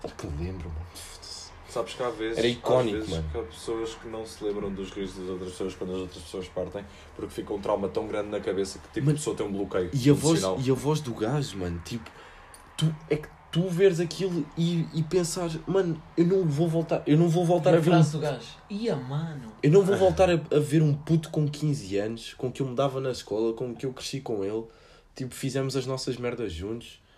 Claro 0.00 0.16
que 0.16 0.26
lembro, 0.42 0.68
mano. 0.70 0.86
Sabes 1.68 1.94
que 1.94 2.02
há 2.04 2.08
vezes, 2.10 2.38
Era 2.38 2.46
icónico, 2.46 2.96
há 2.96 3.00
vezes 3.00 3.10
mano. 3.10 3.28
que 3.32 3.38
há 3.38 3.42
pessoas 3.42 3.94
que 3.94 4.08
não 4.08 4.24
se 4.24 4.44
lembram 4.44 4.72
dos 4.72 4.90
risos 4.92 5.16
das 5.18 5.28
outras 5.28 5.50
pessoas 5.50 5.74
quando 5.74 5.92
as 5.94 5.98
outras 6.02 6.22
pessoas 6.22 6.48
partem 6.48 6.84
porque 7.16 7.30
fica 7.34 7.52
um 7.52 7.60
trauma 7.60 7.88
tão 7.88 8.06
grande 8.06 8.28
na 8.28 8.38
cabeça 8.38 8.78
que 8.78 8.86
tipo, 8.94 9.06
Mano, 9.06 9.16
a 9.16 9.18
pessoa 9.18 9.34
tem 9.36 9.44
um 9.46 9.52
bloqueio 9.52 9.90
E 9.92 10.08
a, 10.08 10.12
voz, 10.12 10.38
emocional. 10.40 10.60
e 10.64 10.70
a 10.70 10.74
voz 10.74 11.00
do 11.00 11.12
gajo, 11.14 11.58
mano, 11.58 11.80
tipo, 11.84 12.08
tu, 12.76 12.94
é 13.10 13.16
que 13.16 13.28
tu 13.54 13.68
veres 13.68 14.00
aquilo 14.00 14.44
e, 14.58 14.84
e 14.92 15.00
pensar, 15.04 15.48
mano, 15.64 16.02
eu 16.16 16.26
não 16.26 16.44
vou 16.44 16.66
voltar, 16.66 17.04
eu 17.06 17.16
não 17.16 17.28
vou 17.28 17.44
voltar 17.44 17.72
a 17.72 17.76
a 17.76 17.80
ver 17.80 17.94
um 17.94 18.18
gajo. 18.18 18.48
Ia, 18.68 18.96
mano. 18.96 19.52
Eu 19.62 19.70
não 19.70 19.82
vou 19.82 19.96
voltar 19.96 20.28
a, 20.28 20.32
a 20.32 20.58
ver 20.58 20.82
um 20.82 20.92
puto 20.92 21.30
com 21.30 21.46
15 21.46 21.96
anos, 21.98 22.34
com 22.34 22.50
que 22.50 22.60
eu 22.60 22.66
me 22.66 22.74
dava 22.74 23.00
na 23.00 23.12
escola, 23.12 23.52
com 23.52 23.72
que 23.72 23.86
eu 23.86 23.92
cresci 23.92 24.20
com 24.20 24.42
ele. 24.42 24.64
Tipo, 25.14 25.32
fizemos 25.32 25.76
as 25.76 25.86
nossas 25.86 26.16
merdas 26.16 26.52
juntos. 26.52 27.00